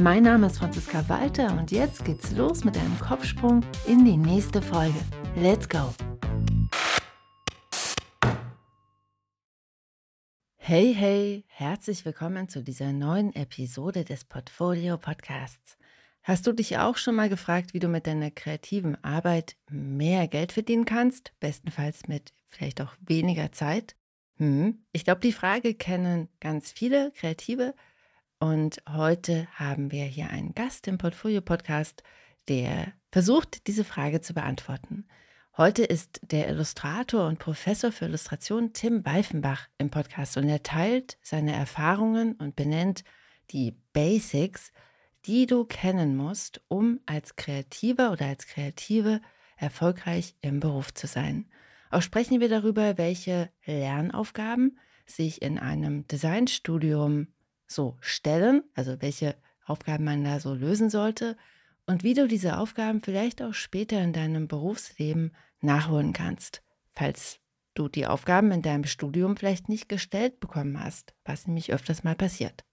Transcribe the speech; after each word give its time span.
Mein 0.00 0.22
Name 0.22 0.46
ist 0.46 0.58
Franziska 0.58 1.08
Walter 1.08 1.58
und 1.58 1.72
jetzt 1.72 2.04
geht's 2.04 2.30
los 2.30 2.62
mit 2.62 2.76
einem 2.76 2.96
Kopfsprung 3.00 3.64
in 3.84 4.04
die 4.04 4.16
nächste 4.16 4.62
Folge. 4.62 4.98
Let's 5.34 5.68
go! 5.68 5.92
Hey, 10.56 10.94
hey, 10.94 11.44
herzlich 11.48 12.04
willkommen 12.04 12.48
zu 12.48 12.62
dieser 12.62 12.92
neuen 12.92 13.34
Episode 13.34 14.04
des 14.04 14.24
Portfolio 14.24 14.98
Podcasts. 14.98 15.76
Hast 16.22 16.46
du 16.46 16.52
dich 16.52 16.78
auch 16.78 16.96
schon 16.96 17.16
mal 17.16 17.28
gefragt, 17.28 17.74
wie 17.74 17.80
du 17.80 17.88
mit 17.88 18.06
deiner 18.06 18.30
kreativen 18.30 19.02
Arbeit 19.02 19.56
mehr 19.68 20.28
Geld 20.28 20.52
verdienen 20.52 20.84
kannst? 20.84 21.32
Bestenfalls 21.40 22.06
mit 22.06 22.32
vielleicht 22.50 22.80
auch 22.80 22.94
weniger 23.00 23.50
Zeit? 23.50 23.96
Hm, 24.36 24.84
ich 24.92 25.02
glaube, 25.02 25.20
die 25.20 25.32
Frage 25.32 25.74
kennen 25.74 26.28
ganz 26.38 26.70
viele 26.70 27.10
Kreative. 27.16 27.74
Und 28.40 28.80
heute 28.88 29.48
haben 29.54 29.90
wir 29.90 30.04
hier 30.04 30.30
einen 30.30 30.54
Gast 30.54 30.86
im 30.86 30.96
Portfolio 30.96 31.40
Podcast, 31.40 32.04
der 32.46 32.92
versucht, 33.10 33.66
diese 33.66 33.82
Frage 33.82 34.20
zu 34.20 34.32
beantworten. 34.32 35.06
Heute 35.56 35.82
ist 35.82 36.20
der 36.22 36.48
Illustrator 36.48 37.26
und 37.26 37.40
Professor 37.40 37.90
für 37.90 38.04
Illustration 38.04 38.72
Tim 38.72 39.04
Weifenbach 39.04 39.66
im 39.78 39.90
Podcast 39.90 40.36
und 40.36 40.48
er 40.48 40.62
teilt 40.62 41.18
seine 41.20 41.52
Erfahrungen 41.52 42.34
und 42.34 42.54
benennt 42.54 43.02
die 43.50 43.74
Basics, 43.92 44.72
die 45.26 45.46
du 45.46 45.64
kennen 45.64 46.16
musst, 46.16 46.60
um 46.68 47.00
als 47.06 47.34
Kreativer 47.34 48.12
oder 48.12 48.26
als 48.26 48.46
Kreative 48.46 49.20
erfolgreich 49.56 50.36
im 50.42 50.60
Beruf 50.60 50.94
zu 50.94 51.08
sein. 51.08 51.50
Auch 51.90 52.02
sprechen 52.02 52.38
wir 52.38 52.48
darüber, 52.48 52.98
welche 52.98 53.50
Lernaufgaben 53.64 54.78
sich 55.06 55.42
in 55.42 55.58
einem 55.58 56.06
Designstudium 56.06 57.26
so 57.68 57.96
stellen, 58.00 58.62
also 58.74 59.00
welche 59.00 59.36
Aufgaben 59.64 60.04
man 60.04 60.24
da 60.24 60.40
so 60.40 60.54
lösen 60.54 60.90
sollte 60.90 61.36
und 61.86 62.02
wie 62.02 62.14
du 62.14 62.26
diese 62.26 62.58
Aufgaben 62.58 63.02
vielleicht 63.02 63.42
auch 63.42 63.54
später 63.54 64.00
in 64.02 64.12
deinem 64.12 64.48
Berufsleben 64.48 65.34
nachholen 65.60 66.12
kannst, 66.12 66.62
falls 66.94 67.40
du 67.74 67.88
die 67.88 68.06
Aufgaben 68.06 68.50
in 68.50 68.62
deinem 68.62 68.84
Studium 68.84 69.36
vielleicht 69.36 69.68
nicht 69.68 69.88
gestellt 69.88 70.40
bekommen 70.40 70.82
hast, 70.82 71.14
was 71.24 71.46
nämlich 71.46 71.72
öfters 71.72 72.04
mal 72.04 72.16
passiert. 72.16 72.64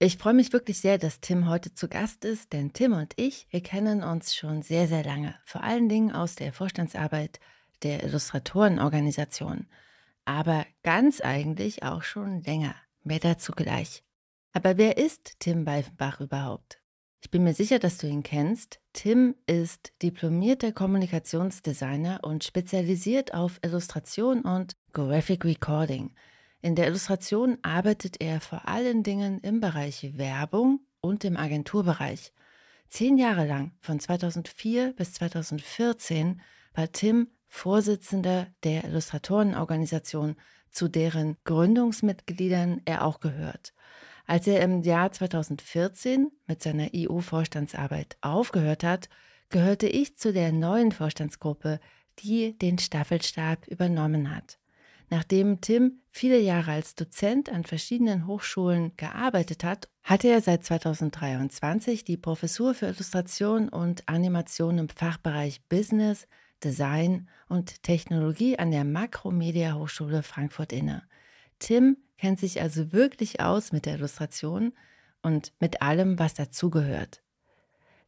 Ich 0.00 0.16
freue 0.16 0.34
mich 0.34 0.52
wirklich 0.52 0.80
sehr, 0.80 0.96
dass 0.96 1.20
Tim 1.20 1.48
heute 1.48 1.74
zu 1.74 1.88
Gast 1.88 2.24
ist, 2.24 2.52
denn 2.52 2.72
Tim 2.72 2.92
und 2.92 3.14
ich, 3.16 3.48
wir 3.50 3.62
kennen 3.62 4.04
uns 4.04 4.34
schon 4.34 4.62
sehr, 4.62 4.86
sehr 4.86 5.02
lange, 5.02 5.34
vor 5.44 5.64
allen 5.64 5.88
Dingen 5.88 6.12
aus 6.12 6.36
der 6.36 6.52
Vorstandsarbeit 6.52 7.40
der 7.82 8.04
Illustratorenorganisation, 8.04 9.66
aber 10.24 10.66
ganz 10.84 11.20
eigentlich 11.20 11.82
auch 11.82 12.02
schon 12.02 12.42
länger. 12.42 12.76
Mehr 13.02 13.18
dazu 13.18 13.52
gleich. 13.52 14.04
Aber 14.52 14.76
wer 14.76 14.96
ist 14.96 15.40
Tim 15.40 15.66
Weifenbach 15.66 16.20
überhaupt? 16.20 16.80
Ich 17.20 17.30
bin 17.30 17.42
mir 17.42 17.54
sicher, 17.54 17.78
dass 17.78 17.98
du 17.98 18.06
ihn 18.06 18.22
kennst. 18.22 18.80
Tim 18.92 19.34
ist 19.46 19.92
diplomierter 20.02 20.72
Kommunikationsdesigner 20.72 22.20
und 22.22 22.44
spezialisiert 22.44 23.34
auf 23.34 23.60
Illustration 23.64 24.42
und 24.42 24.76
Graphic 24.92 25.44
Recording. 25.44 26.14
In 26.62 26.74
der 26.74 26.86
Illustration 26.86 27.58
arbeitet 27.62 28.20
er 28.20 28.40
vor 28.40 28.66
allen 28.66 29.02
Dingen 29.02 29.40
im 29.40 29.60
Bereich 29.60 30.16
Werbung 30.16 30.80
und 31.00 31.24
im 31.24 31.36
Agenturbereich. 31.36 32.32
Zehn 32.88 33.18
Jahre 33.18 33.46
lang, 33.46 33.72
von 33.80 34.00
2004 34.00 34.94
bis 34.94 35.12
2014, 35.14 36.40
war 36.74 36.90
Tim 36.90 37.28
Vorsitzender 37.46 38.46
der 38.62 38.84
Illustratorenorganisation, 38.84 40.36
zu 40.70 40.88
deren 40.88 41.36
Gründungsmitgliedern 41.44 42.82
er 42.84 43.04
auch 43.04 43.20
gehört. 43.20 43.72
Als 44.28 44.46
er 44.46 44.60
im 44.60 44.82
Jahr 44.82 45.10
2014 45.10 46.30
mit 46.46 46.62
seiner 46.62 46.90
EU-Vorstandsarbeit 46.94 48.18
aufgehört 48.20 48.84
hat, 48.84 49.08
gehörte 49.48 49.88
ich 49.88 50.18
zu 50.18 50.34
der 50.34 50.52
neuen 50.52 50.92
Vorstandsgruppe, 50.92 51.80
die 52.18 52.56
den 52.58 52.78
Staffelstab 52.78 53.66
übernommen 53.68 54.36
hat. 54.36 54.58
Nachdem 55.08 55.62
Tim 55.62 56.00
viele 56.10 56.38
Jahre 56.38 56.72
als 56.72 56.94
Dozent 56.94 57.50
an 57.50 57.64
verschiedenen 57.64 58.26
Hochschulen 58.26 58.92
gearbeitet 58.98 59.64
hat, 59.64 59.88
hatte 60.02 60.28
er 60.28 60.42
seit 60.42 60.62
2023 60.62 62.04
die 62.04 62.18
Professur 62.18 62.74
für 62.74 62.88
Illustration 62.88 63.70
und 63.70 64.06
Animation 64.10 64.76
im 64.76 64.90
Fachbereich 64.90 65.62
Business, 65.70 66.28
Design 66.62 67.30
und 67.48 67.82
Technologie 67.82 68.58
an 68.58 68.72
der 68.72 68.84
Makromedia 68.84 69.72
Hochschule 69.72 70.22
Frankfurt 70.22 70.74
inne. 70.74 71.04
Tim 71.58 71.96
kennt 72.18 72.38
sich 72.38 72.60
also 72.60 72.92
wirklich 72.92 73.40
aus 73.40 73.72
mit 73.72 73.86
der 73.86 73.94
Illustration 73.94 74.72
und 75.22 75.52
mit 75.60 75.82
allem, 75.82 76.18
was 76.18 76.34
dazugehört. 76.34 77.22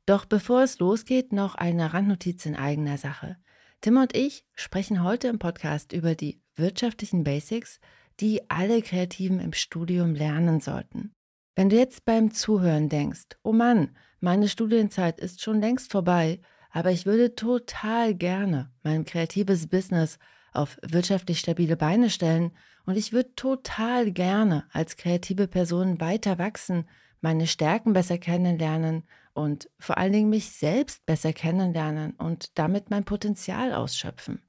Doch 0.06 0.24
bevor 0.24 0.62
es 0.62 0.78
losgeht, 0.78 1.32
noch 1.32 1.54
eine 1.54 1.94
Randnotiz 1.94 2.44
in 2.44 2.56
eigener 2.56 2.98
Sache. 2.98 3.36
Tim 3.80 3.96
und 3.96 4.14
ich 4.14 4.44
sprechen 4.54 5.02
heute 5.02 5.28
im 5.28 5.38
Podcast 5.38 5.92
über 5.92 6.14
die 6.14 6.42
wirtschaftlichen 6.56 7.24
Basics, 7.24 7.80
die 8.20 8.50
alle 8.50 8.82
Kreativen 8.82 9.40
im 9.40 9.52
Studium 9.52 10.14
lernen 10.14 10.60
sollten. 10.60 11.14
Wenn 11.54 11.70
du 11.70 11.76
jetzt 11.76 12.04
beim 12.04 12.32
Zuhören 12.32 12.88
denkst, 12.88 13.38
oh 13.42 13.52
Mann, 13.52 13.96
meine 14.20 14.48
Studienzeit 14.48 15.18
ist 15.18 15.42
schon 15.42 15.60
längst 15.60 15.90
vorbei, 15.90 16.40
aber 16.70 16.90
ich 16.90 17.06
würde 17.06 17.34
total 17.34 18.14
gerne 18.14 18.70
mein 18.82 19.04
kreatives 19.04 19.66
Business 19.66 20.18
auf 20.52 20.78
wirtschaftlich 20.82 21.40
stabile 21.40 21.76
Beine 21.76 22.10
stellen 22.10 22.52
und 22.86 22.96
ich 22.96 23.12
würde 23.12 23.34
total 23.34 24.10
gerne 24.10 24.64
als 24.72 24.96
kreative 24.96 25.46
Person 25.46 26.00
weiter 26.00 26.38
wachsen, 26.38 26.88
meine 27.20 27.46
Stärken 27.46 27.92
besser 27.92 28.18
kennenlernen 28.18 29.04
und 29.32 29.70
vor 29.78 29.98
allen 29.98 30.12
Dingen 30.12 30.30
mich 30.30 30.50
selbst 30.50 31.04
besser 31.06 31.32
kennenlernen 31.32 32.12
und 32.12 32.58
damit 32.58 32.90
mein 32.90 33.04
Potenzial 33.04 33.74
ausschöpfen. 33.74 34.42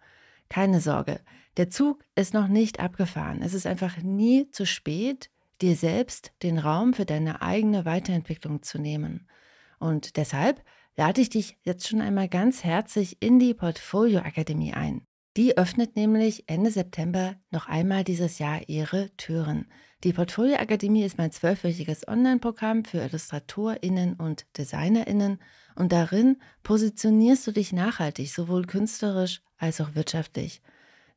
Keine 0.50 0.82
Sorge, 0.82 1.22
der 1.58 1.70
Zug 1.70 2.04
ist 2.16 2.34
noch 2.34 2.48
nicht 2.48 2.80
abgefahren. 2.80 3.42
Es 3.42 3.54
ist 3.54 3.68
einfach 3.68 3.98
nie 3.98 4.50
zu 4.52 4.66
spät, 4.66 5.30
dir 5.62 5.76
selbst 5.76 6.32
den 6.44 6.58
Raum 6.58 6.94
für 6.94 7.06
deine 7.06 7.42
eigene 7.42 7.86
Weiterentwicklung 7.86 8.64
zu 8.64 8.80
nehmen. 8.80 9.28
Und 9.80 10.18
deshalb 10.18 10.64
lade 10.96 11.22
ich 11.22 11.30
dich 11.30 11.58
jetzt 11.64 11.88
schon 11.88 12.02
einmal 12.02 12.28
ganz 12.28 12.64
herzlich 12.64 13.22
in 13.22 13.40
die 13.40 13.54
Portfolio 13.54 14.20
Akademie 14.20 14.74
ein. 14.74 15.06
Die 15.38 15.58
öffnet 15.58 15.96
nämlich 15.96 16.44
Ende 16.48 16.72
September 16.72 17.36
noch 17.52 17.70
einmal 17.70 18.04
dieses 18.04 18.38
Jahr 18.38 18.68
ihre 18.68 19.10
Türen. 19.16 19.66
Die 20.04 20.12
Portfolio 20.12 20.56
Akademie 20.56 21.06
ist 21.06 21.18
mein 21.18 21.32
zwölfwöchiges 21.32 22.06
Online-Programm 22.06 22.84
für 22.84 22.98
IllustratorInnen 22.98 24.16
und 24.16 24.46
DesignerInnen 24.58 25.40
und 25.76 25.94
darin 25.94 26.36
positionierst 26.64 27.48
du 27.48 27.54
dich 27.54 27.72
nachhaltig, 27.72 28.34
sowohl 28.34 28.66
künstlerisch 28.66 29.42
als 29.58 29.80
auch 29.80 29.96
wirtschaftlich. 29.96 30.62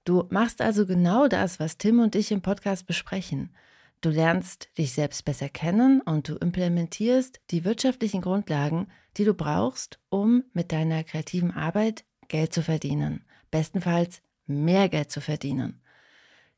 Du 0.04 0.26
machst 0.30 0.60
also 0.60 0.86
genau 0.86 1.26
das, 1.26 1.58
was 1.58 1.76
Tim 1.76 1.98
und 1.98 2.14
ich 2.14 2.30
im 2.30 2.40
Podcast 2.40 2.86
besprechen. 2.86 3.50
Du 4.00 4.10
lernst 4.10 4.68
dich 4.78 4.92
selbst 4.92 5.24
besser 5.24 5.48
kennen 5.48 6.00
und 6.02 6.28
du 6.28 6.36
implementierst 6.36 7.40
die 7.50 7.64
wirtschaftlichen 7.64 8.20
Grundlagen, 8.20 8.86
die 9.16 9.24
du 9.24 9.34
brauchst, 9.34 9.98
um 10.08 10.44
mit 10.52 10.70
deiner 10.70 11.02
kreativen 11.02 11.50
Arbeit 11.50 12.04
Geld 12.28 12.52
zu 12.52 12.62
verdienen 12.62 13.24
bestenfalls 13.54 14.20
mehr 14.46 14.88
Geld 14.88 15.12
zu 15.12 15.20
verdienen. 15.20 15.80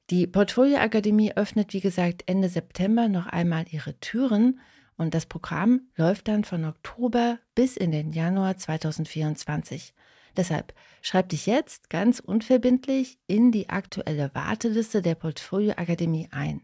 Die 0.09 0.27
Portfolio 0.27 0.79
Akademie 0.79 1.37
öffnet, 1.37 1.75
wie 1.75 1.83
gesagt, 1.83 2.23
Ende 2.25 2.49
September 2.49 3.09
noch 3.09 3.27
einmal 3.27 3.67
ihre 3.71 4.01
Türen 4.01 4.61
und 4.97 5.13
das 5.13 5.27
Programm 5.27 5.83
läuft 5.97 6.29
dann 6.29 6.45
von 6.45 6.65
Oktober 6.65 7.39
bis 7.55 7.77
in 7.77 7.91
den 7.91 8.13
Januar 8.13 8.57
2024. 8.57 9.93
Deshalb 10.39 10.73
schreib 11.03 11.29
dich 11.29 11.45
jetzt 11.45 11.91
ganz 11.91 12.19
unverbindlich 12.19 13.19
in 13.27 13.53
die 13.53 13.69
aktuelle 13.69 14.35
Warteliste 14.35 15.03
der 15.03 15.17
Portfolio 15.17 15.73
Akademie 15.73 16.31
ein. 16.31 16.63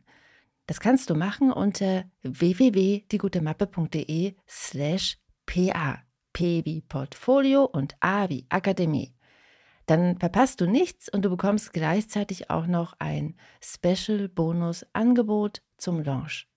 Das 0.66 0.80
kannst 0.80 1.10
du 1.10 1.14
machen 1.14 1.52
unter 1.52 2.04
www.diegutemappe.de 2.22 4.34
slash 4.48 5.18
pa. 5.44 5.98
P 6.32 6.64
wie 6.64 6.80
Portfolio 6.80 7.64
und 7.64 7.96
A 8.00 8.30
wie 8.30 8.46
Akademie. 8.48 9.12
Dann 9.92 10.18
verpasst 10.18 10.60
du 10.62 10.66
nichts 10.66 11.10
und 11.10 11.22
du 11.22 11.28
bekommst 11.28 11.74
gleichzeitig 11.74 12.48
auch 12.48 12.66
noch 12.66 12.94
ein 12.98 13.34
Special-Bonus-Angebot 13.60 15.60
zum 15.76 16.02
Launch. 16.02 16.48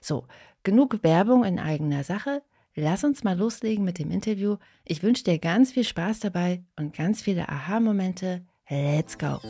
So, 0.00 0.28
genug 0.62 1.02
Werbung 1.02 1.42
in 1.42 1.58
eigener 1.58 2.04
Sache. 2.04 2.44
lass 2.76 3.02
uns 3.02 3.24
mal 3.24 3.36
loslegen 3.36 3.84
mit 3.84 3.98
dem 3.98 4.12
Interview. 4.12 4.58
Ich 4.84 5.02
wünsche 5.02 5.24
dir 5.24 5.40
ganz 5.40 5.72
viel 5.72 5.82
Spaß 5.82 6.20
dabei 6.20 6.62
und 6.78 6.96
ganz 6.96 7.20
viele 7.20 7.48
Aha-Momente. 7.48 8.46
Let's 8.70 9.18
go! 9.18 9.40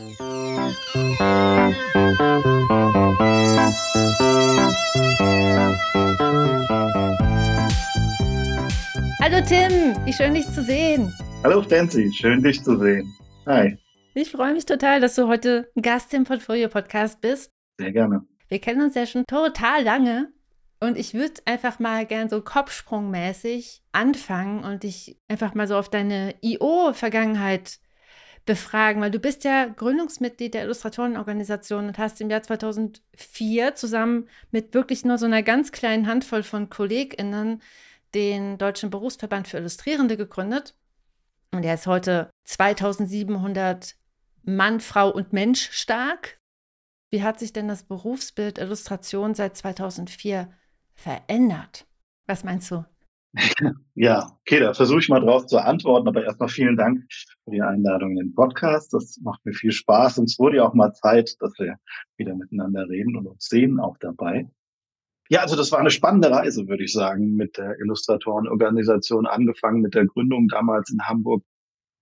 Hallo 9.21 9.39
Tim, 9.47 9.95
wie 10.03 10.13
schön 10.13 10.33
dich 10.33 10.49
zu 10.49 10.63
sehen. 10.63 11.13
Hallo 11.43 11.61
Stancy, 11.61 12.11
schön 12.11 12.41
dich 12.41 12.63
zu 12.63 12.75
sehen. 12.79 13.15
Hi. 13.45 13.77
Ich 14.15 14.31
freue 14.31 14.53
mich 14.53 14.65
total, 14.65 14.99
dass 14.99 15.13
du 15.13 15.27
heute 15.27 15.69
Gast 15.79 16.13
im 16.15 16.23
Portfolio 16.23 16.67
Podcast 16.67 17.21
bist. 17.21 17.51
Sehr 17.77 17.91
gerne. 17.91 18.25
Wir 18.47 18.59
kennen 18.59 18.81
uns 18.81 18.95
ja 18.95 19.05
schon 19.05 19.25
total 19.27 19.83
lange 19.83 20.31
und 20.79 20.97
ich 20.97 21.13
würde 21.13 21.41
einfach 21.45 21.77
mal 21.77 22.07
gern 22.07 22.27
so 22.27 22.41
kopfsprungmäßig 22.41 23.83
anfangen 23.91 24.63
und 24.63 24.81
dich 24.81 25.19
einfach 25.27 25.53
mal 25.53 25.67
so 25.67 25.77
auf 25.77 25.89
deine 25.89 26.33
IO-Vergangenheit 26.41 27.77
befragen, 28.47 29.01
weil 29.01 29.11
du 29.11 29.19
bist 29.19 29.43
ja 29.43 29.65
Gründungsmitglied 29.65 30.55
der 30.55 30.63
Illustratorenorganisation 30.63 31.87
und 31.87 31.97
hast 31.99 32.21
im 32.21 32.31
Jahr 32.31 32.41
2004 32.41 33.75
zusammen 33.75 34.27
mit 34.49 34.73
wirklich 34.73 35.05
nur 35.05 35.19
so 35.19 35.27
einer 35.27 35.43
ganz 35.43 35.71
kleinen 35.71 36.07
Handvoll 36.07 36.41
von 36.41 36.69
KollegInnen 36.69 37.61
den 38.15 38.57
Deutschen 38.57 38.89
Berufsverband 38.89 39.47
für 39.47 39.57
Illustrierende 39.57 40.17
gegründet. 40.17 40.73
Und 41.55 41.63
er 41.63 41.75
ist 41.75 41.87
heute 41.87 42.29
2700 42.43 43.95
Mann, 44.43 44.79
Frau 44.79 45.09
und 45.09 45.31
Mensch 45.31 45.71
stark. 45.71 46.39
Wie 47.09 47.23
hat 47.23 47.39
sich 47.39 47.53
denn 47.53 47.67
das 47.67 47.83
Berufsbild 47.83 48.57
Illustration 48.57 49.33
seit 49.35 49.55
2004 49.55 50.49
verändert? 50.93 51.87
Was 52.27 52.43
meinst 52.43 52.69
du? 52.71 52.85
Ja, 53.97 54.37
okay, 54.41 54.59
da 54.59 54.73
versuche 54.73 54.99
ich 54.99 55.07
mal 55.07 55.21
drauf 55.21 55.45
zu 55.45 55.57
antworten, 55.57 56.09
aber 56.09 56.25
erstmal 56.25 56.49
vielen 56.49 56.75
Dank 56.75 57.05
für 57.45 57.51
die 57.51 57.61
Einladung 57.61 58.11
in 58.11 58.17
den 58.17 58.33
Podcast. 58.33 58.93
Das 58.93 59.17
macht 59.21 59.45
mir 59.45 59.53
viel 59.53 59.71
Spaß 59.71 60.17
und 60.17 60.25
es 60.25 60.37
wurde 60.37 60.57
ja 60.57 60.67
auch 60.67 60.73
mal 60.73 60.91
Zeit, 60.91 61.37
dass 61.39 61.57
wir 61.57 61.77
wieder 62.17 62.35
miteinander 62.35 62.89
reden 62.89 63.15
und 63.15 63.27
uns 63.27 63.45
sehen 63.45 63.79
auch 63.79 63.97
dabei. 63.99 64.49
Ja, 65.29 65.41
also 65.41 65.55
das 65.55 65.71
war 65.71 65.79
eine 65.79 65.89
spannende 65.89 66.29
Reise, 66.29 66.67
würde 66.67 66.83
ich 66.83 66.93
sagen, 66.93 67.35
mit 67.35 67.57
der 67.57 67.79
Illustratorenorganisation 67.79 69.25
angefangen 69.25 69.81
mit 69.81 69.95
der 69.95 70.05
Gründung 70.05 70.47
damals 70.47 70.91
in 70.91 71.01
Hamburg. 71.01 71.43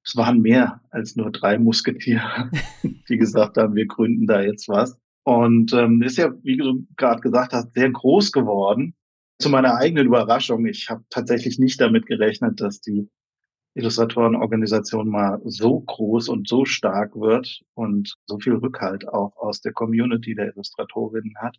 Es 0.06 0.18
waren 0.18 0.42
mehr 0.42 0.82
als 0.90 1.16
nur 1.16 1.32
drei 1.32 1.58
Musketiere, 1.58 2.52
die 3.10 3.18
gesagt 3.18 3.58
haben, 3.58 3.76
wir 3.76 3.88
gründen 3.88 4.28
da 4.28 4.42
jetzt 4.42 4.68
was. 4.68 4.98
Und 5.24 5.72
ähm, 5.72 6.02
ist 6.02 6.18
ja, 6.18 6.34
wie 6.44 6.58
du 6.58 6.86
gerade 6.98 7.22
gesagt 7.22 7.54
hast, 7.54 7.74
sehr 7.74 7.90
groß 7.90 8.34
geworden. 8.34 8.94
Zu 9.40 9.50
meiner 9.50 9.76
eigenen 9.76 10.08
Überraschung, 10.08 10.66
ich 10.66 10.90
habe 10.90 11.06
tatsächlich 11.10 11.60
nicht 11.60 11.80
damit 11.80 12.06
gerechnet, 12.06 12.60
dass 12.60 12.82
die 12.82 13.10
Illustratorenorganisation 13.76 15.08
mal 15.08 15.40
so 15.46 15.80
groß 15.80 16.28
und 16.28 16.48
so 16.48 16.66
stark 16.66 17.16
wird 17.16 17.62
und 17.74 18.16
so 18.26 18.38
viel 18.40 18.56
Rückhalt 18.56 19.08
auch 19.08 19.36
aus 19.38 19.62
der 19.62 19.72
Community 19.72 20.36
der 20.36 20.54
Illustratorinnen 20.54 21.36
hat. 21.38 21.58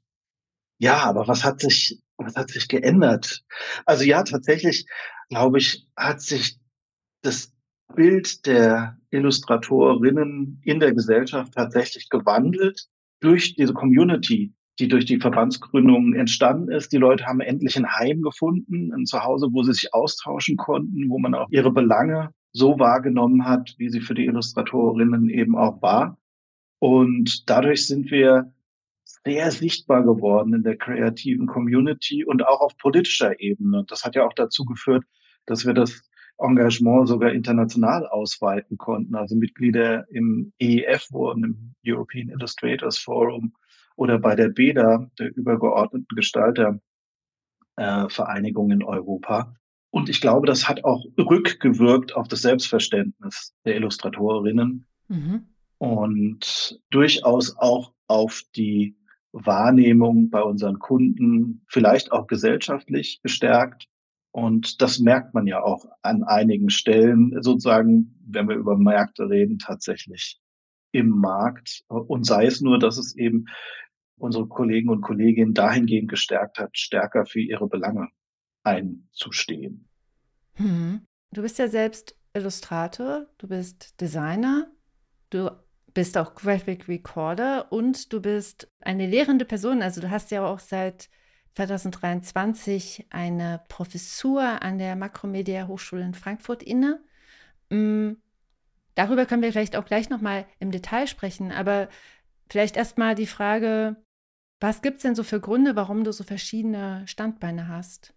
Ja, 0.78 1.04
aber 1.04 1.28
was 1.28 1.44
hat 1.44 1.60
sich, 1.60 2.00
was 2.16 2.34
hat 2.36 2.50
sich 2.50 2.68
geändert? 2.68 3.44
Also 3.86 4.04
ja, 4.04 4.22
tatsächlich, 4.22 4.86
glaube 5.28 5.58
ich, 5.58 5.86
hat 5.96 6.20
sich 6.20 6.58
das 7.22 7.52
Bild 7.94 8.46
der 8.46 8.98
Illustratorinnen 9.10 10.60
in 10.64 10.80
der 10.80 10.92
Gesellschaft 10.92 11.54
tatsächlich 11.54 12.08
gewandelt 12.08 12.88
durch 13.20 13.54
diese 13.54 13.72
Community, 13.72 14.52
die 14.78 14.88
durch 14.88 15.04
die 15.04 15.20
Verbandsgründung 15.20 16.14
entstanden 16.14 16.70
ist. 16.70 16.92
Die 16.92 16.98
Leute 16.98 17.26
haben 17.26 17.40
endlich 17.40 17.76
ein 17.76 17.90
Heim 17.90 18.22
gefunden, 18.22 18.92
ein 18.92 19.06
Zuhause, 19.06 19.48
wo 19.52 19.62
sie 19.62 19.72
sich 19.72 19.94
austauschen 19.94 20.56
konnten, 20.56 21.08
wo 21.08 21.18
man 21.18 21.34
auch 21.34 21.48
ihre 21.50 21.70
Belange 21.70 22.30
so 22.52 22.78
wahrgenommen 22.78 23.44
hat, 23.44 23.74
wie 23.78 23.88
sie 23.88 24.00
für 24.00 24.14
die 24.14 24.26
Illustratorinnen 24.26 25.28
eben 25.28 25.56
auch 25.56 25.80
war. 25.82 26.18
Und 26.80 27.48
dadurch 27.48 27.86
sind 27.86 28.10
wir 28.10 28.52
sehr 29.24 29.50
sichtbar 29.50 30.04
geworden 30.04 30.54
in 30.54 30.62
der 30.62 30.76
kreativen 30.76 31.46
Community 31.46 32.24
und 32.24 32.46
auch 32.46 32.60
auf 32.60 32.76
politischer 32.76 33.40
Ebene. 33.40 33.84
Das 33.88 34.04
hat 34.04 34.14
ja 34.14 34.26
auch 34.26 34.34
dazu 34.34 34.64
geführt, 34.64 35.04
dass 35.46 35.64
wir 35.64 35.72
das 35.72 36.02
Engagement 36.38 37.08
sogar 37.08 37.32
international 37.32 38.06
ausweiten 38.06 38.76
konnten. 38.76 39.14
Also 39.14 39.36
Mitglieder 39.36 40.04
im 40.10 40.52
EEF 40.58 41.10
wurden, 41.10 41.44
im 41.44 41.74
European 41.86 42.28
Illustrators 42.28 42.98
Forum 42.98 43.54
oder 43.96 44.18
bei 44.18 44.34
der 44.34 44.48
BEDA, 44.48 45.08
der 45.18 45.36
übergeordneten 45.36 46.16
Gestaltervereinigung 46.16 48.70
äh, 48.70 48.74
in 48.74 48.82
Europa. 48.82 49.54
Und 49.90 50.08
ich 50.08 50.20
glaube, 50.20 50.46
das 50.46 50.68
hat 50.68 50.84
auch 50.84 51.04
rückgewirkt 51.16 52.16
auf 52.16 52.26
das 52.26 52.42
Selbstverständnis 52.42 53.54
der 53.64 53.76
Illustratorinnen 53.76 54.86
mhm. 55.06 55.46
und 55.78 56.80
durchaus 56.90 57.56
auch 57.56 57.92
auf 58.08 58.42
die 58.56 58.96
Wahrnehmung 59.34 60.30
bei 60.30 60.40
unseren 60.42 60.78
Kunden, 60.78 61.64
vielleicht 61.68 62.12
auch 62.12 62.26
gesellschaftlich 62.26 63.20
gestärkt. 63.22 63.88
Und 64.30 64.80
das 64.80 65.00
merkt 65.00 65.34
man 65.34 65.46
ja 65.46 65.62
auch 65.62 65.86
an 66.02 66.22
einigen 66.22 66.70
Stellen, 66.70 67.36
sozusagen, 67.40 68.14
wenn 68.26 68.48
wir 68.48 68.56
über 68.56 68.76
Märkte 68.76 69.28
reden, 69.28 69.58
tatsächlich 69.58 70.40
im 70.92 71.08
Markt. 71.08 71.84
Und 71.88 72.26
sei 72.26 72.46
es 72.46 72.60
nur, 72.60 72.78
dass 72.78 72.96
es 72.96 73.16
eben 73.16 73.46
unsere 74.16 74.46
Kollegen 74.46 74.88
und 74.88 75.02
Kolleginnen 75.02 75.54
dahingehend 75.54 76.08
gestärkt 76.08 76.58
hat, 76.58 76.78
stärker 76.78 77.26
für 77.26 77.40
ihre 77.40 77.68
Belange 77.68 78.08
einzustehen. 78.62 79.88
Hm. 80.54 81.02
Du 81.32 81.42
bist 81.42 81.58
ja 81.58 81.66
selbst 81.66 82.16
Illustrator, 82.32 83.26
du 83.38 83.48
bist 83.48 84.00
Designer, 84.00 84.70
du 85.30 85.50
bist 85.94 86.18
auch 86.18 86.34
Graphic 86.34 86.88
Recorder 86.88 87.72
und 87.72 88.12
du 88.12 88.20
bist 88.20 88.68
eine 88.80 89.06
lehrende 89.06 89.44
Person. 89.44 89.80
Also 89.80 90.00
du 90.00 90.10
hast 90.10 90.30
ja 90.32 90.44
auch 90.44 90.58
seit 90.58 91.08
2023 91.54 93.06
eine 93.10 93.62
Professur 93.68 94.62
an 94.62 94.78
der 94.78 94.96
Makromedia 94.96 95.68
Hochschule 95.68 96.02
in 96.02 96.14
Frankfurt 96.14 96.64
inne. 96.64 97.00
Mm, 97.70 98.14
darüber 98.96 99.24
können 99.24 99.42
wir 99.42 99.52
vielleicht 99.52 99.76
auch 99.76 99.84
gleich 99.84 100.10
nochmal 100.10 100.46
im 100.58 100.72
Detail 100.72 101.06
sprechen, 101.06 101.52
aber 101.52 101.88
vielleicht 102.50 102.76
erstmal 102.76 103.14
die 103.14 103.26
Frage, 103.26 103.96
was 104.60 104.82
gibt 104.82 104.96
es 104.96 105.02
denn 105.02 105.14
so 105.14 105.22
für 105.22 105.40
Gründe, 105.40 105.76
warum 105.76 106.02
du 106.04 106.12
so 106.12 106.24
verschiedene 106.24 107.06
Standbeine 107.06 107.68
hast? 107.68 108.14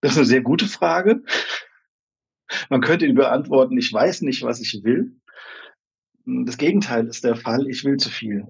Das 0.00 0.12
ist 0.12 0.18
eine 0.18 0.26
sehr 0.26 0.42
gute 0.42 0.66
Frage. 0.66 1.22
Man 2.68 2.80
könnte 2.80 3.06
ihn 3.06 3.14
beantworten, 3.14 3.76
ich 3.78 3.92
weiß 3.92 4.22
nicht, 4.22 4.42
was 4.42 4.60
ich 4.60 4.82
will. 4.84 5.20
Das 6.26 6.56
Gegenteil 6.56 7.06
ist 7.06 7.24
der 7.24 7.36
Fall. 7.36 7.68
Ich 7.68 7.84
will 7.84 7.96
zu 7.96 8.10
viel. 8.10 8.46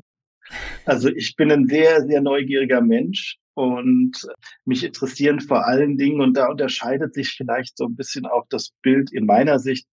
Also 0.84 1.08
ich 1.08 1.36
bin 1.36 1.50
ein 1.50 1.66
sehr, 1.66 2.06
sehr 2.06 2.20
neugieriger 2.20 2.80
Mensch 2.80 3.38
und 3.54 4.12
mich 4.64 4.84
interessieren 4.84 5.40
vor 5.40 5.66
allen 5.66 5.96
Dingen, 5.96 6.20
und 6.20 6.36
da 6.36 6.48
unterscheidet 6.48 7.14
sich 7.14 7.30
vielleicht 7.30 7.76
so 7.76 7.86
ein 7.86 7.96
bisschen 7.96 8.26
auch 8.26 8.46
das 8.48 8.72
Bild 8.82 9.12
in 9.12 9.26
meiner 9.26 9.58
Sicht 9.58 9.86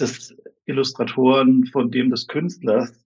des 0.00 0.34
Illustratoren 0.66 1.66
von 1.66 1.90
dem 1.90 2.10
des 2.10 2.26
Künstlers. 2.26 3.04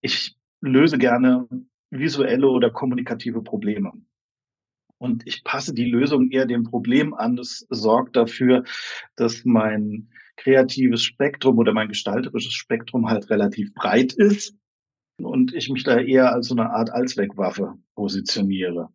Ich 0.00 0.36
löse 0.60 0.98
gerne 0.98 1.48
visuelle 1.90 2.48
oder 2.48 2.70
kommunikative 2.70 3.42
Probleme. 3.42 3.92
Und 4.98 5.26
ich 5.26 5.44
passe 5.44 5.74
die 5.74 5.90
Lösung 5.90 6.30
eher 6.30 6.46
dem 6.46 6.64
Problem 6.64 7.12
an. 7.14 7.36
Das 7.36 7.66
sorgt 7.68 8.16
dafür, 8.16 8.64
dass 9.14 9.44
mein 9.44 10.08
kreatives 10.36 11.02
Spektrum 11.02 11.58
oder 11.58 11.72
mein 11.72 11.88
gestalterisches 11.88 12.52
Spektrum 12.52 13.08
halt 13.08 13.30
relativ 13.30 13.74
breit 13.74 14.12
ist 14.12 14.56
und 15.18 15.54
ich 15.54 15.68
mich 15.68 15.84
da 15.84 15.98
eher 15.98 16.32
als 16.32 16.48
so 16.48 16.54
eine 16.54 16.70
Art 16.70 16.90
Allzweckwaffe 16.90 17.74
positioniere. 17.94 18.90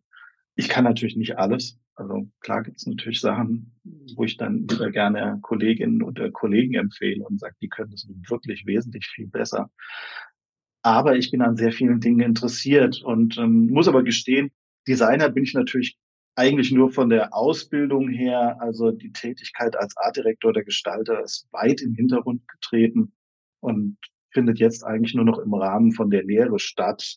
Ich 0.54 0.68
kann 0.68 0.84
natürlich 0.84 1.16
nicht 1.16 1.36
alles. 1.36 1.78
Also 1.94 2.28
klar 2.40 2.62
gibt 2.62 2.78
es 2.78 2.86
natürlich 2.86 3.20
Sachen, 3.20 3.74
wo 4.16 4.24
ich 4.24 4.36
dann 4.36 4.66
lieber 4.66 4.90
gerne 4.90 5.38
Kolleginnen 5.42 6.02
oder 6.02 6.30
Kollegen 6.30 6.74
empfehle 6.74 7.24
und 7.24 7.38
sage, 7.38 7.56
die 7.60 7.68
können 7.68 7.90
das 7.90 8.08
wirklich 8.28 8.64
wesentlich 8.66 9.06
viel 9.06 9.28
besser. 9.28 9.70
Aber 10.82 11.16
ich 11.16 11.30
bin 11.30 11.42
an 11.42 11.56
sehr 11.56 11.72
vielen 11.72 12.00
Dingen 12.00 12.20
interessiert 12.20 13.02
und 13.02 13.38
ähm, 13.38 13.68
muss 13.70 13.88
aber 13.88 14.02
gestehen, 14.02 14.50
Designer 14.88 15.28
bin 15.28 15.44
ich 15.44 15.54
natürlich 15.54 15.96
eigentlich 16.34 16.72
nur 16.72 16.90
von 16.90 17.10
der 17.10 17.34
Ausbildung 17.34 18.08
her, 18.08 18.56
also 18.60 18.90
die 18.90 19.12
Tätigkeit 19.12 19.76
als 19.76 19.96
Artdirektor 19.96 20.50
oder 20.50 20.62
Gestalter 20.62 21.22
ist 21.22 21.46
weit 21.52 21.82
im 21.82 21.94
Hintergrund 21.94 22.46
getreten 22.48 23.12
und 23.60 23.98
findet 24.30 24.58
jetzt 24.58 24.82
eigentlich 24.82 25.14
nur 25.14 25.26
noch 25.26 25.38
im 25.38 25.52
Rahmen 25.52 25.92
von 25.92 26.10
der 26.10 26.24
Lehre 26.24 26.58
statt, 26.58 27.16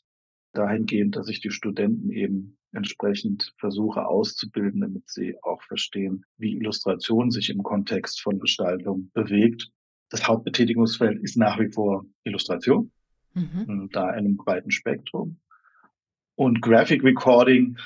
dahingehend, 0.53 1.15
dass 1.15 1.29
ich 1.29 1.41
die 1.41 1.51
Studenten 1.51 2.09
eben 2.09 2.57
entsprechend 2.73 3.53
versuche 3.57 4.05
auszubilden, 4.05 4.81
damit 4.81 5.09
sie 5.09 5.41
auch 5.43 5.61
verstehen, 5.63 6.25
wie 6.37 6.57
Illustration 6.57 7.31
sich 7.31 7.49
im 7.49 7.63
Kontext 7.63 8.21
von 8.21 8.39
Gestaltung 8.39 9.11
bewegt. 9.13 9.71
Das 10.09 10.27
Hauptbetätigungsfeld 10.27 11.21
ist 11.23 11.37
nach 11.37 11.57
wie 11.59 11.71
vor 11.71 12.05
Illustration, 12.25 12.91
mhm. 13.33 13.89
da 13.93 14.09
in 14.11 14.25
einem 14.25 14.37
breiten 14.37 14.71
Spektrum. 14.71 15.39
Und 16.35 16.61
Graphic 16.61 17.01
Recording 17.03 17.77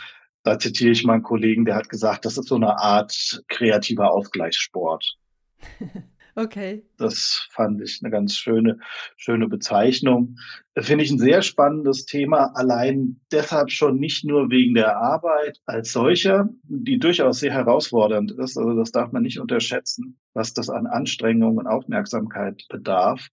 Da 0.43 0.57
zitiere 0.57 0.91
ich 0.91 1.03
meinen 1.03 1.23
Kollegen, 1.23 1.65
der 1.65 1.75
hat 1.75 1.89
gesagt, 1.89 2.25
das 2.25 2.37
ist 2.37 2.47
so 2.47 2.55
eine 2.55 2.79
Art 2.79 3.43
kreativer 3.49 4.11
Ausgleichssport. 4.11 5.15
Okay. 6.39 6.85
Das 6.97 7.47
fand 7.51 7.81
ich 7.81 7.99
eine 8.01 8.11
ganz 8.11 8.37
schöne, 8.37 8.79
schöne 9.17 9.49
Bezeichnung. 9.49 10.37
Finde 10.77 11.03
ich 11.03 11.11
ein 11.11 11.19
sehr 11.19 11.41
spannendes 11.41 12.05
Thema, 12.05 12.51
allein 12.55 13.19
deshalb 13.29 13.71
schon 13.71 13.99
nicht 13.99 14.23
nur 14.23 14.49
wegen 14.49 14.73
der 14.73 14.95
Arbeit 14.95 15.59
als 15.65 15.91
solcher, 15.91 16.47
die 16.63 16.97
durchaus 16.97 17.41
sehr 17.41 17.51
herausfordernd 17.51 18.31
ist. 18.31 18.57
Also 18.57 18.73
das 18.73 18.91
darf 18.91 19.11
man 19.11 19.23
nicht 19.23 19.41
unterschätzen, 19.41 20.17
was 20.33 20.53
das 20.53 20.69
an 20.69 20.87
Anstrengung 20.87 21.57
und 21.57 21.67
Aufmerksamkeit 21.67 22.63
bedarf. 22.69 23.27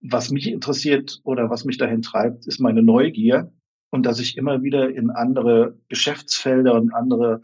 Was 0.00 0.30
mich 0.30 0.46
interessiert 0.46 1.20
oder 1.24 1.50
was 1.50 1.66
mich 1.66 1.76
dahin 1.76 2.00
treibt, 2.00 2.46
ist 2.46 2.58
meine 2.58 2.82
Neugier 2.82 3.52
und 3.90 4.06
dass 4.06 4.20
ich 4.20 4.36
immer 4.36 4.62
wieder 4.62 4.88
in 4.88 5.10
andere 5.10 5.76
Geschäftsfelder 5.88 6.74
und 6.74 6.94
andere 6.94 7.42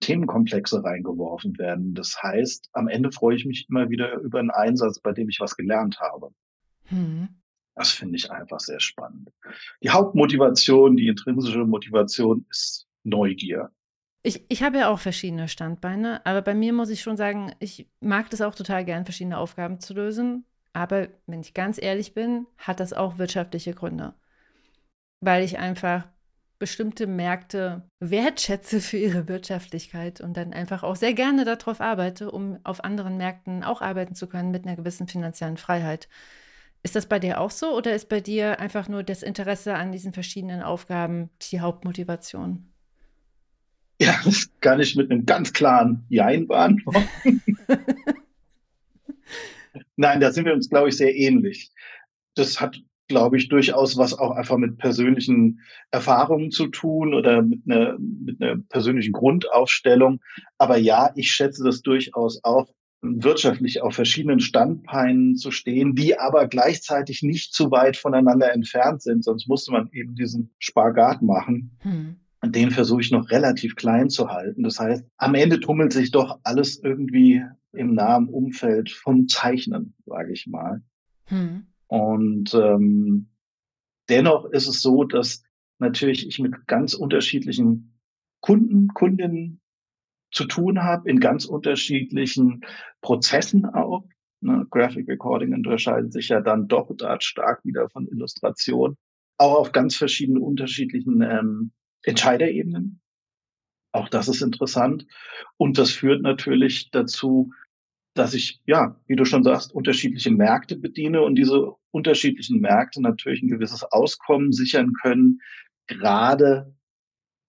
Themenkomplexe 0.00 0.82
reingeworfen 0.82 1.58
werden. 1.58 1.94
Das 1.94 2.22
heißt, 2.22 2.68
am 2.72 2.88
Ende 2.88 3.12
freue 3.12 3.36
ich 3.36 3.44
mich 3.44 3.66
immer 3.68 3.88
wieder 3.88 4.14
über 4.16 4.40
einen 4.40 4.50
Einsatz, 4.50 4.98
bei 5.00 5.12
dem 5.12 5.28
ich 5.28 5.40
was 5.40 5.56
gelernt 5.56 6.00
habe. 6.00 6.30
Hm. 6.86 7.28
Das 7.74 7.90
finde 7.90 8.16
ich 8.16 8.30
einfach 8.30 8.60
sehr 8.60 8.80
spannend. 8.80 9.30
Die 9.82 9.90
Hauptmotivation, 9.90 10.96
die 10.96 11.08
intrinsische 11.08 11.64
Motivation 11.64 12.44
ist 12.50 12.86
Neugier. 13.04 13.70
Ich, 14.22 14.44
ich 14.48 14.62
habe 14.62 14.78
ja 14.78 14.88
auch 14.88 14.98
verschiedene 14.98 15.48
Standbeine, 15.48 16.24
aber 16.26 16.42
bei 16.42 16.54
mir 16.54 16.72
muss 16.72 16.90
ich 16.90 17.00
schon 17.00 17.16
sagen, 17.16 17.52
ich 17.58 17.88
mag 18.00 18.30
das 18.30 18.42
auch 18.42 18.54
total 18.54 18.84
gern, 18.84 19.04
verschiedene 19.04 19.38
Aufgaben 19.38 19.80
zu 19.80 19.94
lösen. 19.94 20.44
Aber 20.74 21.08
wenn 21.26 21.40
ich 21.40 21.54
ganz 21.54 21.80
ehrlich 21.80 22.14
bin, 22.14 22.46
hat 22.56 22.80
das 22.80 22.92
auch 22.92 23.18
wirtschaftliche 23.18 23.74
Gründe. 23.74 24.14
Weil 25.22 25.44
ich 25.44 25.58
einfach 25.58 26.06
bestimmte 26.58 27.06
Märkte 27.06 27.82
wertschätze 27.98 28.80
für 28.80 28.96
ihre 28.96 29.26
Wirtschaftlichkeit 29.26 30.20
und 30.20 30.36
dann 30.36 30.52
einfach 30.52 30.82
auch 30.82 30.94
sehr 30.94 31.14
gerne 31.14 31.44
darauf 31.44 31.80
arbeite, 31.80 32.30
um 32.30 32.58
auf 32.62 32.84
anderen 32.84 33.16
Märkten 33.16 33.64
auch 33.64 33.80
arbeiten 33.82 34.14
zu 34.14 34.28
können 34.28 34.50
mit 34.50 34.66
einer 34.66 34.76
gewissen 34.76 35.08
finanziellen 35.08 35.56
Freiheit. 35.56 36.08
Ist 36.84 36.94
das 36.96 37.06
bei 37.06 37.18
dir 37.18 37.40
auch 37.40 37.50
so 37.50 37.76
oder 37.76 37.94
ist 37.94 38.08
bei 38.08 38.20
dir 38.20 38.60
einfach 38.60 38.88
nur 38.88 39.02
das 39.02 39.22
Interesse 39.22 39.74
an 39.74 39.92
diesen 39.92 40.12
verschiedenen 40.12 40.62
Aufgaben 40.62 41.30
die 41.50 41.60
Hauptmotivation? 41.60 42.72
Ja, 44.00 44.20
das 44.24 44.50
kann 44.60 44.80
ich 44.80 44.96
mit 44.96 45.10
einem 45.10 45.24
ganz 45.24 45.52
klaren 45.52 46.04
Jein 46.08 46.46
beantworten. 46.46 47.08
Nein, 49.96 50.20
da 50.20 50.32
sind 50.32 50.44
wir 50.44 50.52
uns, 50.52 50.68
glaube 50.68 50.88
ich, 50.88 50.96
sehr 50.96 51.14
ähnlich. 51.14 51.70
Das 52.34 52.60
hat 52.60 52.80
glaube 53.08 53.36
ich, 53.36 53.48
durchaus 53.48 53.96
was 53.96 54.18
auch 54.18 54.30
einfach 54.32 54.56
mit 54.56 54.78
persönlichen 54.78 55.60
Erfahrungen 55.90 56.50
zu 56.50 56.68
tun 56.68 57.14
oder 57.14 57.42
mit 57.42 57.60
einer, 57.66 57.98
mit 57.98 58.40
einer 58.40 58.56
persönlichen 58.68 59.12
Grundaufstellung. 59.12 60.20
Aber 60.58 60.76
ja, 60.76 61.10
ich 61.16 61.30
schätze 61.30 61.64
das 61.64 61.82
durchaus 61.82 62.42
auch, 62.44 62.68
wirtschaftlich 63.02 63.82
auf 63.82 63.94
verschiedenen 63.94 64.38
Standbeinen 64.38 65.36
zu 65.36 65.50
stehen, 65.50 65.94
die 65.94 66.18
aber 66.18 66.46
gleichzeitig 66.46 67.22
nicht 67.22 67.52
zu 67.52 67.70
weit 67.72 67.96
voneinander 67.96 68.52
entfernt 68.52 69.02
sind, 69.02 69.24
sonst 69.24 69.48
musste 69.48 69.72
man 69.72 69.88
eben 69.92 70.14
diesen 70.14 70.54
Spagat 70.60 71.20
machen. 71.20 71.76
Hm. 71.80 72.16
Den 72.44 72.70
versuche 72.70 73.00
ich 73.00 73.10
noch 73.10 73.30
relativ 73.30 73.76
klein 73.76 74.08
zu 74.08 74.28
halten. 74.28 74.62
Das 74.62 74.78
heißt, 74.78 75.04
am 75.16 75.34
Ende 75.34 75.60
tummelt 75.60 75.92
sich 75.92 76.10
doch 76.10 76.38
alles 76.44 76.80
irgendwie 76.82 77.42
im 77.72 77.94
nahen 77.94 78.28
Umfeld 78.28 78.90
vom 78.90 79.28
Zeichnen, 79.28 79.94
sage 80.06 80.32
ich 80.32 80.46
mal. 80.46 80.82
Hm. 81.26 81.66
Und 81.92 82.54
ähm, 82.54 83.28
dennoch 84.08 84.46
ist 84.46 84.66
es 84.66 84.80
so, 84.80 85.04
dass 85.04 85.42
natürlich 85.78 86.26
ich 86.26 86.38
mit 86.38 86.66
ganz 86.66 86.94
unterschiedlichen 86.94 88.00
Kunden, 88.40 88.88
Kundinnen 88.94 89.60
zu 90.30 90.46
tun 90.46 90.82
habe, 90.82 91.10
in 91.10 91.20
ganz 91.20 91.44
unterschiedlichen 91.44 92.64
Prozessen 93.02 93.66
auch. 93.66 94.08
Ne? 94.40 94.66
Graphic 94.70 95.06
Recording 95.06 95.52
unterscheidet 95.52 96.14
sich 96.14 96.30
ja 96.30 96.40
dann 96.40 96.66
doch 96.66 96.90
da 96.96 97.20
stark 97.20 97.62
wieder 97.62 97.90
von 97.90 98.08
Illustration. 98.08 98.96
Auch 99.36 99.56
auf 99.56 99.72
ganz 99.72 99.94
verschiedenen 99.94 100.42
unterschiedlichen 100.42 101.20
ähm, 101.20 101.72
Entscheiderebenen. 102.04 103.02
Auch 103.92 104.08
das 104.08 104.28
ist 104.28 104.40
interessant. 104.40 105.06
Und 105.58 105.76
das 105.76 105.90
führt 105.90 106.22
natürlich 106.22 106.90
dazu, 106.90 107.52
dass 108.14 108.34
ich, 108.34 108.60
ja, 108.66 109.00
wie 109.06 109.16
du 109.16 109.24
schon 109.24 109.42
sagst, 109.42 109.74
unterschiedliche 109.74 110.30
Märkte 110.30 110.76
bediene 110.76 111.22
und 111.22 111.36
diese 111.36 111.72
unterschiedlichen 111.90 112.60
Märkte 112.60 113.00
natürlich 113.00 113.42
ein 113.42 113.48
gewisses 113.48 113.84
Auskommen 113.84 114.52
sichern 114.52 114.92
können, 115.02 115.40
gerade 115.86 116.74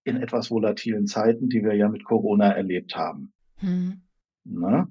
in 0.05 0.17
etwas 0.17 0.51
volatilen 0.51 1.07
Zeiten, 1.07 1.49
die 1.49 1.63
wir 1.63 1.75
ja 1.75 1.89
mit 1.89 2.03
Corona 2.03 2.51
erlebt 2.51 2.95
haben. 2.95 3.33
Hm. 3.57 4.01
Ne? 4.45 4.87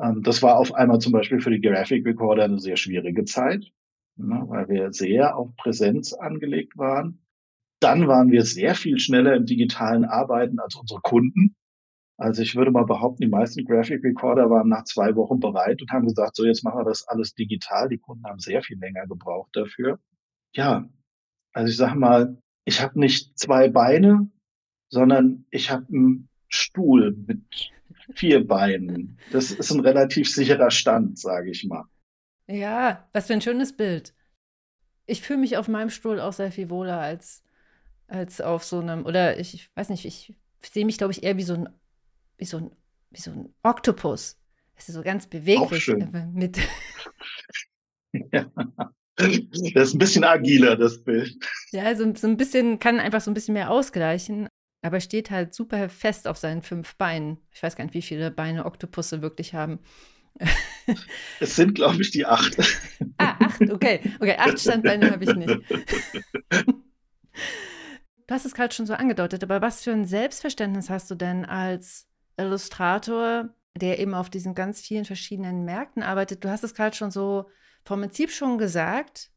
Ähm, 0.00 0.22
das 0.22 0.42
war 0.42 0.56
auf 0.58 0.74
einmal 0.74 1.00
zum 1.00 1.12
Beispiel 1.12 1.40
für 1.40 1.50
die 1.50 1.60
Graphic 1.60 2.06
Recorder 2.06 2.44
eine 2.44 2.60
sehr 2.60 2.76
schwierige 2.76 3.24
Zeit, 3.24 3.64
ne, 4.16 4.44
weil 4.46 4.68
wir 4.68 4.92
sehr 4.92 5.36
auf 5.36 5.54
Präsenz 5.56 6.12
angelegt 6.12 6.76
waren. 6.76 7.20
Dann 7.80 8.06
waren 8.06 8.30
wir 8.30 8.44
sehr 8.44 8.74
viel 8.74 8.98
schneller 8.98 9.34
im 9.34 9.46
digitalen 9.46 10.04
Arbeiten 10.04 10.58
als 10.58 10.76
unsere 10.76 11.00
Kunden. 11.00 11.56
Also 12.16 12.42
ich 12.42 12.54
würde 12.54 12.70
mal 12.70 12.84
behaupten, 12.84 13.22
die 13.22 13.28
meisten 13.28 13.64
Graphic 13.64 14.04
Recorder 14.04 14.48
waren 14.48 14.68
nach 14.68 14.84
zwei 14.84 15.16
Wochen 15.16 15.40
bereit 15.40 15.82
und 15.82 15.90
haben 15.90 16.06
gesagt, 16.06 16.36
so 16.36 16.44
jetzt 16.44 16.62
machen 16.62 16.78
wir 16.78 16.84
das 16.84 17.08
alles 17.08 17.34
digital. 17.34 17.88
Die 17.88 17.98
Kunden 17.98 18.24
haben 18.24 18.38
sehr 18.38 18.62
viel 18.62 18.78
länger 18.78 19.06
gebraucht 19.06 19.50
dafür. 19.54 19.98
Ja, 20.54 20.88
also 21.52 21.70
ich 21.70 21.76
sage 21.76 21.98
mal, 21.98 22.38
ich 22.64 22.80
habe 22.80 22.98
nicht 22.98 23.36
zwei 23.38 23.68
Beine, 23.68 24.30
sondern 24.90 25.44
ich 25.50 25.70
habe 25.70 25.86
einen 25.88 26.28
Stuhl 26.48 27.16
mit 27.26 27.72
vier 28.14 28.46
Beinen. 28.46 29.18
Das 29.32 29.50
ist 29.50 29.72
ein 29.72 29.80
relativ 29.80 30.28
sicherer 30.30 30.70
Stand, 30.70 31.18
sage 31.18 31.50
ich 31.50 31.64
mal. 31.64 31.84
Ja, 32.46 33.08
was 33.12 33.26
für 33.26 33.32
ein 33.32 33.40
schönes 33.40 33.76
Bild. 33.76 34.14
Ich 35.06 35.20
fühle 35.22 35.40
mich 35.40 35.56
auf 35.56 35.68
meinem 35.68 35.90
Stuhl 35.90 36.20
auch 36.20 36.32
sehr 36.32 36.52
viel 36.52 36.70
wohler 36.70 37.00
als, 37.00 37.42
als 38.06 38.40
auf 38.40 38.62
so 38.62 38.78
einem, 38.78 39.04
oder 39.04 39.38
ich, 39.38 39.54
ich 39.54 39.70
weiß 39.74 39.88
nicht, 39.88 40.04
ich 40.04 40.34
sehe 40.62 40.86
mich, 40.86 40.98
glaube 40.98 41.12
ich, 41.12 41.22
eher 41.22 41.36
wie 41.36 41.42
so 41.42 41.54
ein 41.54 41.68
wie 42.38 42.44
so 42.44 42.58
ein, 42.58 42.70
wie 43.10 43.20
so 43.20 43.30
ein 43.30 43.54
Oktopus. 43.62 44.38
Es 44.76 44.88
ist 44.88 44.94
so 44.94 45.02
ganz 45.02 45.26
beweglich. 45.26 45.94
Mit 46.32 46.58
ja. 48.32 48.50
Das 49.16 49.28
ist 49.28 49.94
ein 49.94 49.98
bisschen 49.98 50.24
agiler, 50.24 50.76
das 50.76 51.02
Bild. 51.04 51.36
Ja, 51.70 51.94
so, 51.94 52.12
so 52.16 52.26
ein 52.26 52.36
bisschen, 52.36 52.80
kann 52.80 52.98
einfach 52.98 53.20
so 53.20 53.30
ein 53.30 53.34
bisschen 53.34 53.54
mehr 53.54 53.70
ausgleichen, 53.70 54.48
aber 54.82 54.98
steht 55.00 55.30
halt 55.30 55.54
super 55.54 55.88
fest 55.88 56.26
auf 56.26 56.36
seinen 56.36 56.62
fünf 56.62 56.96
Beinen. 56.96 57.38
Ich 57.52 57.62
weiß 57.62 57.76
gar 57.76 57.84
nicht, 57.84 57.94
wie 57.94 58.02
viele 58.02 58.30
Beine 58.30 58.66
Oktopusse 58.66 59.22
wirklich 59.22 59.54
haben. 59.54 59.78
Es 61.40 61.56
sind, 61.56 61.74
glaube 61.74 62.02
ich, 62.02 62.10
die 62.10 62.26
acht. 62.26 62.58
Ah, 63.16 63.36
acht, 63.38 63.70
okay. 63.70 64.00
Okay, 64.20 64.36
acht 64.36 64.60
Standbeine 64.60 65.10
habe 65.10 65.24
ich 65.24 65.34
nicht. 65.34 65.58
Du 68.26 68.34
hast 68.34 68.46
es 68.46 68.54
gerade 68.54 68.72
schon 68.74 68.86
so 68.86 68.94
angedeutet, 68.94 69.42
aber 69.42 69.60
was 69.60 69.82
für 69.82 69.92
ein 69.92 70.06
Selbstverständnis 70.06 70.88
hast 70.88 71.10
du 71.10 71.14
denn 71.14 71.44
als 71.44 72.08
Illustrator, 72.36 73.50
der 73.76 73.98
eben 73.98 74.14
auf 74.14 74.30
diesen 74.30 74.54
ganz 74.54 74.80
vielen 74.80 75.04
verschiedenen 75.04 75.64
Märkten 75.64 76.02
arbeitet. 76.02 76.44
Du 76.44 76.48
hast 76.50 76.64
es 76.64 76.74
gerade 76.74 76.96
schon 76.96 77.10
so 77.10 77.48
vom 77.84 78.00
Prinzip 78.00 78.30
schon 78.30 78.58
gesagt. 78.58 79.30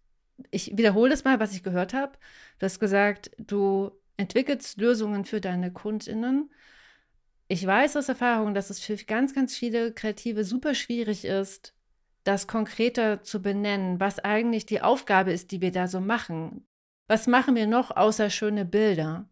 Ich 0.52 0.78
wiederhole 0.78 1.10
das 1.10 1.24
mal, 1.24 1.40
was 1.40 1.54
ich 1.54 1.64
gehört 1.64 1.94
habe. 1.94 2.18
Du 2.60 2.66
hast 2.66 2.80
gesagt, 2.80 3.32
du 3.38 3.92
entwickelst 4.18 4.80
Lösungen 4.80 5.26
für 5.26 5.42
deine 5.42 5.72
KundInnen. 5.72 6.52
Ich 7.48 7.66
weiß 7.66 7.96
aus 7.98 8.10
Erfahrung, 8.10 8.54
dass 8.54 8.70
es 8.70 8.80
für 8.80 8.98
ganz, 8.98 9.34
ganz 9.34 9.56
viele 9.56 9.94
Kreative 9.94 10.44
super 10.44 10.76
schwierig 10.76 11.26
ist, 11.26 11.74
das 12.24 12.48
konkreter 12.48 13.24
zu 13.24 13.42
benennen, 13.42 14.00
was 14.00 14.20
eigentlich 14.20 14.66
die 14.66 14.82
Aufgabe 14.82 15.32
ist, 15.32 15.52
die 15.52 15.62
wir 15.62 15.72
da 15.72 15.88
so 15.88 16.02
machen. 16.02 16.68
Was 17.08 17.26
machen 17.26 17.56
wir 17.56 17.68
noch 17.68 17.96
außer 17.96 18.30
schöne 18.30 18.66
Bilder? 18.66 19.30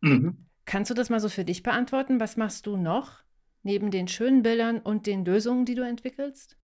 Mhm. 0.00 0.45
Kannst 0.66 0.90
du 0.90 0.94
das 0.94 1.10
mal 1.10 1.20
so 1.20 1.28
für 1.28 1.44
dich 1.44 1.62
beantworten? 1.62 2.20
Was 2.20 2.36
machst 2.36 2.66
du 2.66 2.76
noch 2.76 3.22
neben 3.62 3.90
den 3.90 4.08
schönen 4.08 4.42
Bildern 4.42 4.80
und 4.80 5.06
den 5.06 5.24
Lösungen, 5.24 5.64
die 5.64 5.76
du 5.76 5.82
entwickelst? 5.82 6.58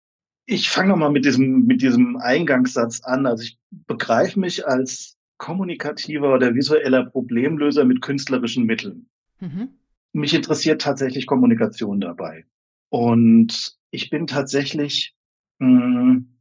Ich 0.47 0.71
fange 0.71 0.88
nochmal 0.88 1.12
mit 1.12 1.25
diesem, 1.25 1.66
mit 1.66 1.83
diesem 1.83 2.16
Eingangssatz 2.16 3.02
an. 3.02 3.26
Also 3.26 3.45
ich 3.45 3.59
begreife 3.71 4.40
mich 4.40 4.66
als 4.66 5.16
kommunikativer 5.37 6.35
oder 6.35 6.54
visueller 6.54 7.07
Problemlöser 7.07 7.85
mit 7.85 8.00
künstlerischen 8.00 8.64
Mitteln. 8.64 9.09
Mhm. 9.38 9.69
Mich 10.12 10.35
interessiert 10.35 10.80
tatsächlich 10.83 11.26
Kommunikation 11.26 12.00
dabei. 12.00 12.47
Und 12.88 13.78
ich 13.90 14.11
bin 14.11 14.26
tatsächlich 14.26 15.14
mh, 15.59 15.69
hm, 15.69 16.38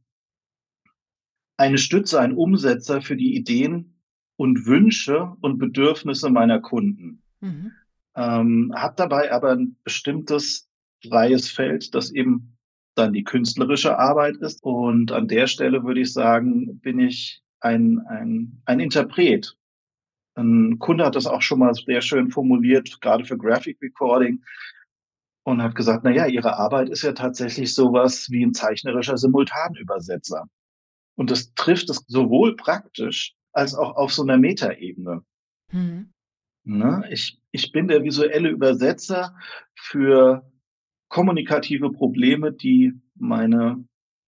eine 1.56 1.78
Stütze, 1.78 2.20
ein 2.20 2.32
Umsetzer 2.32 3.02
für 3.02 3.16
die 3.16 3.36
Ideen 3.36 4.00
und 4.36 4.66
Wünsche 4.66 5.36
und 5.42 5.58
Bedürfnisse 5.58 6.30
meiner 6.30 6.60
Kunden. 6.60 7.22
Mhm. 7.40 7.72
Ähm, 8.16 8.72
habe 8.74 8.94
dabei 8.96 9.32
aber 9.32 9.52
ein 9.52 9.76
bestimmtes 9.84 10.68
freies 11.06 11.50
Feld, 11.50 11.94
das 11.94 12.10
eben 12.10 12.56
dann 12.94 13.12
die 13.12 13.24
künstlerische 13.24 13.98
Arbeit 13.98 14.36
ist. 14.36 14.62
Und 14.62 15.12
an 15.12 15.28
der 15.28 15.46
Stelle 15.46 15.84
würde 15.84 16.00
ich 16.00 16.12
sagen, 16.12 16.80
bin 16.80 17.00
ich 17.00 17.42
ein, 17.60 18.00
ein, 18.08 18.62
ein 18.64 18.80
Interpret 18.80 19.56
Ein 20.34 20.78
Kunde 20.78 21.04
hat 21.04 21.14
das 21.14 21.26
auch 21.26 21.42
schon 21.42 21.60
mal 21.60 21.74
sehr 21.74 22.00
schön 22.00 22.30
formuliert, 22.30 23.00
gerade 23.00 23.24
für 23.24 23.36
Graphic 23.36 23.80
Recording, 23.82 24.42
und 25.44 25.62
hat 25.62 25.74
gesagt, 25.74 26.04
na 26.04 26.10
ja, 26.10 26.26
ihre 26.26 26.56
Arbeit 26.56 26.88
ist 26.90 27.02
ja 27.02 27.12
tatsächlich 27.12 27.74
sowas 27.74 28.30
wie 28.30 28.44
ein 28.44 28.54
zeichnerischer 28.54 29.16
Simultanübersetzer. 29.16 30.46
Und 31.16 31.30
das 31.30 31.52
trifft 31.54 31.90
es 31.90 32.04
sowohl 32.06 32.56
praktisch 32.56 33.34
als 33.52 33.74
auch 33.74 33.96
auf 33.96 34.12
so 34.12 34.22
einer 34.22 34.38
Metaebene. 34.38 35.22
Mhm. 35.72 36.12
Ne? 36.64 37.04
Ich, 37.10 37.40
ich 37.50 37.72
bin 37.72 37.88
der 37.88 38.04
visuelle 38.04 38.50
Übersetzer 38.50 39.36
für 39.74 40.50
kommunikative 41.08 41.90
Probleme, 41.90 42.52
die 42.52 42.92
meine 43.14 43.84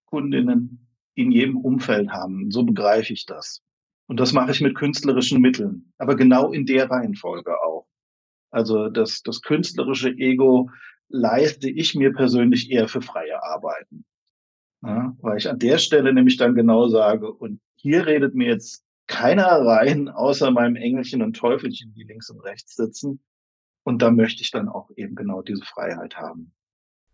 Kundinnen 0.07 0.89
in 1.15 1.31
jedem 1.31 1.57
Umfeld 1.59 2.11
haben. 2.11 2.51
So 2.51 2.65
begreife 2.65 3.13
ich 3.13 3.27
das. 3.27 3.63
Und 4.07 4.21
das 4.21 4.33
mache 4.33 4.51
ich 4.51 4.61
mit 4.61 4.75
künstlerischen 4.75 5.41
Mitteln, 5.41 5.93
aber 5.99 6.17
genau 6.17 6.53
in 6.53 6.67
der 6.67 6.91
Reihenfolge 6.91 7.63
auch. 7.63 7.87
Also 8.51 8.89
das, 8.89 9.23
das 9.23 9.41
künstlerische 9.41 10.11
Ego 10.11 10.71
leiste 11.09 11.71
ich 11.71 11.95
mir 11.95 12.13
persönlich 12.13 12.71
eher 12.71 12.89
für 12.89 13.01
freie 13.01 13.43
Arbeiten. 13.43 14.05
Ja, 14.83 15.17
weil 15.21 15.39
ich 15.39 15.49
an 15.49 15.59
der 15.59 15.79
Stelle 15.79 16.13
nämlich 16.13 16.37
dann 16.37 16.55
genau 16.55 16.89
sage, 16.89 17.33
und 17.33 17.61
hier 17.77 18.05
redet 18.07 18.35
mir 18.35 18.49
jetzt 18.49 18.85
keiner 19.13 19.65
rein, 19.65 20.09
außer 20.09 20.51
meinem 20.51 20.77
Engelchen 20.77 21.23
und 21.23 21.35
Teufelchen, 21.37 21.93
die 21.93 22.05
links 22.05 22.31
und 22.31 22.41
rechts 22.41 22.75
sitzen. 22.75 23.21
Und 23.85 24.01
da 24.01 24.11
möchte 24.11 24.43
ich 24.43 24.51
dann 24.51 24.69
auch 24.69 24.91
eben 24.97 25.15
genau 25.15 25.43
diese 25.43 25.65
Freiheit 25.65 26.17
haben. 26.17 26.55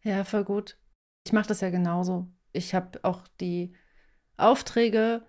Ja, 0.04 0.24
voll 0.24 0.44
gut. 0.44 0.78
Ich 1.26 1.32
mache 1.32 1.48
das 1.48 1.60
ja 1.60 1.70
genauso. 1.70 2.28
Ich 2.52 2.74
habe 2.74 3.00
auch 3.02 3.26
die 3.40 3.74
Aufträge 4.36 5.26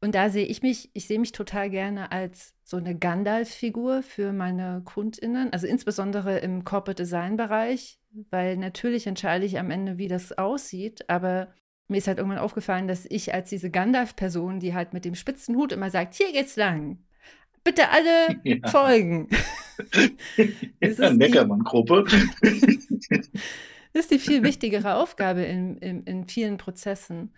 und 0.00 0.16
da 0.16 0.30
sehe 0.30 0.46
ich 0.46 0.62
mich, 0.62 0.90
ich 0.94 1.06
sehe 1.06 1.20
mich 1.20 1.30
total 1.30 1.70
gerne 1.70 2.10
als 2.10 2.56
so 2.64 2.76
eine 2.76 2.98
Gandalf-Figur 2.98 4.02
für 4.02 4.32
meine 4.32 4.82
KundInnen, 4.84 5.52
also 5.52 5.68
insbesondere 5.68 6.38
im 6.38 6.64
Corporate 6.64 7.04
Design-Bereich, 7.04 8.00
weil 8.30 8.56
natürlich 8.56 9.06
entscheide 9.06 9.44
ich 9.44 9.60
am 9.60 9.70
Ende, 9.70 9.98
wie 9.98 10.08
das 10.08 10.32
aussieht, 10.32 11.08
aber 11.08 11.54
mir 11.92 11.98
ist 11.98 12.08
halt 12.08 12.18
irgendwann 12.18 12.40
aufgefallen, 12.40 12.88
dass 12.88 13.06
ich 13.08 13.32
als 13.32 13.48
diese 13.50 13.70
Gandalf-Person, 13.70 14.58
die 14.58 14.74
halt 14.74 14.92
mit 14.92 15.04
dem 15.04 15.14
spitzen 15.14 15.56
Hut 15.56 15.72
immer 15.72 15.90
sagt, 15.90 16.14
hier 16.14 16.32
geht's 16.32 16.56
lang, 16.56 16.98
bitte 17.62 17.90
alle 17.90 18.40
ja. 18.44 18.68
folgen. 18.68 19.28
ja, 20.80 21.10
Neckermann-Gruppe. 21.12 22.04
das 22.40 23.28
ist 23.92 24.10
die 24.10 24.18
viel 24.18 24.42
wichtigere 24.42 24.96
Aufgabe 24.96 25.42
in, 25.42 25.76
in, 25.78 26.02
in 26.04 26.26
vielen 26.26 26.58
Prozessen. 26.58 27.32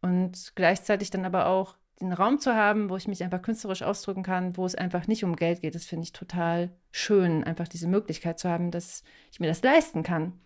Und 0.00 0.52
gleichzeitig 0.54 1.10
dann 1.10 1.24
aber 1.24 1.46
auch 1.46 1.76
den 2.00 2.12
Raum 2.12 2.38
zu 2.38 2.54
haben, 2.54 2.90
wo 2.90 2.96
ich 2.96 3.08
mich 3.08 3.24
einfach 3.24 3.42
künstlerisch 3.42 3.82
ausdrücken 3.82 4.22
kann, 4.22 4.56
wo 4.56 4.66
es 4.66 4.74
einfach 4.74 5.06
nicht 5.06 5.24
um 5.24 5.36
Geld 5.36 5.62
geht, 5.62 5.74
das 5.74 5.86
finde 5.86 6.04
ich 6.04 6.12
total 6.12 6.70
schön, 6.90 7.42
einfach 7.44 7.68
diese 7.68 7.88
Möglichkeit 7.88 8.38
zu 8.38 8.48
haben, 8.48 8.70
dass 8.70 9.02
ich 9.32 9.40
mir 9.40 9.46
das 9.46 9.62
leisten 9.62 10.02
kann. 10.02 10.38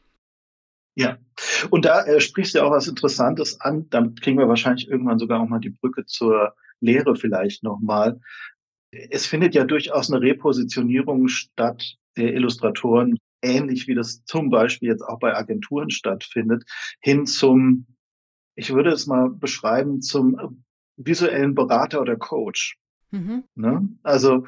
Ja, 0.96 1.18
und 1.70 1.84
da 1.84 2.04
äh, 2.04 2.20
sprichst 2.20 2.54
du 2.54 2.62
auch 2.62 2.70
was 2.70 2.88
Interessantes 2.88 3.60
an. 3.60 3.88
Dann 3.90 4.14
kriegen 4.14 4.38
wir 4.38 4.48
wahrscheinlich 4.48 4.88
irgendwann 4.88 5.18
sogar 5.18 5.40
auch 5.40 5.48
mal 5.48 5.60
die 5.60 5.70
Brücke 5.70 6.06
zur 6.06 6.54
Lehre 6.80 7.16
vielleicht 7.16 7.62
nochmal. 7.62 8.20
Es 8.90 9.26
findet 9.26 9.54
ja 9.54 9.64
durchaus 9.64 10.10
eine 10.10 10.20
Repositionierung 10.20 11.28
statt 11.28 11.96
der 12.16 12.34
Illustratoren, 12.34 13.18
ähnlich 13.42 13.86
wie 13.86 13.94
das 13.94 14.24
zum 14.24 14.50
Beispiel 14.50 14.88
jetzt 14.88 15.02
auch 15.02 15.18
bei 15.18 15.34
Agenturen 15.34 15.90
stattfindet, 15.90 16.64
hin 17.00 17.26
zum, 17.26 17.86
ich 18.56 18.72
würde 18.72 18.90
es 18.90 19.06
mal 19.06 19.30
beschreiben, 19.30 20.02
zum 20.02 20.64
visuellen 20.96 21.54
Berater 21.54 22.00
oder 22.00 22.16
Coach. 22.16 22.76
Mhm. 23.10 23.44
Ne? 23.54 23.88
Also 24.02 24.46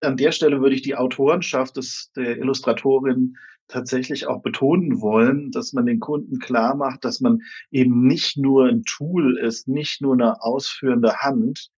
an 0.00 0.16
der 0.16 0.32
Stelle 0.32 0.60
würde 0.60 0.74
ich 0.74 0.82
die 0.82 0.96
Autorenschaft 0.96 1.76
des, 1.76 2.10
der 2.16 2.38
Illustratorin 2.38 3.36
tatsächlich 3.70 4.26
auch 4.26 4.42
betonen 4.42 5.00
wollen, 5.00 5.50
dass 5.50 5.72
man 5.72 5.86
den 5.86 6.00
Kunden 6.00 6.38
klar 6.38 6.74
macht, 6.74 7.04
dass 7.04 7.20
man 7.20 7.40
eben 7.70 8.06
nicht 8.06 8.36
nur 8.36 8.66
ein 8.66 8.82
Tool 8.84 9.38
ist, 9.38 9.68
nicht 9.68 10.02
nur 10.02 10.14
eine 10.14 10.42
ausführende 10.42 11.18
Hand, 11.18 11.70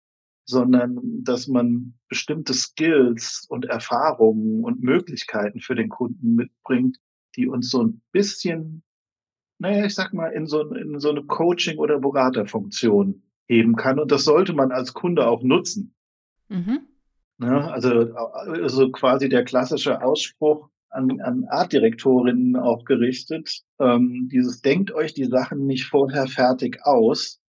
sondern 0.45 0.99
dass 1.23 1.47
man 1.47 1.93
bestimmte 2.09 2.53
Skills 2.53 3.45
und 3.49 3.65
Erfahrungen 3.65 4.63
und 4.63 4.81
Möglichkeiten 4.81 5.59
für 5.59 5.75
den 5.75 5.89
Kunden 5.89 6.35
mitbringt, 6.35 6.97
die 7.35 7.47
uns 7.47 7.69
so 7.69 7.83
ein 7.83 8.01
bisschen, 8.11 8.83
naja, 9.59 9.85
ich 9.85 9.95
sag 9.95 10.13
mal, 10.13 10.29
in 10.29 10.47
so, 10.47 10.73
in 10.73 10.99
so 10.99 11.09
eine 11.09 11.23
Coaching- 11.23 11.77
oder 11.77 11.99
Beraterfunktion 11.99 13.23
heben 13.47 13.75
kann. 13.75 13.99
Und 13.99 14.11
das 14.11 14.23
sollte 14.23 14.53
man 14.53 14.71
als 14.71 14.93
Kunde 14.93 15.27
auch 15.27 15.43
nutzen. 15.43 15.93
Mhm. 16.49 16.81
Ja, 17.39 17.69
also, 17.69 18.13
also 18.13 18.91
quasi 18.91 19.27
der 19.29 19.43
klassische 19.43 20.01
Ausspruch 20.03 20.69
an, 20.91 21.21
an 21.21 21.45
Artdirektorinnen 21.45 22.55
auch 22.55 22.85
gerichtet. 22.85 23.61
Ähm, 23.79 24.29
dieses 24.31 24.61
denkt 24.61 24.91
euch 24.91 25.13
die 25.13 25.25
Sachen 25.25 25.65
nicht 25.65 25.85
vorher 25.85 26.27
fertig 26.27 26.79
aus, 26.83 27.39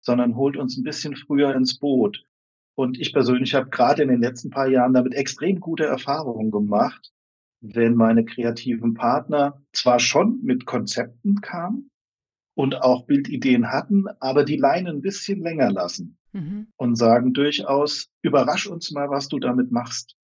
sondern 0.00 0.36
holt 0.36 0.56
uns 0.56 0.76
ein 0.76 0.84
bisschen 0.84 1.16
früher 1.16 1.54
ins 1.54 1.78
Boot. 1.78 2.24
Und 2.74 2.98
ich 2.98 3.12
persönlich 3.12 3.54
habe 3.54 3.68
gerade 3.68 4.02
in 4.02 4.08
den 4.08 4.20
letzten 4.20 4.50
paar 4.50 4.68
Jahren 4.68 4.94
damit 4.94 5.14
extrem 5.14 5.60
gute 5.60 5.84
Erfahrungen 5.84 6.50
gemacht, 6.50 7.12
wenn 7.60 7.94
meine 7.94 8.24
kreativen 8.24 8.94
Partner 8.94 9.62
zwar 9.72 10.00
schon 10.00 10.40
mit 10.42 10.64
Konzepten 10.64 11.40
kamen, 11.40 11.90
und 12.54 12.82
auch 12.82 13.06
Bildideen 13.06 13.70
hatten, 13.70 14.06
aber 14.20 14.44
die 14.44 14.56
Leine 14.56 14.90
ein 14.90 15.00
bisschen 15.00 15.40
länger 15.40 15.70
lassen 15.70 16.18
mhm. 16.32 16.68
und 16.76 16.96
sagen 16.96 17.32
durchaus, 17.32 18.10
überrasch 18.22 18.66
uns 18.66 18.90
mal, 18.90 19.10
was 19.10 19.28
du 19.28 19.38
damit 19.38 19.70
machst. 19.72 20.16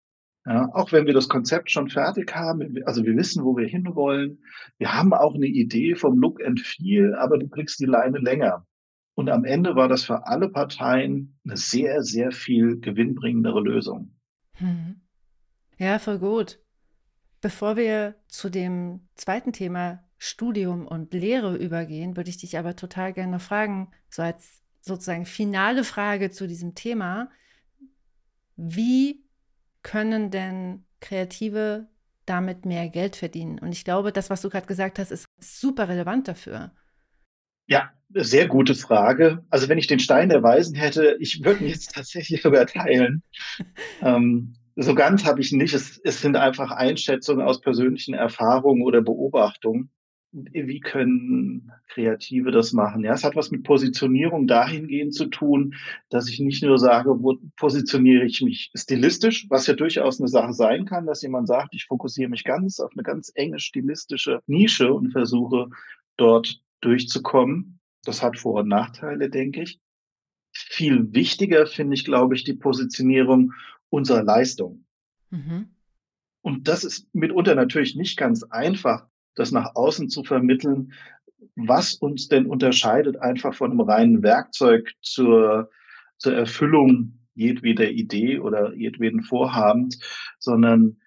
Ja, 0.47 0.69
auch 0.73 0.93
wenn 0.93 1.05
wir 1.05 1.13
das 1.13 1.27
Konzept 1.27 1.71
schon 1.71 1.89
fertig 1.89 2.33
haben, 2.33 2.81
also 2.86 3.03
wir 3.03 3.17
wissen, 3.17 3.43
wo 3.43 3.57
wir 3.57 3.67
hinwollen, 3.67 4.39
wir 4.77 4.93
haben 4.93 5.13
auch 5.13 5.36
eine 5.36 5.45
Idee 5.45 5.95
vom 5.95 6.17
Look 6.19 6.41
and 6.41 6.62
Feel, 6.62 7.15
aber 7.15 7.38
du 7.38 7.49
kriegst 7.49 7.81
die 7.81 7.86
Leine 7.86 8.19
länger. 8.19 8.65
Und 9.13 9.29
am 9.29 9.43
Ende 9.43 9.75
war 9.75 9.89
das 9.89 10.05
für 10.05 10.25
alle 10.25 10.47
Parteien 10.47 11.38
eine 11.43 11.57
sehr, 11.57 12.01
sehr 12.01 12.31
viel 12.31 12.79
gewinnbringendere 12.79 13.60
Lösung. 13.60 14.15
Mhm. 14.60 15.01
Ja, 15.77 15.99
voll 15.99 16.19
gut. 16.19 16.60
Bevor 17.41 17.75
wir 17.75 18.15
zu 18.29 18.49
dem 18.49 19.01
zweiten 19.15 19.51
Thema 19.51 20.03
Studium 20.17 20.88
und 20.88 21.13
Lehre 21.13 21.57
übergehen, 21.57 22.15
würde 22.15 22.29
ich 22.29 22.38
dich 22.38 22.57
aber 22.57 22.77
total 22.77 23.12
gerne 23.12 23.39
fragen, 23.39 23.91
so 24.10 24.21
als 24.21 24.62
sozusagen 24.79 25.25
finale 25.25 25.83
Frage 25.83 26.31
zu 26.31 26.47
diesem 26.47 26.73
Thema, 26.73 27.29
wie 28.55 29.27
können 29.88 30.32
denn 30.32 30.84
Kreative 31.00 31.88
damit 32.26 32.65
mehr 32.65 32.89
Geld 32.89 33.15
verdienen? 33.15 33.58
Und 33.58 33.71
ich 33.71 33.86
glaube, 33.86 34.12
das, 34.12 34.30
was 34.30 34.41
du 34.41 34.50
gerade 34.50 34.67
gesagt 34.67 35.00
hast, 35.00 35.12
ist 35.12 35.26
super 35.39 35.88
relevant 35.88 36.28
dafür. 36.28 36.71
Ja, 37.67 37.91
sehr 38.10 38.50
gute 38.50 38.76
Frage. 38.76 39.45
Also 39.50 39.69
wenn 39.69 39.78
ich 39.78 39.88
den 39.88 40.00
Stein 40.00 40.28
der 40.28 40.43
Weisen 40.43 40.76
hätte, 40.76 41.15
ich 41.21 41.43
würde 41.43 41.63
ihn 41.63 41.69
jetzt 41.69 41.91
tatsächlich 41.95 42.41
sogar 42.41 42.65
teilen. 42.65 43.23
ähm, 44.02 44.56
so 44.76 44.93
ganz 44.93 45.26
habe 45.26 45.39
ich 45.39 45.54
nicht. 45.54 45.73
Es, 45.73 46.00
es 46.04 46.21
sind 46.21 46.36
einfach 46.36 46.71
Einschätzungen 46.71 47.45
aus 47.45 47.62
persönlichen 47.62 48.13
Erfahrungen 48.13 48.84
oder 48.84 49.02
Beobachtungen 49.02 49.89
wie 50.54 50.80
können 50.80 51.71
Kreative 51.88 52.52
das 52.52 52.73
machen? 52.73 53.04
Ja, 53.04 53.13
es 53.13 53.23
hat 53.23 53.36
was 53.36 53.52
mit 53.52 53.63
Positionierung 53.63 54.47
dahingehend 54.47 55.13
zu 55.13 55.26
tun, 55.26 55.76
dass 56.10 56.30
ich 56.30 56.39
nicht 56.39 56.63
nur 56.63 56.78
sage, 56.78 57.21
wo 57.21 57.38
positioniere 57.56 58.26
ich 58.26 58.41
mich 58.41 58.71
stilistisch, 58.76 59.47
was 59.50 59.67
ja 59.67 59.73
durchaus 59.73 60.19
eine 60.19 60.28
Sache 60.28 60.54
sein 60.54 60.86
kann, 60.86 61.06
dass 61.06 61.21
jemand 61.21 61.47
sagt, 61.47 61.73
ich 61.73 61.86
fokussiere 61.86 62.30
mich 62.30 62.43
ganz 62.43 62.80
auf 62.80 62.91
eine 62.93 63.04
ganz 63.04 63.32
enge 63.36 63.60
stilistische 63.60 64.41
Nische 64.47 64.93
und 64.93 65.12
versuche 65.12 65.69
dort 66.17 66.62
durchzukommen. 66.82 67.80
Das 68.04 68.21
hat 68.21 68.38
Vor- 68.38 68.62
und 68.62 68.67
Nachteile, 68.67 69.30
denke 69.30 69.63
ich. 69.63 69.80
Viel 70.52 71.13
wichtiger 71.13 71.67
finde 71.67 71.95
ich, 71.95 72.06
glaube 72.06 72.36
ich, 72.36 72.43
die 72.43 72.54
Positionierung 72.54 73.54
unserer 73.89 74.23
Leistung. 74.23 74.86
Mhm. 75.30 75.69
Und 76.41 76.67
das 76.67 76.84
ist 76.84 77.13
mitunter 77.13 77.56
natürlich 77.56 77.95
nicht 77.95 78.17
ganz 78.17 78.43
einfach, 78.43 79.08
das 79.38 79.52
nach 79.52 79.76
außen 79.76 80.10
zu 80.10 80.23
vermitteln, 80.23 80.93
was 81.56 81.93
uns 81.93 82.28
denn 82.28 82.45
unterscheidet 82.47 83.17
einfach 83.17 83.54
von 83.54 83.71
einem 83.71 83.82
reinen 83.82 84.23
Werkzeug 84.23 84.91
zur, 85.02 85.69
zur 86.17 86.34
Erfüllung 86.34 87.19
jedweder 87.34 87.89
Idee 87.89 88.39
oder 88.39 88.73
jedweden 88.73 89.21
Vorhabens, 89.21 90.00
sondern 90.39 90.97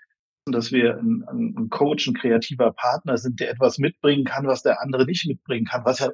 dass 0.46 0.72
wir 0.72 0.96
ein, 0.96 1.24
ein 1.28 1.70
Coach, 1.70 2.06
ein 2.08 2.14
kreativer 2.14 2.72
Partner 2.72 3.16
sind, 3.18 3.40
der 3.40 3.50
etwas 3.50 3.78
mitbringen 3.78 4.24
kann, 4.24 4.46
was 4.46 4.62
der 4.62 4.80
andere 4.80 5.04
nicht 5.04 5.26
mitbringen 5.26 5.66
kann, 5.66 5.84
was 5.84 5.98
ja 5.98 6.10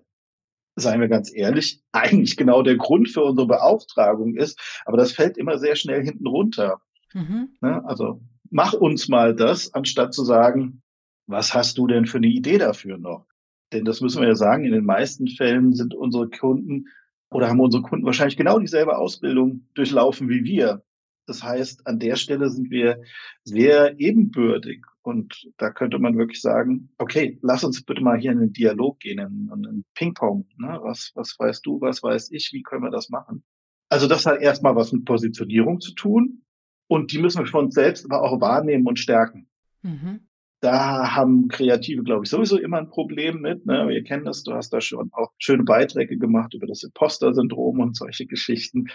seien 0.78 1.00
wir 1.00 1.08
ganz 1.08 1.32
ehrlich, 1.34 1.80
eigentlich 1.92 2.36
genau 2.36 2.62
der 2.62 2.76
Grund 2.76 3.08
für 3.08 3.22
unsere 3.22 3.46
Beauftragung 3.46 4.34
ist. 4.34 4.60
Aber 4.84 4.96
das 4.96 5.12
fällt 5.12 5.38
immer 5.38 5.58
sehr 5.58 5.76
schnell 5.76 6.02
hinten 6.04 6.26
runter. 6.26 6.80
Mhm. 7.14 7.56
Ne? 7.60 7.82
Also 7.86 8.20
mach 8.50 8.74
uns 8.74 9.08
mal 9.08 9.34
das, 9.34 9.72
anstatt 9.74 10.12
zu 10.12 10.24
sagen, 10.24 10.82
was 11.26 11.54
hast 11.54 11.78
du 11.78 11.86
denn 11.86 12.06
für 12.06 12.18
eine 12.18 12.28
Idee 12.28 12.58
dafür 12.58 12.98
noch? 12.98 13.26
Denn 13.72 13.84
das 13.84 14.00
müssen 14.00 14.20
wir 14.20 14.28
ja 14.28 14.34
sagen, 14.34 14.64
in 14.64 14.72
den 14.72 14.84
meisten 14.84 15.28
Fällen 15.28 15.72
sind 15.72 15.94
unsere 15.94 16.28
Kunden 16.28 16.86
oder 17.30 17.48
haben 17.48 17.60
unsere 17.60 17.82
Kunden 17.82 18.06
wahrscheinlich 18.06 18.36
genau 18.36 18.58
dieselbe 18.58 18.96
Ausbildung 18.96 19.66
durchlaufen 19.74 20.28
wie 20.28 20.44
wir. 20.44 20.84
Das 21.26 21.42
heißt, 21.42 21.86
an 21.86 21.98
der 21.98 22.14
Stelle 22.14 22.48
sind 22.50 22.70
wir 22.70 23.02
sehr 23.42 23.98
ebenbürtig. 23.98 24.84
Und 25.02 25.48
da 25.56 25.70
könnte 25.70 25.98
man 25.98 26.16
wirklich 26.16 26.40
sagen, 26.40 26.90
okay, 26.98 27.38
lass 27.42 27.64
uns 27.64 27.82
bitte 27.82 28.02
mal 28.02 28.18
hier 28.18 28.32
in 28.32 28.40
den 28.40 28.52
Dialog 28.52 29.00
gehen, 29.00 29.18
in, 29.18 29.50
in 29.52 29.66
einen 29.66 29.84
Ping-Pong. 29.94 30.46
Ne? 30.56 30.78
Was, 30.82 31.10
was 31.14 31.36
weißt 31.38 31.66
du, 31.66 31.80
was 31.80 32.02
weiß 32.02 32.30
ich, 32.30 32.50
wie 32.52 32.62
können 32.62 32.84
wir 32.84 32.90
das 32.90 33.08
machen? 33.08 33.42
Also 33.88 34.06
das 34.08 34.26
hat 34.26 34.40
erstmal 34.40 34.76
was 34.76 34.92
mit 34.92 35.04
Positionierung 35.04 35.80
zu 35.80 35.94
tun. 35.94 36.42
Und 36.88 37.12
die 37.12 37.18
müssen 37.18 37.40
wir 37.40 37.46
für 37.46 37.58
uns 37.58 37.74
selbst 37.74 38.04
aber 38.04 38.22
auch 38.22 38.40
wahrnehmen 38.40 38.86
und 38.86 38.98
stärken. 38.98 39.48
Mhm. 39.82 40.20
Da 40.66 41.14
haben 41.14 41.46
Kreative, 41.46 42.02
glaube 42.02 42.24
ich, 42.24 42.30
sowieso 42.30 42.58
immer 42.58 42.78
ein 42.78 42.88
Problem 42.88 43.40
mit. 43.40 43.66
Ne? 43.66 43.86
Wir 43.86 44.02
kennen 44.02 44.24
das, 44.24 44.42
du 44.42 44.52
hast 44.52 44.72
da 44.72 44.80
schon 44.80 45.10
auch 45.12 45.30
schöne 45.38 45.62
Beiträge 45.62 46.18
gemacht 46.18 46.54
über 46.54 46.66
das 46.66 46.82
Imposter-Syndrom 46.82 47.78
und 47.78 47.96
solche 47.96 48.26
Geschichten. 48.26 48.88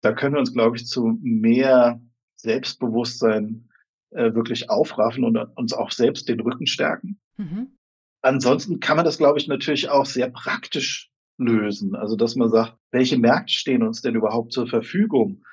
Da 0.00 0.14
können 0.14 0.36
wir 0.36 0.38
uns, 0.38 0.54
glaube 0.54 0.78
ich, 0.78 0.86
zu 0.86 1.18
mehr 1.20 2.00
Selbstbewusstsein 2.36 3.68
äh, 4.12 4.32
wirklich 4.32 4.70
aufraffen 4.70 5.24
und 5.24 5.36
uns 5.36 5.74
auch 5.74 5.90
selbst 5.90 6.30
den 6.30 6.40
Rücken 6.40 6.66
stärken. 6.66 7.20
Mhm. 7.36 7.76
Ansonsten 8.22 8.80
kann 8.80 8.96
man 8.96 9.04
das, 9.04 9.18
glaube 9.18 9.38
ich, 9.38 9.48
natürlich 9.48 9.90
auch 9.90 10.06
sehr 10.06 10.30
praktisch 10.30 11.10
lösen. 11.36 11.94
Also, 11.94 12.16
dass 12.16 12.36
man 12.36 12.48
sagt, 12.48 12.78
welche 12.90 13.18
Märkte 13.18 13.52
stehen 13.52 13.82
uns 13.82 14.00
denn 14.00 14.14
überhaupt 14.14 14.54
zur 14.54 14.66
Verfügung? 14.66 15.44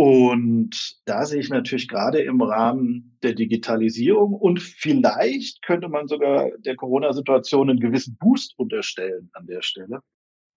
Und 0.00 0.98
da 1.04 1.26
sehe 1.26 1.40
ich 1.40 1.50
natürlich 1.50 1.86
gerade 1.86 2.22
im 2.22 2.40
Rahmen 2.40 3.18
der 3.22 3.34
Digitalisierung 3.34 4.32
und 4.32 4.58
vielleicht 4.58 5.60
könnte 5.60 5.90
man 5.90 6.08
sogar 6.08 6.52
der 6.56 6.74
Corona-Situation 6.74 7.68
einen 7.68 7.80
gewissen 7.80 8.16
Boost 8.16 8.58
unterstellen 8.58 9.28
an 9.34 9.46
der 9.46 9.60
Stelle, 9.60 10.00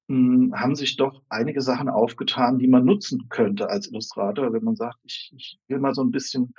hm, 0.08 0.54
haben 0.56 0.76
sich 0.76 0.96
doch 0.96 1.24
einige 1.28 1.60
Sachen 1.60 1.90
aufgetan, 1.90 2.58
die 2.58 2.70
man 2.70 2.86
nutzen 2.86 3.28
könnte 3.28 3.70
als 3.70 3.92
Illustrator, 3.92 4.54
wenn 4.54 4.64
man 4.64 4.78
sagt, 4.78 5.00
ich, 5.04 5.34
ich 5.36 5.60
will 5.68 5.80
mal 5.80 5.94
so 5.94 6.06
ein 6.06 6.12
bisschen 6.12 6.54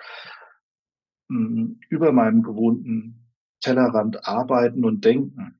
hm, 1.30 1.80
über 1.88 2.12
meinem 2.12 2.42
gewohnten 2.42 3.30
Tellerrand 3.62 4.28
arbeiten 4.28 4.84
und 4.84 5.06
denken. 5.06 5.58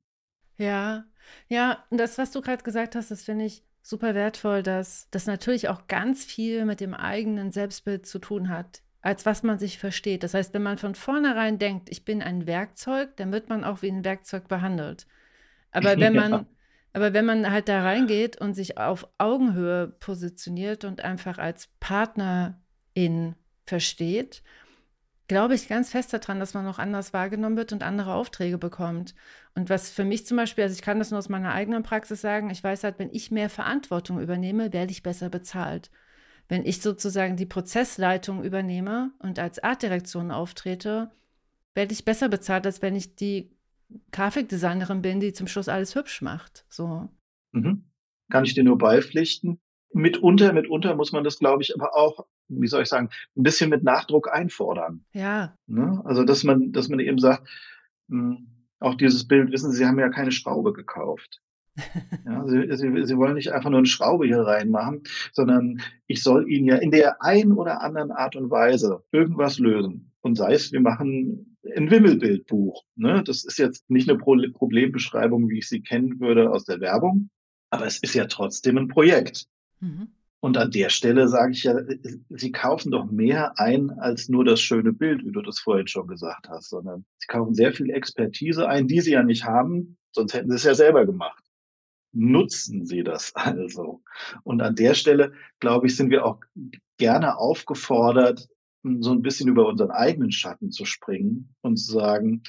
Ja, 0.59 1.05
ja, 1.47 1.83
das, 1.89 2.19
was 2.19 2.31
du 2.31 2.41
gerade 2.41 2.63
gesagt 2.63 2.95
hast, 2.95 3.09
das 3.09 3.23
finde 3.23 3.45
ich 3.45 3.63
super 3.85 4.15
wertvoll, 4.15 4.63
dass 4.63 5.07
das 5.11 5.27
natürlich 5.27 5.69
auch 5.69 5.87
ganz 5.87 6.25
viel 6.25 6.65
mit 6.65 6.79
dem 6.79 6.95
eigenen 6.95 7.51
Selbstbild 7.51 8.07
zu 8.07 8.17
tun 8.17 8.49
hat, 8.49 8.81
als 9.01 9.27
was 9.27 9.43
man 9.43 9.59
sich 9.59 9.77
versteht. 9.77 10.23
Das 10.23 10.33
heißt, 10.33 10.55
wenn 10.55 10.63
man 10.63 10.79
von 10.79 10.95
vornherein 10.95 11.59
denkt, 11.59 11.89
ich 11.91 12.03
bin 12.03 12.23
ein 12.23 12.47
Werkzeug, 12.47 13.15
dann 13.17 13.31
wird 13.31 13.47
man 13.47 13.63
auch 13.63 13.83
wie 13.83 13.91
ein 13.91 14.03
Werkzeug 14.03 14.47
behandelt. 14.47 15.05
Aber 15.71 15.97
wenn 15.99 16.15
man, 16.15 16.31
ja. 16.31 16.45
aber 16.93 17.13
wenn 17.13 17.25
man 17.25 17.51
halt 17.51 17.69
da 17.69 17.83
reingeht 17.83 18.41
und 18.41 18.55
sich 18.55 18.79
auf 18.79 19.07
Augenhöhe 19.19 19.87
positioniert 19.99 20.83
und 20.83 21.01
einfach 21.01 21.37
als 21.37 21.69
Partnerin 21.79 23.35
versteht 23.67 24.41
glaube 25.27 25.55
ich 25.55 25.67
ganz 25.67 25.91
fest 25.91 26.13
daran, 26.13 26.39
dass 26.39 26.53
man 26.53 26.65
noch 26.65 26.79
anders 26.79 27.13
wahrgenommen 27.13 27.57
wird 27.57 27.73
und 27.73 27.83
andere 27.83 28.13
Aufträge 28.13 28.57
bekommt. 28.57 29.15
Und 29.55 29.69
was 29.69 29.89
für 29.89 30.03
mich 30.03 30.25
zum 30.25 30.37
Beispiel, 30.37 30.63
also 30.63 30.75
ich 30.75 30.81
kann 30.81 30.99
das 30.99 31.11
nur 31.11 31.19
aus 31.19 31.29
meiner 31.29 31.53
eigenen 31.53 31.83
Praxis 31.83 32.21
sagen, 32.21 32.49
ich 32.49 32.63
weiß 32.63 32.83
halt, 32.83 32.99
wenn 32.99 33.09
ich 33.11 33.31
mehr 33.31 33.49
Verantwortung 33.49 34.19
übernehme, 34.19 34.73
werde 34.73 34.91
ich 34.91 35.03
besser 35.03 35.29
bezahlt. 35.29 35.89
Wenn 36.47 36.65
ich 36.65 36.81
sozusagen 36.81 37.37
die 37.37 37.47
Prozessleitung 37.47 38.43
übernehme 38.43 39.11
und 39.19 39.39
als 39.39 39.63
Artdirektion 39.63 40.29
auftrete, 40.29 41.11
werde 41.73 41.93
ich 41.93 42.05
besser 42.05 42.29
bezahlt, 42.29 42.65
als 42.65 42.81
wenn 42.81 42.95
ich 42.95 43.15
die 43.15 43.51
Grafikdesignerin 44.11 45.01
bin, 45.01 45.19
die 45.19 45.33
zum 45.33 45.47
Schluss 45.47 45.69
alles 45.69 45.95
hübsch 45.95 46.21
macht. 46.21 46.65
So. 46.69 47.09
Mhm. 47.51 47.85
Kann 48.29 48.45
ich 48.45 48.53
dir 48.53 48.63
nur 48.63 48.77
beipflichten 48.77 49.59
mitunter, 49.93 50.53
mitunter 50.53 50.95
muss 50.95 51.11
man 51.11 51.23
das, 51.23 51.39
glaube 51.39 51.63
ich, 51.63 51.73
aber 51.75 51.95
auch, 51.95 52.25
wie 52.47 52.67
soll 52.67 52.83
ich 52.83 52.89
sagen, 52.89 53.09
ein 53.35 53.43
bisschen 53.43 53.69
mit 53.69 53.83
Nachdruck 53.83 54.31
einfordern. 54.31 55.05
Ja. 55.13 55.55
Ne? 55.67 56.01
Also, 56.05 56.23
dass 56.23 56.43
man, 56.43 56.71
dass 56.71 56.89
man 56.89 56.99
eben 56.99 57.19
sagt, 57.19 57.47
mh, 58.07 58.37
hm, 58.37 58.47
auch 58.79 58.95
dieses 58.95 59.27
Bild, 59.27 59.51
wissen 59.51 59.71
Sie, 59.71 59.77
Sie 59.77 59.85
haben 59.85 59.99
ja 59.99 60.09
keine 60.09 60.31
Schraube 60.31 60.73
gekauft. 60.73 61.41
Ja, 62.25 62.47
Sie, 62.47 62.65
Sie, 62.75 63.05
Sie 63.05 63.17
wollen 63.17 63.35
nicht 63.35 63.51
einfach 63.51 63.69
nur 63.69 63.79
eine 63.79 63.87
Schraube 63.87 64.25
hier 64.25 64.39
reinmachen, 64.39 65.03
sondern 65.33 65.81
ich 66.07 66.23
soll 66.23 66.49
Ihnen 66.49 66.65
ja 66.65 66.77
in 66.77 66.89
der 66.89 67.21
einen 67.21 67.51
oder 67.51 67.81
anderen 67.81 68.11
Art 68.11 68.35
und 68.35 68.49
Weise 68.49 69.03
irgendwas 69.11 69.59
lösen. 69.59 70.11
Und 70.21 70.35
sei 70.35 70.53
es, 70.53 70.71
wir 70.71 70.79
machen 70.79 71.57
ein 71.75 71.91
Wimmelbildbuch. 71.91 72.83
Ne? 72.95 73.23
Das 73.23 73.43
ist 73.43 73.59
jetzt 73.59 73.89
nicht 73.89 74.09
eine 74.09 74.17
Pro 74.17 74.37
Problembeschreibung, 74.53 75.49
wie 75.49 75.59
ich 75.59 75.69
sie 75.69 75.81
kennen 75.81 76.19
würde 76.19 76.51
aus 76.51 76.65
der 76.65 76.79
Werbung, 76.79 77.29
aber 77.69 77.85
es 77.85 77.99
ist 78.01 78.15
ja 78.15 78.25
trotzdem 78.25 78.77
ein 78.77 78.87
Projekt. 78.87 79.47
Mhm. 79.79 80.09
Und 80.39 80.57
an 80.57 80.69
der 80.69 80.89
Stelle 80.89 81.27
sage 81.27 81.53
ich 81.53 81.63
ja, 81.63 81.75
Sie 82.29 82.51
kaufen 82.51 82.91
doch 82.91 83.05
mehr 83.05 83.59
ein 83.59 83.89
als 83.89 84.29
nur 84.29 84.45
das 84.45 84.61
schöne 84.61 84.93
Bild, 84.93 85.25
wie 85.25 85.31
du 85.31 85.41
das 85.41 85.59
vorhin 85.59 85.87
schon 85.87 86.07
gesagt 86.07 86.49
hast, 86.49 86.69
sondern 86.69 87.03
Sie 87.17 87.27
kaufen 87.27 87.55
sehr 87.55 87.73
viel 87.73 87.89
Expertise 87.89 88.67
ein, 88.67 88.87
die 88.87 89.01
Sie 89.01 89.13
ja 89.13 89.23
nicht 89.23 89.45
haben, 89.45 89.97
sonst 90.11 90.35
hätten 90.35 90.49
Sie 90.49 90.55
es 90.55 90.63
ja 90.63 90.75
selber 90.75 91.05
gemacht. 91.05 91.43
Nutzen 92.11 92.85
Sie 92.85 93.03
das 93.03 93.35
also. 93.35 94.03
Und 94.43 94.61
an 94.61 94.75
der 94.75 94.93
Stelle, 94.93 95.33
glaube 95.59 95.87
ich, 95.87 95.95
sind 95.95 96.11
wir 96.11 96.25
auch 96.25 96.39
gerne 96.97 97.37
aufgefordert, 97.37 98.47
so 98.99 99.11
ein 99.11 99.23
bisschen 99.23 99.49
über 99.49 99.67
unseren 99.67 99.89
eigenen 99.89 100.31
Schatten 100.31 100.69
zu 100.69 100.85
springen 100.85 101.55
und 101.61 101.77
zu 101.77 101.91
sagen, 101.91 102.43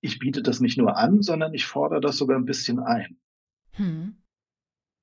ich 0.00 0.18
biete 0.18 0.42
das 0.42 0.60
nicht 0.60 0.78
nur 0.78 0.96
an, 0.96 1.22
sondern 1.22 1.54
ich 1.54 1.66
fordere 1.66 2.00
das 2.00 2.16
sogar 2.16 2.36
ein 2.36 2.44
bisschen 2.44 2.80
ein. 2.80 3.18
Hm. 3.72 4.16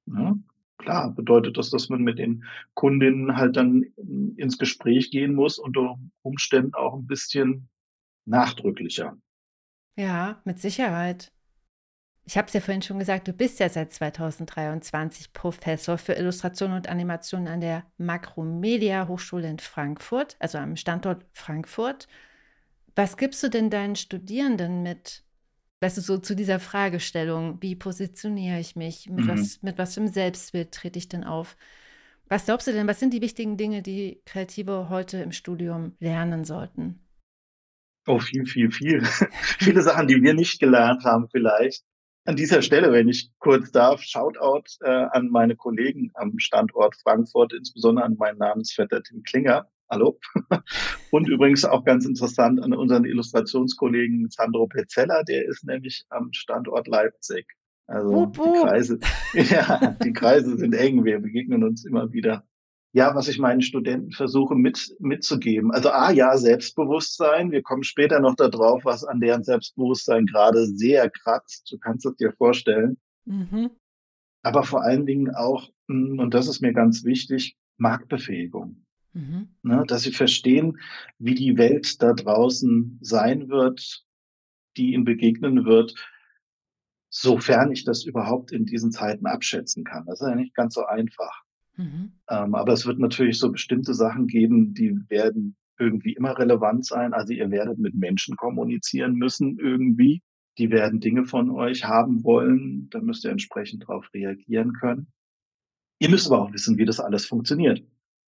Ja? 0.07 0.35
Klar 0.77 1.11
bedeutet 1.11 1.57
das, 1.57 1.69
dass 1.69 1.89
man 1.89 2.01
mit 2.01 2.19
den 2.19 2.43
Kundinnen 2.73 3.35
halt 3.35 3.57
dann 3.57 3.83
ins 4.37 4.57
Gespräch 4.57 5.11
gehen 5.11 5.33
muss, 5.33 5.59
unter 5.59 5.97
Umständen 6.21 6.73
auch 6.73 6.93
ein 6.93 7.07
bisschen 7.07 7.69
nachdrücklicher. 8.25 9.17
Ja, 9.95 10.41
mit 10.45 10.59
Sicherheit. 10.59 11.31
Ich 12.23 12.37
habe 12.37 12.47
es 12.47 12.53
ja 12.53 12.59
vorhin 12.59 12.81
schon 12.81 12.99
gesagt, 12.99 13.27
du 13.29 13.33
bist 13.33 13.59
ja 13.59 13.69
seit 13.69 13.93
2023 13.93 15.31
Professor 15.31 15.97
für 15.97 16.13
Illustration 16.13 16.73
und 16.73 16.89
Animation 16.89 17.47
an 17.47 17.61
der 17.61 17.85
Makromedia 17.97 19.07
Hochschule 19.07 19.49
in 19.49 19.59
Frankfurt, 19.59 20.35
also 20.39 20.57
am 20.57 20.75
Standort 20.75 21.25
Frankfurt. 21.31 22.07
Was 22.95 23.15
gibst 23.15 23.41
du 23.43 23.49
denn 23.49 23.69
deinen 23.69 23.95
Studierenden 23.95 24.83
mit? 24.83 25.23
Weißt 25.81 25.97
du, 25.97 26.01
so 26.01 26.17
zu 26.17 26.35
dieser 26.35 26.59
Fragestellung, 26.59 27.61
wie 27.61 27.75
positioniere 27.75 28.59
ich 28.59 28.75
mich, 28.75 29.09
mit, 29.09 29.25
mhm. 29.25 29.29
was, 29.29 29.61
mit 29.61 29.77
was 29.77 29.93
für 29.93 30.01
einem 30.01 30.09
Selbstbild 30.09 30.71
trete 30.71 30.99
ich 30.99 31.09
denn 31.09 31.23
auf? 31.23 31.55
Was 32.29 32.45
glaubst 32.45 32.67
du 32.67 32.73
denn, 32.73 32.87
was 32.87 32.99
sind 32.99 33.13
die 33.13 33.21
wichtigen 33.21 33.57
Dinge, 33.57 33.81
die 33.81 34.21
Kreative 34.25 34.89
heute 34.89 35.19
im 35.19 35.31
Studium 35.31 35.95
lernen 35.99 36.43
sollten? 36.43 36.99
Oh, 38.05 38.19
viel, 38.19 38.45
viel, 38.45 38.71
viel. 38.71 39.03
Viele 39.59 39.81
Sachen, 39.81 40.07
die 40.07 40.21
wir 40.21 40.33
nicht 40.33 40.59
gelernt 40.61 41.03
haben 41.03 41.27
vielleicht. 41.29 41.83
An 42.23 42.37
dieser 42.37 42.61
Stelle, 42.61 42.91
wenn 42.93 43.09
ich 43.09 43.31
kurz 43.37 43.71
darf, 43.71 44.01
Shoutout 44.01 44.63
äh, 44.81 44.89
an 44.89 45.29
meine 45.29 45.57
Kollegen 45.57 46.11
am 46.13 46.39
Standort 46.39 46.95
Frankfurt, 46.95 47.53
insbesondere 47.53 48.05
an 48.05 48.15
meinen 48.17 48.37
Namensvetter 48.37 49.03
Tim 49.03 49.23
Klinger, 49.23 49.69
Hallo. 49.89 50.19
Und 51.11 51.29
übrigens 51.29 51.63
auch 51.63 51.85
ganz 51.85 52.05
interessant 52.05 52.61
an 52.61 52.73
unseren 52.73 53.05
Illustrationskollegen 53.05 54.29
Sandro 54.29 54.67
Pezzella, 54.67 55.23
der 55.23 55.45
ist 55.45 55.63
nämlich 55.63 56.05
am 56.09 56.33
Standort 56.33 56.87
Leipzig. 56.87 57.45
Also 57.87 58.11
wup, 58.11 58.37
wup. 58.37 58.53
die 58.53 58.67
Kreise, 58.67 58.99
ja, 59.33 59.97
die 60.03 60.11
Kreise 60.11 60.57
sind 60.57 60.73
eng. 60.73 61.05
Wir 61.05 61.19
begegnen 61.19 61.63
uns 61.63 61.85
immer 61.85 62.11
wieder. 62.11 62.43
Ja, 62.93 63.15
was 63.15 63.27
ich 63.27 63.37
meinen 63.37 63.61
Studenten 63.61 64.11
versuche 64.11 64.55
mit, 64.55 64.95
mitzugeben. 64.99 65.71
Also 65.71 65.91
A, 65.91 66.11
ja, 66.11 66.35
Selbstbewusstsein. 66.37 67.51
Wir 67.51 67.61
kommen 67.61 67.83
später 67.83 68.19
noch 68.19 68.35
darauf, 68.35 68.83
was 68.83 69.05
an 69.05 69.19
deren 69.19 69.43
Selbstbewusstsein 69.43 70.25
gerade 70.25 70.65
sehr 70.65 71.09
kratzt. 71.09 71.71
Du 71.71 71.77
kannst 71.77 72.05
es 72.05 72.15
dir 72.15 72.33
vorstellen. 72.33 72.97
Mhm. 73.25 73.71
Aber 74.41 74.63
vor 74.63 74.83
allen 74.83 75.05
Dingen 75.05 75.33
auch, 75.33 75.69
hm, 75.87 76.19
und 76.19 76.33
das 76.33 76.47
ist 76.47 76.61
mir 76.61 76.73
ganz 76.73 77.03
wichtig, 77.05 77.57
Marktbefähigung. 77.77 78.86
Mhm. 79.17 79.47
Ne, 79.63 79.83
dass 79.87 80.03
sie 80.03 80.11
verstehen, 80.11 80.77
wie 81.17 81.33
die 81.33 81.57
Welt 81.57 82.01
da 82.03 82.13
draußen 82.13 82.99
sein 83.01 83.49
wird, 83.49 84.05
die 84.77 84.93
ihnen 84.93 85.05
begegnen 85.05 85.65
wird, 85.65 85.95
sofern 87.09 87.71
ich 87.71 87.83
das 87.83 88.05
überhaupt 88.05 88.51
in 88.51 88.65
diesen 88.65 88.91
Zeiten 88.91 89.25
abschätzen 89.25 89.83
kann. 89.83 90.05
Das 90.05 90.21
ist 90.21 90.27
ja 90.27 90.35
nicht 90.35 90.53
ganz 90.53 90.75
so 90.75 90.85
einfach. 90.85 91.43
Mhm. 91.77 92.11
Ähm, 92.29 92.53
aber 92.53 92.73
es 92.73 92.85
wird 92.85 92.99
natürlich 92.99 93.39
so 93.39 93.51
bestimmte 93.51 93.95
Sachen 93.95 94.27
geben, 94.27 94.75
die 94.75 94.95
werden 95.09 95.55
irgendwie 95.79 96.13
immer 96.13 96.37
relevant 96.37 96.85
sein. 96.85 97.13
Also 97.13 97.33
ihr 97.33 97.49
werdet 97.49 97.79
mit 97.79 97.95
Menschen 97.95 98.35
kommunizieren 98.35 99.15
müssen 99.15 99.57
irgendwie. 99.57 100.21
Die 100.59 100.69
werden 100.69 100.99
Dinge 100.99 101.25
von 101.25 101.49
euch 101.49 101.85
haben 101.85 102.23
wollen. 102.23 102.89
Da 102.91 102.99
müsst 102.99 103.25
ihr 103.25 103.31
entsprechend 103.31 103.83
darauf 103.83 104.11
reagieren 104.13 104.73
können. 104.73 105.07
Ihr 105.99 106.09
müsst 106.09 106.27
aber 106.27 106.41
auch 106.41 106.53
wissen, 106.53 106.77
wie 106.77 106.85
das 106.85 106.99
alles 106.99 107.25
funktioniert. 107.25 107.83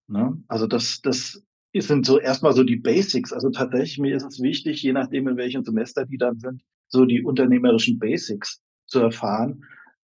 Ne? 0.09 0.41
Also 0.47 0.67
das, 0.67 1.01
das 1.01 1.43
sind 1.73 2.05
so 2.05 2.19
erstmal 2.19 2.53
so 2.53 2.63
die 2.63 2.77
Basics. 2.77 3.31
Also 3.31 3.49
tatsächlich, 3.49 3.99
mir 3.99 4.15
ist 4.15 4.25
es 4.25 4.41
wichtig, 4.41 4.81
je 4.81 4.93
nachdem, 4.93 5.27
in 5.27 5.37
welchem 5.37 5.63
Semester 5.63 6.05
die 6.05 6.17
dann 6.17 6.39
sind, 6.39 6.63
so 6.87 7.05
die 7.05 7.23
unternehmerischen 7.23 7.99
Basics 7.99 8.61
zu 8.87 8.99
erfahren. 8.99 9.63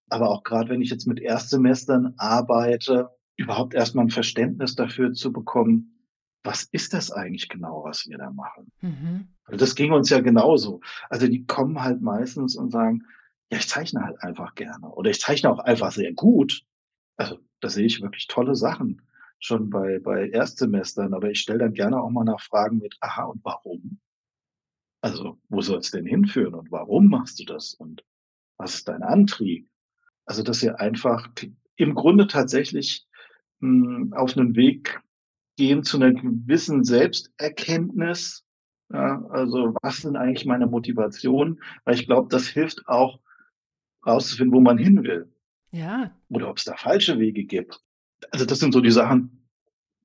Aber 0.09 0.29
auch 0.29 0.43
gerade 0.43 0.69
wenn 0.69 0.81
ich 0.81 0.91
jetzt 0.91 1.07
mit 1.07 1.19
Erstsemestern 1.19 2.13
arbeite, 2.17 3.09
überhaupt 3.35 3.73
erstmal 3.73 4.05
ein 4.05 4.11
Verständnis 4.11 4.75
dafür 4.75 5.13
zu 5.13 5.33
bekommen, 5.33 5.91
was 6.43 6.63
ist 6.71 6.93
das 6.93 7.11
eigentlich 7.11 7.49
genau, 7.49 7.83
was 7.83 8.05
wir 8.07 8.19
da 8.19 8.29
machen? 8.29 8.71
Mhm. 8.81 9.27
Das 9.47 9.73
ging 9.73 9.91
uns 9.91 10.09
ja 10.11 10.19
genauso. 10.19 10.81
Also 11.09 11.27
die 11.27 11.45
kommen 11.45 11.81
halt 11.81 12.01
meistens 12.01 12.55
und 12.55 12.71
sagen, 12.71 13.03
ja, 13.51 13.57
ich 13.57 13.67
zeichne 13.67 14.01
halt 14.01 14.21
einfach 14.21 14.53
gerne 14.53 14.87
oder 14.87 15.09
ich 15.09 15.19
zeichne 15.19 15.49
auch 15.49 15.59
einfach 15.59 15.91
sehr 15.91 16.13
gut. 16.13 16.63
Also 17.17 17.39
da 17.61 17.69
sehe 17.69 17.85
ich 17.85 18.01
wirklich 18.01 18.27
tolle 18.27 18.55
Sachen 18.55 19.01
schon 19.39 19.69
bei, 19.69 20.00
bei 20.00 20.30
Erstsemestern, 20.30 21.13
aber 21.13 21.30
ich 21.30 21.39
stelle 21.39 21.60
dann 21.60 21.74
gerne 21.74 22.02
auch 22.02 22.10
mal 22.10 22.24
Nachfragen 22.24 22.80
mit, 22.80 22.95
aha, 23.02 23.26
und 23.26 23.43
warum? 23.43 24.00
Also, 25.02 25.39
wo 25.50 25.62
soll 25.62 25.80
es 25.80 25.91
denn 25.91 26.06
hinführen 26.06 26.56
und 26.56 26.71
warum 26.71 27.08
machst 27.08 27.39
du 27.39 27.45
das 27.45 27.76
und 27.76 28.04
was 28.58 28.76
ist 28.76 28.88
dein 28.88 29.04
Antrieb? 29.04 29.69
Also, 30.26 30.41
dass 30.41 30.63
ihr 30.63 30.80
einfach 30.80 31.30
im 31.76 31.93
Grunde 31.93 32.28
tatsächlich 32.28 33.06
mh, 33.60 33.98
hm, 33.98 34.13
auf 34.13 34.36
einen 34.36 34.56
Weg 34.56 35.02
gehen 35.58 35.84
zu 35.84 35.98
einer 35.98 36.12
gewissen 36.12 36.84
Selbsterkenntnis. 36.84 38.43
Ja, 38.91 39.24
also, 39.30 39.76
was 39.82 39.98
sind 39.98 40.15
eigentlich 40.15 40.45
meine 40.45 40.67
Motivationen? 40.67 41.62
Weil 41.84 41.95
ich 41.95 42.08
glaube, 42.08 42.30
das 42.30 42.48
hilft 42.48 42.88
auch 42.88 43.19
rauszufinden, 44.06 44.56
wo 44.56 44.62
man 44.62 44.78
hin 44.78 45.04
will. 45.04 45.32
Ja. 45.71 46.15
Oder 46.30 46.50
ob 46.50 46.58
es 46.58 46.63
da 46.63 46.76
falsche 46.76 47.19
Wege 47.19 47.43
gibt. 47.43 47.85
Also 48.32 48.45
das 48.45 48.60
sind 48.60 48.73
so 48.73 48.82
die 48.82 48.91
Sachen, 48.91 49.49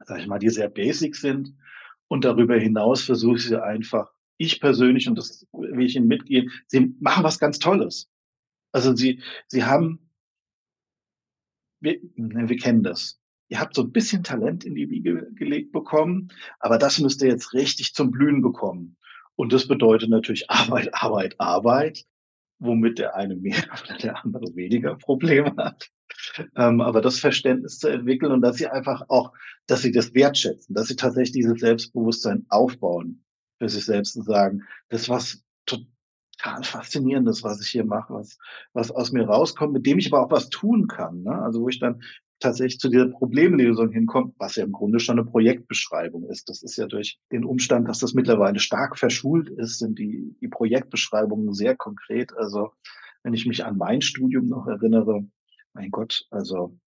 sag 0.05 0.21
ich 0.21 0.27
mal, 0.27 0.39
die 0.39 0.51
sehr 0.51 0.69
basic 0.69 1.17
sind. 1.17 1.55
Und 2.09 2.25
darüber 2.25 2.57
hinaus 2.57 3.03
versuche 3.03 3.37
ich 3.37 3.45
sie 3.45 3.63
einfach, 3.63 4.13
ich 4.37 4.61
persönlich, 4.61 5.09
und 5.09 5.17
das 5.17 5.47
will 5.53 5.87
ich 5.87 5.97
Ihnen 5.97 6.09
mitgeben, 6.09 6.51
sie 6.67 6.95
machen 7.01 7.25
was 7.25 7.39
ganz 7.39 7.59
Tolles. 7.59 8.11
Also 8.73 8.95
sie, 8.97 9.23
sie 9.47 9.65
haben, 9.65 10.11
wir, 11.81 12.01
ne, 12.17 12.49
wir 12.49 12.57
kennen 12.57 12.83
das. 12.83 13.21
Ihr 13.49 13.61
habt 13.61 13.75
so 13.75 13.83
ein 13.83 13.93
bisschen 13.93 14.23
Talent 14.23 14.65
in 14.65 14.75
die 14.75 14.91
Wiege 14.91 15.29
gelegt 15.35 15.73
bekommen, 15.73 16.33
aber 16.59 16.79
das 16.79 16.99
müsst 17.01 17.23
ihr 17.23 17.29
jetzt 17.29 17.53
richtig 17.53 17.95
zum 17.95 18.11
Blühen 18.11 18.43
bekommen. 18.43 18.97
Und 19.35 19.53
das 19.53 19.67
bedeutet 19.67 20.11
natürlich 20.11 20.51
Arbeit, 20.51 20.95
Arbeit, 20.95 21.35
Arbeit 21.39 22.07
womit 22.61 22.99
der 22.99 23.17
eine 23.17 23.35
mehr 23.35 23.57
oder 23.85 23.99
der 23.99 24.25
andere 24.25 24.55
weniger 24.55 24.95
Probleme 24.97 25.55
hat. 25.57 25.91
Ähm, 26.57 26.81
aber 26.81 27.01
das 27.01 27.19
Verständnis 27.19 27.79
zu 27.79 27.89
entwickeln 27.89 28.33
und 28.33 28.43
dass 28.43 28.57
sie 28.57 28.67
einfach 28.67 29.03
auch, 29.09 29.33
dass 29.67 29.83
sie 29.83 29.93
das 29.93 30.15
wertschätzen, 30.15 30.75
dass 30.75 30.89
sie 30.89 30.97
tatsächlich 30.97 31.33
dieses 31.33 31.61
Selbstbewusstsein 31.61 32.47
aufbauen 32.49 33.25
für 33.59 33.69
sich 33.69 33.85
selbst 33.85 34.17
und 34.17 34.25
sagen, 34.25 34.63
das 34.89 35.09
was 35.09 35.45
total 35.67 36.63
faszinierendes, 36.63 37.43
was 37.43 37.61
ich 37.61 37.69
hier 37.69 37.85
mache, 37.85 38.15
was, 38.15 38.39
was 38.73 38.91
aus 38.91 39.13
mir 39.13 39.27
rauskommt, 39.27 39.73
mit 39.73 39.87
dem 39.87 39.99
ich 39.99 40.13
aber 40.13 40.25
auch 40.25 40.31
was 40.31 40.49
tun 40.49 40.87
kann. 40.87 41.23
Ne? 41.23 41.43
Also 41.43 41.63
wo 41.63 41.69
ich 41.69 41.79
dann 41.79 42.03
tatsächlich 42.41 42.81
zu 42.81 42.89
dieser 42.89 43.09
Problemlösung 43.09 43.91
hinkommt, 43.91 44.35
was 44.39 44.57
ja 44.57 44.65
im 44.65 44.73
Grunde 44.73 44.99
schon 44.99 45.19
eine 45.19 45.29
Projektbeschreibung 45.29 46.25
ist. 46.25 46.49
Das 46.49 46.63
ist 46.63 46.77
ja 46.77 46.87
durch 46.87 47.19
den 47.31 47.45
Umstand, 47.45 47.89
dass 47.89 47.99
das 47.99 48.15
mittlerweile 48.15 48.59
stark 48.59 48.99
verschult 48.99 49.51
ist, 49.51 49.79
sind 49.79 49.99
die, 49.99 50.35
die 50.41 50.49
Projektbeschreibungen 50.49 51.53
sehr 51.53 51.77
konkret. 51.77 52.33
Also 52.37 52.73
wenn 53.23 53.35
ich 53.35 53.47
mich 53.47 53.65
an 53.65 53.77
mein 53.77 54.01
Studium 54.01 54.47
noch 54.47 54.67
erinnere, 54.67 55.25
mein 55.73 55.91
Gott, 55.91 56.27
also 56.31 56.79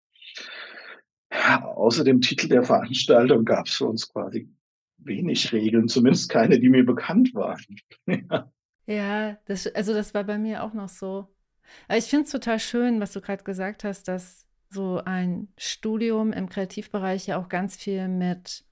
außer 1.30 2.04
dem 2.04 2.22
Titel 2.22 2.48
der 2.48 2.63
Veranstaltung 2.63 3.46
gab 3.46 3.67
es 3.67 3.76
für 3.76 3.86
uns 3.86 4.08
quasi 4.10 4.50
wenig 4.98 5.52
Regeln, 5.52 5.88
zumindest 5.88 6.30
keine, 6.30 6.60
die 6.60 6.69
mir 6.69 6.86
bekannt 6.86 7.34
waren. 7.34 7.76
ja, 8.06 8.50
ja 8.86 9.38
das, 9.46 9.67
also 9.67 9.93
das 9.93 10.13
war 10.13 10.24
bei 10.24 10.38
mir 10.38 10.63
auch 10.63 10.74
noch 10.74 10.89
so. 10.89 11.28
Aber 11.88 11.98
ich 11.98 12.06
finde 12.06 12.26
es 12.26 12.32
total 12.32 12.60
schön, 12.60 13.00
was 13.00 13.13
du 13.13 13.22
gerade 13.22 13.43
gesagt 13.43 13.84
hast, 13.84 14.08
dass 14.08 14.46
so 14.69 15.02
ein 15.06 15.48
Studium 15.58 16.34
im 16.34 16.50
Kreativbereich 16.50 17.28
ja 17.28 17.38
auch 17.38 17.50
ganz 17.50 17.78
viel 17.78 18.08
mit, 18.08 18.65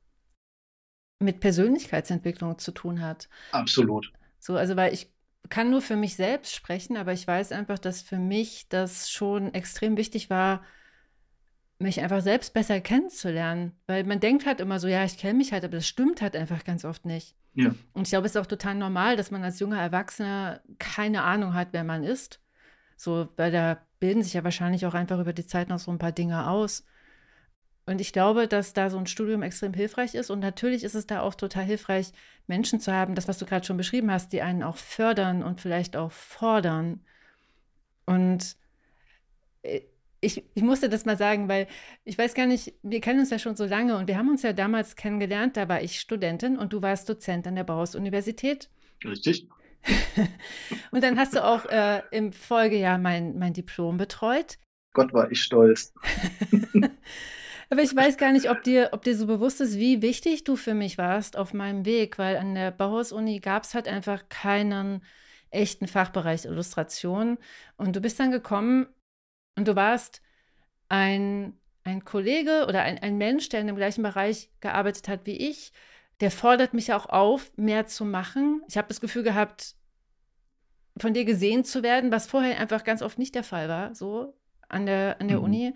mit 1.19 1.39
Persönlichkeitsentwicklung 1.39 2.57
zu 2.57 2.71
tun 2.71 3.01
hat. 3.01 3.29
Absolut. 3.51 4.11
So, 4.39 4.55
also 4.55 4.75
weil 4.75 4.93
ich 4.93 5.11
kann 5.49 5.69
nur 5.69 5.81
für 5.81 5.95
mich 5.95 6.15
selbst 6.15 6.53
sprechen, 6.53 6.97
aber 6.97 7.13
ich 7.13 7.27
weiß 7.27 7.51
einfach, 7.51 7.79
dass 7.79 8.01
für 8.01 8.19
mich 8.19 8.67
das 8.69 9.09
schon 9.09 9.53
extrem 9.53 9.97
wichtig 9.97 10.29
war, 10.29 10.63
mich 11.79 12.01
einfach 12.01 12.21
selbst 12.21 12.53
besser 12.53 12.79
kennenzulernen. 12.79 13.73
Weil 13.87 14.03
man 14.03 14.19
denkt 14.19 14.45
halt 14.45 14.59
immer 14.59 14.79
so, 14.79 14.87
ja, 14.87 15.03
ich 15.03 15.17
kenne 15.17 15.33
mich 15.33 15.51
halt, 15.51 15.63
aber 15.63 15.75
das 15.75 15.87
stimmt 15.87 16.21
halt 16.21 16.35
einfach 16.35 16.63
ganz 16.63 16.85
oft 16.85 17.05
nicht. 17.05 17.35
Ja. 17.53 17.73
Und 17.93 18.03
ich 18.03 18.11
glaube, 18.11 18.27
es 18.27 18.35
ist 18.35 18.41
auch 18.41 18.45
total 18.45 18.75
normal, 18.75 19.17
dass 19.17 19.31
man 19.31 19.43
als 19.43 19.59
junger 19.59 19.81
Erwachsener 19.81 20.61
keine 20.79 21.23
Ahnung 21.23 21.53
hat, 21.53 21.69
wer 21.71 21.83
man 21.83 22.03
ist. 22.03 22.39
So, 22.95 23.29
weil 23.35 23.51
da 23.51 23.79
bilden 23.99 24.23
sich 24.23 24.33
ja 24.33 24.43
wahrscheinlich 24.43 24.85
auch 24.85 24.93
einfach 24.93 25.19
über 25.19 25.33
die 25.33 25.45
Zeit 25.45 25.69
noch 25.69 25.79
so 25.79 25.91
ein 25.91 25.97
paar 25.97 26.11
Dinge 26.11 26.47
aus. 26.49 26.85
Und 27.91 27.99
ich 27.99 28.13
glaube, 28.13 28.47
dass 28.47 28.71
da 28.71 28.89
so 28.89 28.97
ein 28.97 29.05
Studium 29.05 29.43
extrem 29.43 29.73
hilfreich 29.73 30.15
ist. 30.15 30.29
Und 30.29 30.39
natürlich 30.39 30.85
ist 30.85 30.95
es 30.95 31.07
da 31.07 31.19
auch 31.19 31.35
total 31.35 31.65
hilfreich, 31.65 32.13
Menschen 32.47 32.79
zu 32.79 32.93
haben, 32.93 33.15
das, 33.15 33.27
was 33.27 33.37
du 33.37 33.45
gerade 33.45 33.65
schon 33.65 33.75
beschrieben 33.75 34.09
hast, 34.09 34.31
die 34.31 34.41
einen 34.41 34.63
auch 34.63 34.77
fördern 34.77 35.43
und 35.43 35.59
vielleicht 35.59 35.97
auch 35.97 36.13
fordern. 36.13 37.01
Und 38.05 38.55
äh, 39.63 39.81
ich, 40.21 40.41
ich 40.53 40.63
musste 40.63 40.87
das 40.87 41.03
mal 41.03 41.17
sagen, 41.17 41.49
weil 41.49 41.67
ich 42.05 42.17
weiß 42.17 42.33
gar 42.33 42.45
nicht, 42.45 42.73
wir 42.81 43.01
kennen 43.01 43.19
uns 43.19 43.29
ja 43.29 43.39
schon 43.39 43.57
so 43.57 43.65
lange 43.65 43.97
und 43.97 44.07
wir 44.07 44.17
haben 44.17 44.29
uns 44.29 44.41
ja 44.41 44.53
damals 44.53 44.95
kennengelernt. 44.95 45.57
Da 45.57 45.67
war 45.67 45.81
ich 45.81 45.99
Studentin 45.99 46.57
und 46.57 46.71
du 46.71 46.81
warst 46.81 47.09
Dozent 47.09 47.45
an 47.45 47.55
der 47.55 47.65
Bauhaus-Universität. 47.65 48.69
Richtig. 49.03 49.49
und 50.91 51.03
dann 51.03 51.19
hast 51.19 51.35
du 51.35 51.43
auch 51.43 51.65
äh, 51.65 52.03
im 52.11 52.31
Folgejahr 52.31 52.99
mein, 52.99 53.37
mein 53.37 53.51
Diplom 53.51 53.97
betreut. 53.97 54.59
Gott 54.93 55.11
war 55.11 55.29
ich 55.29 55.43
stolz. 55.43 55.93
Aber 57.71 57.83
ich 57.83 57.95
weiß 57.95 58.17
gar 58.17 58.33
nicht, 58.33 58.49
ob 58.49 58.63
dir, 58.63 58.89
ob 58.91 59.03
dir 59.03 59.15
so 59.15 59.25
bewusst 59.25 59.61
ist, 59.61 59.77
wie 59.77 60.01
wichtig 60.01 60.43
du 60.43 60.57
für 60.57 60.73
mich 60.73 60.97
warst 60.97 61.37
auf 61.37 61.53
meinem 61.53 61.85
Weg, 61.85 62.17
weil 62.17 62.35
an 62.35 62.53
der 62.53 62.69
Bauhaus-Uni 62.69 63.39
gab 63.39 63.63
es 63.63 63.73
halt 63.73 63.87
einfach 63.87 64.27
keinen 64.27 65.01
echten 65.51 65.87
Fachbereich 65.87 66.43
Illustration. 66.43 67.37
Und 67.77 67.95
du 67.95 68.01
bist 68.01 68.19
dann 68.19 68.29
gekommen 68.29 68.87
und 69.57 69.69
du 69.69 69.77
warst 69.77 70.21
ein, 70.89 71.57
ein 71.85 72.03
Kollege 72.03 72.65
oder 72.67 72.81
ein, 72.81 72.99
ein 72.99 73.17
Mensch, 73.17 73.47
der 73.47 73.61
in 73.61 73.67
dem 73.67 73.77
gleichen 73.77 74.03
Bereich 74.03 74.49
gearbeitet 74.59 75.07
hat 75.07 75.25
wie 75.25 75.37
ich, 75.37 75.71
der 76.19 76.29
fordert 76.29 76.73
mich 76.73 76.91
auch 76.91 77.05
auf, 77.05 77.55
mehr 77.55 77.87
zu 77.87 78.03
machen. 78.03 78.61
Ich 78.67 78.77
habe 78.77 78.89
das 78.89 78.99
Gefühl 78.99 79.23
gehabt, 79.23 79.75
von 80.97 81.13
dir 81.13 81.23
gesehen 81.23 81.63
zu 81.63 81.83
werden, 81.83 82.11
was 82.11 82.27
vorher 82.27 82.59
einfach 82.59 82.83
ganz 82.83 83.01
oft 83.01 83.17
nicht 83.17 83.33
der 83.33 83.45
Fall 83.45 83.69
war, 83.69 83.95
so 83.95 84.37
an 84.67 84.85
der, 84.85 85.21
an 85.21 85.29
der 85.29 85.37
mhm. 85.37 85.43
Uni. 85.45 85.73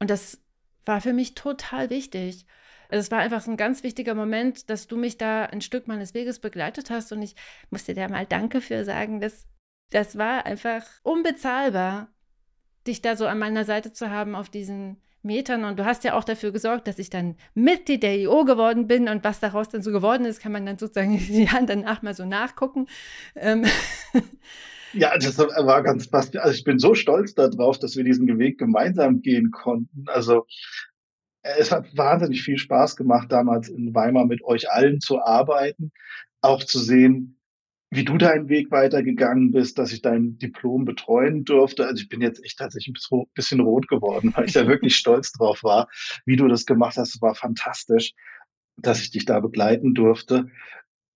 Und 0.00 0.10
das 0.10 0.42
war 0.86 1.00
für 1.00 1.12
mich 1.12 1.34
total 1.34 1.90
wichtig. 1.90 2.46
Also 2.88 3.00
es 3.00 3.10
war 3.10 3.18
einfach 3.18 3.40
so 3.40 3.50
ein 3.50 3.56
ganz 3.56 3.82
wichtiger 3.82 4.14
Moment, 4.14 4.70
dass 4.70 4.86
du 4.86 4.96
mich 4.96 5.18
da 5.18 5.44
ein 5.44 5.60
Stück 5.60 5.88
meines 5.88 6.14
Weges 6.14 6.38
begleitet 6.38 6.90
hast 6.90 7.12
und 7.12 7.20
ich 7.20 7.34
musste 7.70 7.94
dir 7.94 8.08
mal 8.08 8.26
Danke 8.26 8.60
für 8.60 8.84
sagen. 8.84 9.20
Das, 9.20 9.46
das 9.90 10.16
war 10.16 10.46
einfach 10.46 10.84
unbezahlbar, 11.02 12.08
dich 12.86 13.02
da 13.02 13.16
so 13.16 13.26
an 13.26 13.38
meiner 13.38 13.64
Seite 13.64 13.92
zu 13.92 14.10
haben 14.10 14.36
auf 14.36 14.48
diesen 14.48 15.02
Metern. 15.22 15.64
Und 15.64 15.78
du 15.78 15.84
hast 15.84 16.04
ja 16.04 16.14
auch 16.14 16.22
dafür 16.22 16.52
gesorgt, 16.52 16.86
dass 16.86 17.00
ich 17.00 17.10
dann 17.10 17.36
Mitglied 17.54 18.04
der 18.04 18.16
IO 18.16 18.44
geworden 18.44 18.86
bin. 18.86 19.08
Und 19.08 19.24
was 19.24 19.40
daraus 19.40 19.68
dann 19.68 19.82
so 19.82 19.90
geworden 19.90 20.24
ist, 20.24 20.40
kann 20.40 20.52
man 20.52 20.64
dann 20.64 20.78
sozusagen 20.78 21.18
die 21.26 21.50
Hand 21.50 21.68
danach 21.68 22.02
mal 22.02 22.14
so 22.14 22.24
nachgucken. 22.24 22.86
Ähm. 23.34 23.64
Ja, 24.96 25.16
das 25.18 25.38
war 25.38 25.82
ganz 25.82 26.06
fast. 26.06 26.36
Also 26.36 26.54
ich 26.54 26.64
bin 26.64 26.78
so 26.78 26.94
stolz 26.94 27.34
darauf, 27.34 27.78
dass 27.78 27.96
wir 27.96 28.04
diesen 28.04 28.38
Weg 28.38 28.58
gemeinsam 28.58 29.20
gehen 29.20 29.50
konnten. 29.50 30.04
Also 30.06 30.46
es 31.42 31.70
hat 31.70 31.96
wahnsinnig 31.96 32.42
viel 32.42 32.58
Spaß 32.58 32.96
gemacht, 32.96 33.30
damals 33.30 33.68
in 33.68 33.94
Weimar 33.94 34.26
mit 34.26 34.42
euch 34.42 34.70
allen 34.70 35.00
zu 35.00 35.22
arbeiten, 35.22 35.92
auch 36.40 36.64
zu 36.64 36.78
sehen, 36.78 37.40
wie 37.90 38.04
du 38.04 38.18
deinen 38.18 38.48
Weg 38.48 38.70
weitergegangen 38.70 39.52
bist, 39.52 39.78
dass 39.78 39.92
ich 39.92 40.02
dein 40.02 40.38
Diplom 40.38 40.84
betreuen 40.84 41.44
durfte. 41.44 41.86
Also 41.86 42.02
ich 42.02 42.08
bin 42.08 42.20
jetzt 42.20 42.44
echt 42.44 42.58
tatsächlich 42.58 42.96
ein 43.12 43.24
bisschen 43.34 43.60
rot 43.60 43.88
geworden, 43.88 44.32
weil 44.34 44.46
ich 44.46 44.52
da 44.52 44.66
wirklich 44.66 44.96
stolz 44.96 45.32
drauf 45.32 45.62
war, 45.62 45.88
wie 46.24 46.36
du 46.36 46.48
das 46.48 46.66
gemacht 46.66 46.96
hast. 46.96 47.14
Es 47.14 47.22
war 47.22 47.34
fantastisch, 47.34 48.12
dass 48.76 49.00
ich 49.00 49.10
dich 49.10 49.24
da 49.24 49.40
begleiten 49.40 49.94
durfte. 49.94 50.48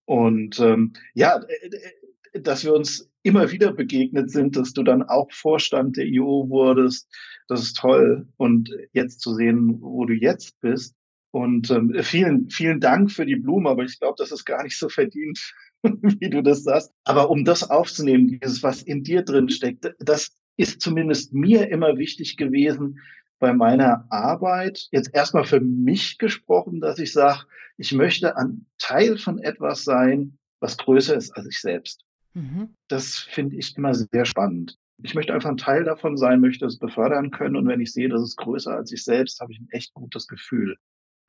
Und 0.05 0.59
ähm, 0.61 0.93
ja, 1.15 1.41
äh, 1.41 1.67
äh, 1.67 1.93
dass 2.33 2.65
wir 2.65 2.75
uns 2.75 3.11
immer 3.23 3.51
wieder 3.51 3.73
begegnet 3.73 4.31
sind, 4.31 4.57
dass 4.57 4.73
du 4.73 4.83
dann 4.83 5.03
auch 5.03 5.31
Vorstand 5.33 5.97
der 5.97 6.07
IO 6.07 6.49
wurdest. 6.49 7.09
Das 7.49 7.63
ist 7.63 7.77
toll. 7.77 8.27
Und 8.37 8.71
jetzt 8.93 9.21
zu 9.21 9.35
sehen, 9.35 9.81
wo 9.81 10.05
du 10.05 10.15
jetzt 10.15 10.61
bist. 10.61 10.95
Und 11.33 11.71
ähm, 11.71 11.95
vielen, 12.03 12.51
vielen 12.51 12.81
Dank 12.81 13.13
für 13.13 13.25
die 13.25 13.37
Blume, 13.37 13.71
aber 13.71 13.85
ich 13.85 13.99
glaube, 14.01 14.17
das 14.19 14.33
ist 14.33 14.45
gar 14.45 14.65
nicht 14.65 14.77
so 14.77 14.89
verdient. 14.89 15.39
wie 16.21 16.31
du 16.31 16.43
das 16.43 16.65
sagst. 16.65 16.93
Aber 17.05 17.31
um 17.31 17.45
das 17.45 17.69
aufzunehmen, 17.69 18.29
dieses, 18.29 18.63
was 18.63 18.83
in 18.83 19.03
dir 19.03 19.23
drin 19.23 19.49
steckt, 19.49 19.93
das 19.99 20.37
ist 20.57 20.81
zumindest 20.81 21.33
mir 21.33 21.69
immer 21.71 21.97
wichtig 21.99 22.37
gewesen 22.37 23.01
bei 23.39 23.53
meiner 23.53 24.07
Arbeit. 24.11 24.89
Jetzt 24.91 25.15
erstmal 25.15 25.45
für 25.45 25.61
mich 25.61 26.19
gesprochen, 26.19 26.81
dass 26.81 26.99
ich 26.99 27.13
sage, 27.13 27.45
ich 27.79 27.93
möchte 27.93 28.37
ein 28.37 28.67
Teil 28.79 29.17
von 29.17 29.39
etwas 29.39 29.85
sein, 29.85 30.39
was 30.61 30.77
größer 30.77 31.17
ist 31.17 31.31
als 31.31 31.47
ich 31.47 31.61
selbst. 31.61 32.05
Mhm. 32.35 32.75
Das 32.89 33.19
finde 33.19 33.57
ich 33.57 33.77
immer 33.77 33.95
sehr 33.95 34.25
spannend. 34.25 34.77
Ich 35.03 35.15
möchte 35.15 35.33
einfach 35.33 35.51
ein 35.51 35.57
Teil 35.57 35.85
davon 35.85 36.17
sein, 36.17 36.41
möchte 36.41 36.67
es 36.67 36.79
befördern 36.79 37.31
können. 37.31 37.57
Und 37.57 37.67
wenn 37.67 37.81
ich 37.81 37.93
sehe, 37.93 38.09
das 38.09 38.23
ist 38.23 38.37
größer 38.37 38.73
als 38.73 38.93
ich 38.93 39.03
selbst, 39.03 39.41
habe 39.41 39.53
ich 39.53 39.61
ein 39.61 39.69
echt 39.71 39.95
gutes 39.95 40.27
Gefühl. 40.27 40.77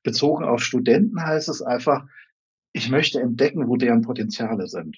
Bezogen 0.04 0.44
auf 0.44 0.64
Studenten 0.64 1.24
heißt 1.24 1.48
es 1.50 1.62
einfach, 1.62 2.06
ich 2.74 2.90
möchte 2.90 3.22
entdecken, 3.22 3.68
wo 3.68 3.76
deren 3.78 4.02
Potenziale 4.02 4.68
sind. 4.68 4.98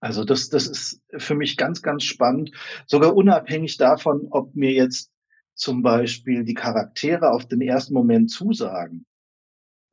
Also 0.00 0.24
das, 0.24 0.50
das 0.50 0.66
ist 0.66 1.02
für 1.16 1.34
mich 1.34 1.56
ganz, 1.56 1.80
ganz 1.80 2.04
spannend, 2.04 2.50
sogar 2.86 3.16
unabhängig 3.16 3.78
davon, 3.78 4.28
ob 4.30 4.54
mir 4.54 4.72
jetzt 4.72 5.10
zum 5.54 5.82
Beispiel 5.82 6.44
die 6.44 6.54
Charaktere 6.54 7.30
auf 7.30 7.46
den 7.46 7.62
ersten 7.62 7.94
Moment 7.94 8.30
zusagen. 8.30 9.06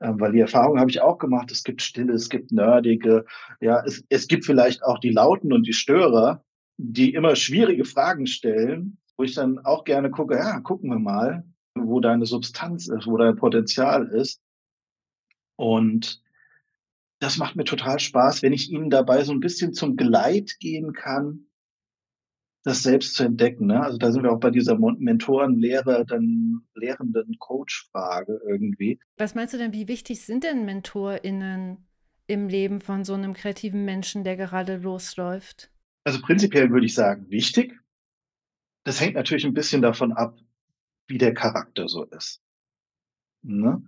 Ähm, 0.01 0.19
weil 0.19 0.31
die 0.31 0.39
Erfahrung 0.39 0.79
habe 0.79 0.89
ich 0.89 1.01
auch 1.01 1.19
gemacht, 1.19 1.51
es 1.51 1.63
gibt 1.63 1.81
Stille, 1.83 2.13
es 2.13 2.29
gibt 2.29 2.51
Nerdige, 2.51 3.25
ja, 3.59 3.83
es, 3.85 4.03
es 4.09 4.27
gibt 4.27 4.45
vielleicht 4.45 4.83
auch 4.83 4.97
die 4.97 5.11
Lauten 5.11 5.53
und 5.53 5.67
die 5.67 5.73
Störer, 5.73 6.43
die 6.77 7.13
immer 7.13 7.35
schwierige 7.35 7.85
Fragen 7.85 8.25
stellen, 8.25 8.97
wo 9.15 9.23
ich 9.23 9.35
dann 9.35 9.59
auch 9.59 9.83
gerne 9.83 10.09
gucke, 10.09 10.35
ja, 10.35 10.59
gucken 10.59 10.89
wir 10.89 10.99
mal, 10.99 11.45
wo 11.75 11.99
deine 11.99 12.25
Substanz 12.25 12.87
ist, 12.87 13.05
wo 13.05 13.17
dein 13.17 13.35
Potenzial 13.35 14.07
ist. 14.07 14.41
Und 15.55 16.23
das 17.19 17.37
macht 17.37 17.55
mir 17.55 17.65
total 17.65 17.99
Spaß, 17.99 18.41
wenn 18.41 18.53
ich 18.53 18.71
ihnen 18.71 18.89
dabei 18.89 19.23
so 19.23 19.31
ein 19.31 19.39
bisschen 19.39 19.73
zum 19.73 19.95
Geleit 19.95 20.57
gehen 20.59 20.93
kann, 20.93 21.45
das 22.63 22.83
selbst 22.83 23.15
zu 23.15 23.23
entdecken. 23.23 23.67
Ne? 23.67 23.81
Also 23.81 23.97
da 23.97 24.11
sind 24.11 24.23
wir 24.23 24.31
auch 24.31 24.39
bei 24.39 24.51
dieser 24.51 24.77
Mentoren, 24.77 25.57
Lehrer, 25.57 26.05
dann 26.05 26.61
lehrenden 26.75 27.37
Coach-Frage 27.39 28.39
irgendwie. 28.47 28.99
Was 29.17 29.35
meinst 29.35 29.53
du 29.53 29.57
denn, 29.57 29.73
wie 29.73 29.87
wichtig 29.87 30.21
sind 30.23 30.43
denn 30.43 30.65
MentorInnen 30.65 31.77
im 32.27 32.47
Leben 32.47 32.79
von 32.79 33.03
so 33.03 33.13
einem 33.13 33.33
kreativen 33.33 33.83
Menschen, 33.83 34.23
der 34.23 34.37
gerade 34.37 34.77
losläuft? 34.77 35.71
Also 36.03 36.21
prinzipiell 36.21 36.69
würde 36.71 36.85
ich 36.85 36.93
sagen, 36.93 37.29
wichtig. 37.29 37.79
Das 38.83 39.01
hängt 39.01 39.15
natürlich 39.15 39.45
ein 39.45 39.53
bisschen 39.53 39.81
davon 39.81 40.11
ab, 40.11 40.37
wie 41.07 41.17
der 41.17 41.33
Charakter 41.33 41.87
so 41.87 42.03
ist. 42.05 42.41
Ne? 43.43 43.83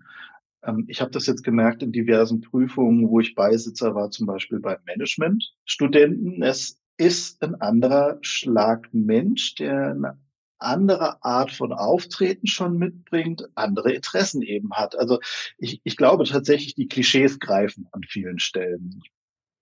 Ähm, 0.63 0.85
ich 0.87 1.01
habe 1.01 1.11
das 1.11 1.27
jetzt 1.27 1.43
gemerkt 1.43 1.83
in 1.83 1.91
diversen 1.91 2.41
Prüfungen, 2.41 3.07
wo 3.09 3.19
ich 3.19 3.35
Beisitzer 3.35 3.93
war, 3.95 4.09
zum 4.09 4.25
Beispiel 4.25 4.59
bei 4.59 4.77
Management-Studenten. 4.85 6.41
Es 6.41 6.79
ist 6.97 7.41
ein 7.43 7.55
anderer 7.61 8.19
Schlag 8.21 8.89
Mensch, 8.93 9.55
der 9.55 9.91
eine 9.91 10.19
andere 10.59 11.23
Art 11.23 11.51
von 11.51 11.73
Auftreten 11.73 12.47
schon 12.47 12.77
mitbringt, 12.77 13.43
andere 13.55 13.93
Interessen 13.93 14.41
eben 14.41 14.71
hat. 14.73 14.97
Also 14.97 15.19
ich, 15.57 15.81
ich 15.83 15.97
glaube 15.97 16.23
tatsächlich, 16.23 16.75
die 16.75 16.87
Klischees 16.87 17.39
greifen 17.39 17.87
an 17.91 18.01
vielen 18.07 18.39
Stellen. 18.39 19.01
Ich 19.03 19.11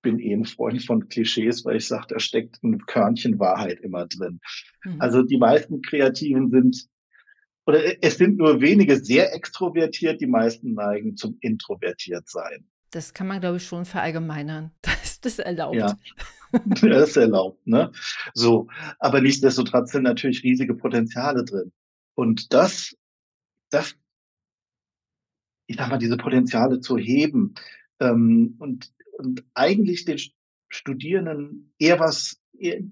bin 0.01 0.19
eh 0.19 0.33
ein 0.33 0.45
Freund 0.45 0.83
von 0.83 1.07
Klischees, 1.09 1.65
weil 1.65 1.77
ich 1.77 1.87
sage, 1.87 2.07
da 2.09 2.19
steckt 2.19 2.63
ein 2.63 2.85
Körnchen 2.85 3.39
Wahrheit 3.39 3.79
immer 3.81 4.07
drin. 4.07 4.39
Mhm. 4.83 5.01
Also 5.01 5.23
die 5.23 5.37
meisten 5.37 5.81
Kreativen 5.81 6.49
sind 6.51 6.87
oder 7.65 8.03
es 8.03 8.17
sind 8.17 8.37
nur 8.37 8.59
wenige 8.59 8.97
sehr 8.97 9.33
extrovertiert, 9.33 10.19
die 10.19 10.27
meisten 10.27 10.73
neigen 10.73 11.15
zum 11.15 11.37
introvertiert 11.41 12.27
sein. 12.27 12.65
Das 12.89 13.13
kann 13.13 13.27
man, 13.27 13.39
glaube 13.39 13.57
ich, 13.57 13.65
schon 13.65 13.85
verallgemeinern. 13.85 14.71
Das 15.23 15.33
ist 15.33 15.39
erlaubt. 15.39 15.75
Ja, 15.75 15.95
das 16.81 17.09
ist 17.09 17.17
erlaubt, 17.17 17.65
ne? 17.65 17.91
So. 18.33 18.67
Aber 18.99 19.21
nichtsdestotrotz 19.21 19.91
sind 19.91 20.03
natürlich 20.03 20.43
riesige 20.43 20.75
Potenziale 20.75 21.45
drin. 21.45 21.71
Und 22.15 22.53
das, 22.53 22.95
das, 23.69 23.95
ich 25.67 25.77
sag 25.77 25.89
mal, 25.89 25.97
diese 25.97 26.17
Potenziale 26.17 26.79
zu 26.79 26.97
heben, 26.97 27.55
ähm, 27.99 28.55
und, 28.59 28.91
und 29.17 29.43
eigentlich 29.53 30.05
den 30.05 30.19
Studierenden 30.69 31.73
eher 31.79 31.99
was 31.99 32.41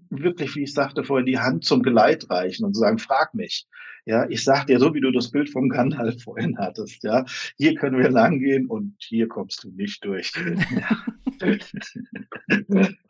wirklich, 0.10 0.56
wie 0.56 0.64
ich 0.64 0.74
sagte 0.74 1.04
vorhin, 1.04 1.28
die 1.28 1.38
Hand 1.38 1.64
zum 1.64 1.84
Geleit 1.84 2.30
reichen 2.30 2.66
und 2.66 2.76
sagen, 2.76 2.98
frag 2.98 3.36
mich. 3.36 3.68
Ja, 4.06 4.28
ich 4.28 4.44
sag 4.44 4.66
dir, 4.66 4.80
so 4.80 4.94
wie 4.94 5.02
du 5.02 5.12
das 5.12 5.30
Bild 5.30 5.50
vom 5.50 5.70
Gandalf 5.70 6.24
vorhin 6.24 6.58
hattest, 6.58 7.04
ja, 7.04 7.26
hier 7.58 7.76
können 7.76 8.00
wir 8.00 8.10
langgehen 8.10 8.68
und 8.68 8.96
hier 9.00 9.28
kommst 9.28 9.64
du 9.64 9.72
nicht 9.72 10.04
durch. 10.04 10.34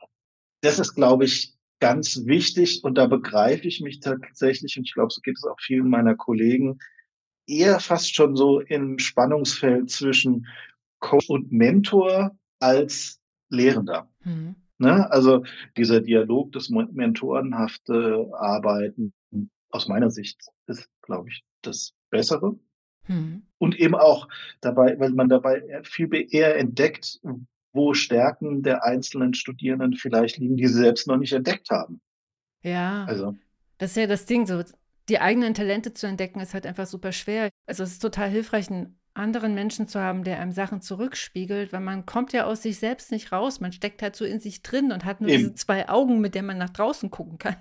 das 0.61 0.79
ist, 0.79 0.95
glaube 0.95 1.25
ich, 1.25 1.55
ganz 1.79 2.25
wichtig 2.25 2.83
und 2.83 2.95
da 2.95 3.07
begreife 3.07 3.67
ich 3.67 3.79
mich 3.81 3.99
tatsächlich 4.01 4.77
und 4.77 4.83
ich 4.83 4.93
glaube, 4.93 5.11
so 5.11 5.21
geht 5.21 5.37
es 5.37 5.45
auch 5.45 5.59
vielen 5.59 5.89
meiner 5.89 6.15
Kollegen, 6.15 6.79
eher 7.47 7.79
fast 7.79 8.13
schon 8.13 8.35
so 8.35 8.59
im 8.59 8.99
Spannungsfeld 8.99 9.89
zwischen 9.89 10.47
Coach 10.99 11.29
und 11.29 11.51
Mentor 11.51 12.37
als 12.59 13.19
Lehrender. 13.49 14.09
Mhm. 14.23 14.55
Ne? 14.77 15.09
Also 15.11 15.43
dieser 15.77 16.01
Dialog, 16.01 16.51
das 16.51 16.69
mentorenhafte 16.69 18.29
Arbeiten 18.33 19.13
aus 19.69 19.87
meiner 19.87 20.09
Sicht 20.09 20.41
ist, 20.67 20.89
glaube 21.01 21.29
ich, 21.29 21.43
das 21.61 21.93
Bessere. 22.09 22.57
Hm. 23.03 23.43
Und 23.57 23.79
eben 23.79 23.95
auch 23.95 24.27
dabei, 24.61 24.97
weil 24.99 25.11
man 25.11 25.29
dabei 25.29 25.81
viel 25.83 26.09
eher 26.13 26.57
entdeckt, 26.57 27.19
wo 27.73 27.93
Stärken 27.93 28.63
der 28.63 28.83
einzelnen 28.83 29.33
Studierenden 29.33 29.93
vielleicht 29.93 30.37
liegen, 30.37 30.57
die 30.57 30.67
sie 30.67 30.79
selbst 30.79 31.07
noch 31.07 31.17
nicht 31.17 31.33
entdeckt 31.33 31.69
haben. 31.69 32.01
Ja. 32.61 33.05
Also. 33.05 33.35
Das 33.77 33.91
ist 33.91 33.97
ja 33.97 34.07
das 34.07 34.25
Ding, 34.25 34.45
so 34.45 34.63
die 35.07 35.19
eigenen 35.19 35.53
Talente 35.53 35.93
zu 35.93 36.07
entdecken, 36.07 36.39
ist 36.39 36.53
halt 36.53 36.65
einfach 36.65 36.85
super 36.85 37.11
schwer. 37.11 37.49
Also 37.65 37.83
es 37.83 37.93
ist 37.93 38.01
total 38.01 38.29
hilfreich, 38.29 38.69
einen 38.69 38.99
anderen 39.13 39.55
Menschen 39.55 39.87
zu 39.87 39.99
haben, 39.99 40.23
der 40.23 40.39
einem 40.39 40.51
Sachen 40.51 40.81
zurückspiegelt, 40.81 41.73
weil 41.73 41.81
man 41.81 42.05
kommt 42.05 42.31
ja 42.31 42.45
aus 42.45 42.61
sich 42.61 42.79
selbst 42.79 43.11
nicht 43.11 43.31
raus. 43.31 43.59
Man 43.59 43.71
steckt 43.71 44.01
halt 44.01 44.15
so 44.15 44.23
in 44.25 44.39
sich 44.39 44.61
drin 44.61 44.91
und 44.91 45.05
hat 45.05 45.21
nur 45.21 45.29
Eben. 45.29 45.39
diese 45.39 45.55
zwei 45.55 45.89
Augen, 45.89 46.21
mit 46.21 46.35
denen 46.35 46.47
man 46.47 46.57
nach 46.57 46.69
draußen 46.69 47.09
gucken 47.09 47.37
kann. 47.37 47.55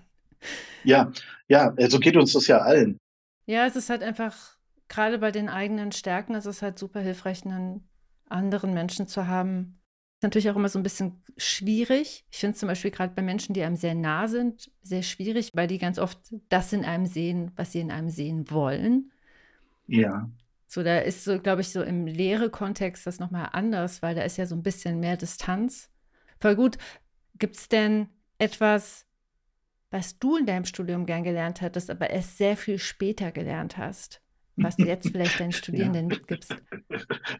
Ja, 0.85 1.11
ja, 1.49 1.73
so 1.77 1.83
also 1.83 1.99
geht 1.99 2.17
uns 2.17 2.33
das 2.33 2.47
ja 2.47 2.59
allen. 2.59 2.99
Ja, 3.47 3.67
es 3.67 3.77
ist 3.77 3.91
halt 3.91 4.03
einfach, 4.03 4.57
gerade 4.89 5.19
bei 5.19 5.33
den 5.33 5.49
eigenen 5.49 5.91
Stärken, 5.91 6.35
ist 6.35 6.47
es 6.47 6.63
halt 6.63 6.79
super 6.79 7.01
hilfreich, 7.01 7.45
einen 7.45 7.89
anderen 8.29 8.75
Menschen 8.75 9.09
zu 9.09 9.27
haben. 9.27 9.78
Ist 10.19 10.25
natürlich 10.25 10.51
auch 10.51 10.57
immer 10.57 10.69
so 10.69 10.81
ein 10.81 10.83
bisschen 10.83 11.23
schwierig. 11.37 12.25
Ich 12.33 12.39
finde 12.39 12.55
es 12.55 12.59
zum 12.59 12.67
Beispiel 12.67 12.91
gerade 12.91 13.15
bei 13.15 13.23
Menschen, 13.23 13.55
die 13.55 13.63
einem 13.63 13.77
sehr 13.77 13.95
nah 13.95 14.27
sind, 14.27 14.69
sehr 14.83 15.05
schwierig, 15.05 15.53
weil 15.55 15.69
die 15.69 15.79
ganz 15.79 15.97
oft 16.01 16.19
das 16.49 16.73
in 16.73 16.85
einem 16.85 17.07
sehen, 17.07 17.53
was 17.55 17.71
sie 17.71 17.79
in 17.79 17.93
einem 17.93 18.09
sehen 18.09 18.51
wollen. 18.51 19.13
Ja. 19.87 20.29
So, 20.67 20.83
da 20.83 20.99
ist 20.99 21.23
so, 21.23 21.39
glaube 21.39 21.61
ich, 21.61 21.69
so 21.69 21.85
im 21.85 22.09
Lehre-Kontext 22.09 23.07
das 23.07 23.21
nochmal 23.21 23.51
anders, 23.53 24.03
weil 24.03 24.17
da 24.17 24.23
ist 24.23 24.39
ja 24.39 24.47
so 24.47 24.57
ein 24.57 24.65
bisschen 24.65 24.99
mehr 24.99 25.17
Distanz. 25.17 25.89
Voll 26.41 26.57
gut. 26.57 26.79
Gibt 27.39 27.55
es 27.55 27.69
denn 27.69 28.09
etwas, 28.39 29.07
was 29.93 30.19
du 30.19 30.37
in 30.37 30.47
deinem 30.47 30.65
Studium 30.65 31.07
gern 31.07 31.23
gelernt 31.23 31.61
hattest, 31.61 31.91
aber 31.91 32.11
erst 32.11 32.39
sehr 32.39 32.57
viel 32.57 32.81
später 32.81 33.31
gelernt 33.31 33.77
hast, 33.77 34.21
was 34.57 34.77
du 34.77 34.85
jetzt 34.85 35.11
vielleicht 35.13 35.39
deinen 35.39 35.53
Studierenden 35.53 36.11
ja. 36.11 36.17
mitgibst? 36.17 36.57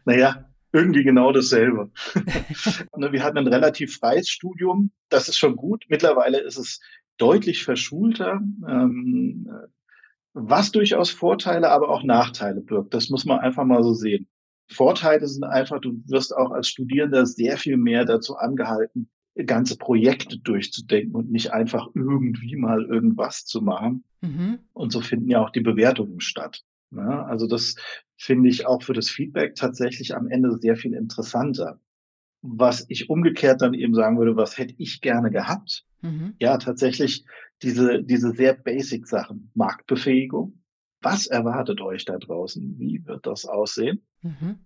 Naja, 0.05 0.49
irgendwie 0.71 1.03
genau 1.03 1.31
dasselbe. 1.31 1.91
Ne, 2.97 3.13
wir 3.13 3.23
hatten 3.23 3.37
ein 3.37 3.47
relativ 3.47 3.97
freies 3.97 4.29
Studium, 4.29 4.91
das 5.07 5.29
ist 5.29 5.37
schon 5.37 5.55
gut. 5.55 5.85
Mittlerweile 5.87 6.39
ist 6.39 6.57
es 6.57 6.81
deutlich 7.17 7.63
verschulter. 7.63 8.41
Ähm, 8.67 9.49
was 10.33 10.71
durchaus 10.71 11.09
Vorteile, 11.09 11.69
aber 11.69 11.89
auch 11.89 12.03
Nachteile 12.03 12.61
birgt. 12.61 12.93
Das 12.93 13.09
muss 13.09 13.25
man 13.25 13.39
einfach 13.39 13.65
mal 13.65 13.83
so 13.83 13.93
sehen. 13.93 14.27
Vorteile 14.67 15.27
sind 15.27 15.43
einfach, 15.43 15.79
du 15.79 16.01
wirst 16.05 16.35
auch 16.35 16.51
als 16.51 16.67
Studierender 16.67 17.25
sehr 17.25 17.57
viel 17.57 17.77
mehr 17.77 18.05
dazu 18.05 18.35
angehalten, 18.35 19.09
ganze 19.45 19.77
Projekte 19.77 20.37
durchzudenken 20.37 21.15
und 21.15 21.31
nicht 21.31 21.53
einfach 21.53 21.87
irgendwie 21.95 22.55
mal 22.55 22.85
irgendwas 22.85 23.45
zu 23.45 23.61
machen. 23.61 24.03
Mhm. 24.21 24.59
Und 24.73 24.91
so 24.91 25.01
finden 25.01 25.29
ja 25.29 25.41
auch 25.41 25.49
die 25.49 25.61
Bewertungen 25.61 26.19
statt. 26.19 26.63
Ja, 26.91 27.23
also 27.25 27.47
das 27.47 27.75
finde 28.17 28.49
ich 28.49 28.65
auch 28.65 28.83
für 28.83 28.93
das 28.93 29.09
Feedback 29.09 29.55
tatsächlich 29.55 30.15
am 30.15 30.27
Ende 30.27 30.57
sehr 30.57 30.75
viel 30.75 30.93
interessanter. 30.93 31.79
Was 32.41 32.85
ich 32.89 33.09
umgekehrt 33.09 33.61
dann 33.61 33.73
eben 33.73 33.93
sagen 33.93 34.17
würde, 34.17 34.35
was 34.35 34.57
hätte 34.57 34.73
ich 34.77 35.01
gerne 35.01 35.29
gehabt? 35.29 35.85
Mhm. 36.01 36.35
Ja, 36.39 36.57
tatsächlich 36.57 37.25
diese, 37.61 38.01
diese 38.01 38.31
sehr 38.31 38.53
basic 38.53 39.07
Sachen. 39.07 39.51
Marktbefähigung. 39.53 40.63
Was 41.01 41.27
erwartet 41.27 41.81
euch 41.81 42.05
da 42.05 42.17
draußen? 42.17 42.75
Wie 42.77 43.05
wird 43.05 43.25
das 43.25 43.45
aussehen? 43.45 44.05
Mhm. 44.21 44.59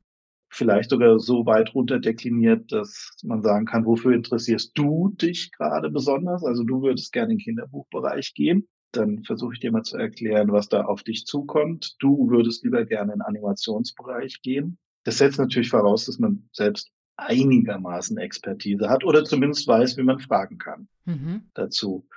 Vielleicht 0.49 0.91
sogar 0.91 1.17
so 1.17 1.47
weit 1.47 1.73
runterdekliniert, 1.73 2.71
dass 2.71 3.17
man 3.23 3.41
sagen 3.41 3.65
kann, 3.65 3.85
wofür 3.85 4.13
interessierst 4.13 4.71
du 4.75 5.09
dich 5.09 5.51
gerade 5.51 5.89
besonders? 5.89 6.43
Also 6.43 6.63
du 6.63 6.83
würdest 6.83 7.11
gerne 7.11 7.31
in 7.33 7.39
den 7.39 7.43
Kinderbuchbereich 7.43 8.35
gehen. 8.35 8.67
Dann 8.93 9.23
versuche 9.23 9.53
ich 9.53 9.59
dir 9.59 9.71
mal 9.71 9.83
zu 9.83 9.97
erklären, 9.97 10.51
was 10.51 10.69
da 10.69 10.85
auf 10.85 11.03
dich 11.03 11.25
zukommt. 11.25 11.95
Du 11.99 12.29
würdest 12.29 12.63
lieber 12.63 12.85
gerne 12.85 13.13
in 13.13 13.19
den 13.19 13.25
Animationsbereich 13.25 14.41
gehen. 14.41 14.77
Das 15.03 15.17
setzt 15.17 15.39
natürlich 15.39 15.69
voraus, 15.69 16.05
dass 16.05 16.19
man 16.19 16.47
selbst 16.53 16.91
einigermaßen 17.17 18.17
Expertise 18.17 18.89
hat 18.89 19.03
oder 19.03 19.23
zumindest 19.23 19.67
weiß, 19.67 19.97
wie 19.97 20.03
man 20.03 20.19
fragen 20.19 20.57
kann 20.57 20.87
mhm. 21.05 21.49
dazu. 21.53 22.07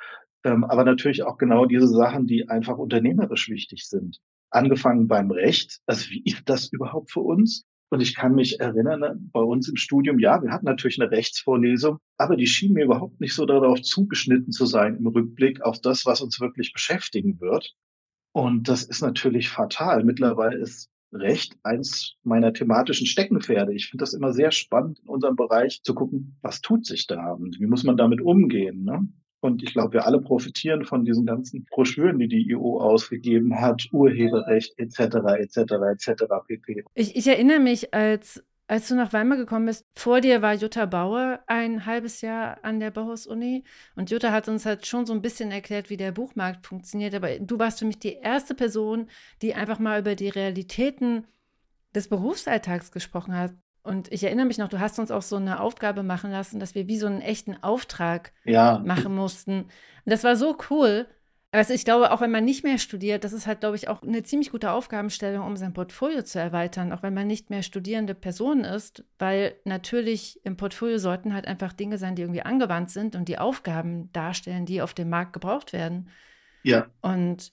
Ähm, 0.44 0.64
aber 0.64 0.84
natürlich 0.84 1.22
auch 1.24 1.38
genau 1.38 1.66
diese 1.66 1.88
Sachen, 1.88 2.26
die 2.26 2.48
einfach 2.48 2.78
unternehmerisch 2.78 3.48
wichtig 3.48 3.88
sind. 3.88 4.20
Angefangen 4.50 5.08
beim 5.08 5.30
Recht, 5.30 5.80
also 5.86 6.08
wie 6.10 6.22
ist 6.24 6.48
das 6.48 6.72
überhaupt 6.72 7.10
für 7.10 7.20
uns? 7.20 7.66
Und 7.88 8.00
ich 8.00 8.16
kann 8.16 8.34
mich 8.34 8.58
erinnern, 8.58 9.00
ne, 9.00 9.16
bei 9.32 9.40
uns 9.40 9.68
im 9.68 9.76
Studium, 9.76 10.18
ja, 10.18 10.42
wir 10.42 10.50
hatten 10.50 10.66
natürlich 10.66 11.00
eine 11.00 11.10
Rechtsvorlesung, 11.10 11.98
aber 12.18 12.36
die 12.36 12.46
schien 12.46 12.72
mir 12.72 12.84
überhaupt 12.84 13.20
nicht 13.20 13.34
so 13.34 13.46
darauf 13.46 13.80
zugeschnitten 13.82 14.52
zu 14.52 14.66
sein 14.66 14.96
im 14.96 15.06
Rückblick 15.06 15.62
auf 15.62 15.80
das, 15.80 16.04
was 16.04 16.20
uns 16.20 16.40
wirklich 16.40 16.72
beschäftigen 16.72 17.40
wird. 17.40 17.74
Und 18.32 18.68
das 18.68 18.82
ist 18.82 19.02
natürlich 19.02 19.48
fatal. 19.48 20.04
Mittlerweile 20.04 20.58
ist 20.58 20.90
Recht 21.12 21.56
eins 21.62 22.16
meiner 22.24 22.52
thematischen 22.52 23.06
Steckenpferde. 23.06 23.72
Ich 23.72 23.88
finde 23.88 24.02
das 24.02 24.12
immer 24.12 24.32
sehr 24.32 24.50
spannend 24.50 24.98
in 24.98 25.08
unserem 25.08 25.36
Bereich 25.36 25.82
zu 25.82 25.94
gucken, 25.94 26.36
was 26.42 26.60
tut 26.60 26.84
sich 26.84 27.06
da 27.06 27.32
und 27.32 27.58
wie 27.60 27.66
muss 27.66 27.84
man 27.84 27.96
damit 27.96 28.20
umgehen. 28.20 28.84
Ne? 28.84 29.08
Und 29.40 29.62
ich 29.62 29.72
glaube, 29.72 29.94
wir 29.94 30.06
alle 30.06 30.20
profitieren 30.20 30.84
von 30.84 31.04
diesen 31.04 31.26
ganzen 31.26 31.64
Broschüren, 31.66 32.18
die 32.18 32.28
die 32.28 32.56
EU 32.56 32.78
ausgegeben 32.78 33.60
hat, 33.60 33.86
Urheberrecht 33.92 34.78
etc. 34.78 34.98
etc. 35.38 35.58
etc. 35.58 36.24
pp. 36.46 36.84
Ich, 36.94 37.16
ich 37.16 37.26
erinnere 37.26 37.60
mich, 37.60 37.92
als 37.94 38.42
als 38.68 38.88
du 38.88 38.96
nach 38.96 39.12
Weimar 39.12 39.38
gekommen 39.38 39.66
bist, 39.66 39.86
vor 39.94 40.20
dir 40.20 40.42
war 40.42 40.54
Jutta 40.54 40.86
Bauer 40.86 41.40
ein 41.46 41.86
halbes 41.86 42.20
Jahr 42.20 42.58
an 42.64 42.80
der 42.80 42.90
Bauhaus-Uni 42.90 43.62
und 43.94 44.10
Jutta 44.10 44.32
hat 44.32 44.48
uns 44.48 44.66
halt 44.66 44.86
schon 44.86 45.06
so 45.06 45.12
ein 45.12 45.22
bisschen 45.22 45.52
erklärt, 45.52 45.88
wie 45.88 45.96
der 45.96 46.10
Buchmarkt 46.10 46.66
funktioniert, 46.66 47.14
aber 47.14 47.38
du 47.38 47.58
warst 47.60 47.78
für 47.78 47.84
mich 47.84 48.00
die 48.00 48.14
erste 48.14 48.54
Person, 48.54 49.08
die 49.40 49.54
einfach 49.54 49.78
mal 49.78 50.00
über 50.00 50.16
die 50.16 50.30
Realitäten 50.30 51.26
des 51.94 52.08
Berufsalltags 52.08 52.90
gesprochen 52.90 53.36
hat. 53.36 53.54
Und 53.86 54.10
ich 54.12 54.24
erinnere 54.24 54.46
mich 54.46 54.58
noch, 54.58 54.68
du 54.68 54.80
hast 54.80 54.98
uns 54.98 55.12
auch 55.12 55.22
so 55.22 55.36
eine 55.36 55.60
Aufgabe 55.60 56.02
machen 56.02 56.32
lassen, 56.32 56.58
dass 56.58 56.74
wir 56.74 56.88
wie 56.88 56.98
so 56.98 57.06
einen 57.06 57.20
echten 57.20 57.62
Auftrag 57.62 58.32
ja. 58.44 58.82
machen 58.84 59.14
mussten. 59.14 59.60
Und 59.62 59.70
das 60.04 60.24
war 60.24 60.34
so 60.34 60.56
cool. 60.70 61.06
Also 61.52 61.72
ich 61.72 61.84
glaube, 61.84 62.10
auch 62.10 62.20
wenn 62.20 62.32
man 62.32 62.44
nicht 62.44 62.64
mehr 62.64 62.78
studiert, 62.78 63.22
das 63.22 63.32
ist 63.32 63.46
halt, 63.46 63.60
glaube 63.60 63.76
ich, 63.76 63.88
auch 63.88 64.02
eine 64.02 64.24
ziemlich 64.24 64.50
gute 64.50 64.72
Aufgabenstellung, 64.72 65.46
um 65.46 65.56
sein 65.56 65.72
Portfolio 65.72 66.22
zu 66.22 66.40
erweitern, 66.40 66.92
auch 66.92 67.04
wenn 67.04 67.14
man 67.14 67.28
nicht 67.28 67.48
mehr 67.48 67.62
studierende 67.62 68.14
Person 68.14 68.64
ist, 68.64 69.04
weil 69.18 69.54
natürlich 69.64 70.40
im 70.44 70.56
Portfolio 70.56 70.98
sollten 70.98 71.32
halt 71.32 71.46
einfach 71.46 71.72
Dinge 71.72 71.96
sein, 71.96 72.16
die 72.16 72.22
irgendwie 72.22 72.42
angewandt 72.42 72.90
sind 72.90 73.14
und 73.14 73.28
die 73.28 73.38
Aufgaben 73.38 74.12
darstellen, 74.12 74.66
die 74.66 74.82
auf 74.82 74.92
dem 74.94 75.08
Markt 75.08 75.32
gebraucht 75.32 75.72
werden. 75.72 76.10
Ja. 76.64 76.88
Und 77.00 77.52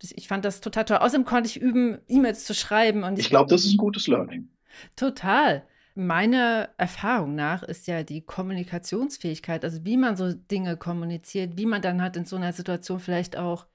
ich 0.00 0.26
fand 0.28 0.44
das 0.44 0.62
total 0.62 0.86
toll. 0.86 0.96
Außerdem 0.96 1.26
konnte 1.26 1.50
ich 1.50 1.60
üben, 1.60 1.98
E-Mails 2.08 2.44
zu 2.46 2.54
schreiben. 2.54 3.04
Und 3.04 3.18
ich, 3.18 3.26
ich 3.26 3.30
glaube, 3.30 3.50
das 3.50 3.64
ist 3.64 3.74
ein 3.74 3.78
gutes 3.78 4.06
Learning. 4.06 4.48
Total. 4.96 5.64
Meiner 5.94 6.68
Erfahrung 6.76 7.34
nach 7.34 7.62
ist 7.64 7.88
ja 7.88 8.04
die 8.04 8.20
Kommunikationsfähigkeit, 8.20 9.64
also 9.64 9.84
wie 9.84 9.96
man 9.96 10.16
so 10.16 10.32
Dinge 10.32 10.76
kommuniziert, 10.76 11.56
wie 11.56 11.66
man 11.66 11.82
dann 11.82 12.00
halt 12.00 12.16
in 12.16 12.24
so 12.24 12.36
einer 12.36 12.52
Situation 12.52 13.00
vielleicht 13.00 13.36
auch 13.36 13.66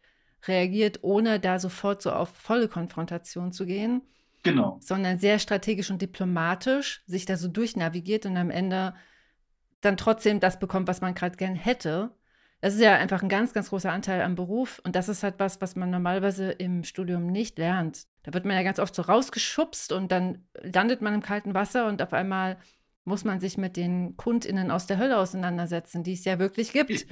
reagiert, 0.47 0.99
ohne 1.01 1.39
da 1.39 1.59
sofort 1.59 2.01
so 2.01 2.11
auf 2.11 2.29
volle 2.29 2.67
Konfrontation 2.67 3.51
zu 3.51 3.65
gehen. 3.65 4.01
Genau. 4.43 4.77
Sondern 4.81 5.19
sehr 5.19 5.39
strategisch 5.39 5.89
und 5.89 6.01
diplomatisch 6.01 7.01
sich 7.07 7.25
da 7.25 7.37
so 7.37 7.47
durchnavigiert 7.47 8.25
und 8.25 8.35
am 8.35 8.49
Ende 8.49 8.93
dann 9.81 9.97
trotzdem 9.97 10.39
das 10.39 10.59
bekommt, 10.59 10.87
was 10.87 11.01
man 11.01 11.13
gerade 11.13 11.37
gern 11.37 11.55
hätte. 11.55 12.11
Das 12.61 12.73
ist 12.73 12.81
ja 12.81 12.95
einfach 12.95 13.21
ein 13.21 13.29
ganz, 13.29 13.53
ganz 13.53 13.69
großer 13.69 13.91
Anteil 13.91 14.21
am 14.21 14.35
Beruf. 14.35 14.81
Und 14.85 14.95
das 14.95 15.09
ist 15.09 15.23
halt 15.23 15.35
was, 15.37 15.61
was 15.61 15.75
man 15.75 15.89
normalerweise 15.89 16.51
im 16.51 16.83
Studium 16.83 17.27
nicht 17.27 17.57
lernt. 17.57 18.05
Da 18.23 18.33
wird 18.33 18.45
man 18.45 18.55
ja 18.55 18.63
ganz 18.63 18.79
oft 18.79 18.95
so 18.95 19.01
rausgeschubst 19.01 19.91
und 19.91 20.11
dann 20.11 20.45
landet 20.61 21.01
man 21.01 21.13
im 21.13 21.21
kalten 21.21 21.53
Wasser 21.53 21.87
und 21.87 22.01
auf 22.01 22.13
einmal 22.13 22.57
muss 23.05 23.25
man 23.25 23.41
sich 23.41 23.57
mit 23.57 23.75
den 23.75 24.15
KundInnen 24.15 24.71
aus 24.71 24.87
der 24.87 24.97
Hölle 24.97 25.17
auseinandersetzen, 25.17 26.03
die 26.03 26.13
es 26.13 26.23
ja 26.23 26.39
wirklich 26.39 26.71
gibt. 26.71 27.05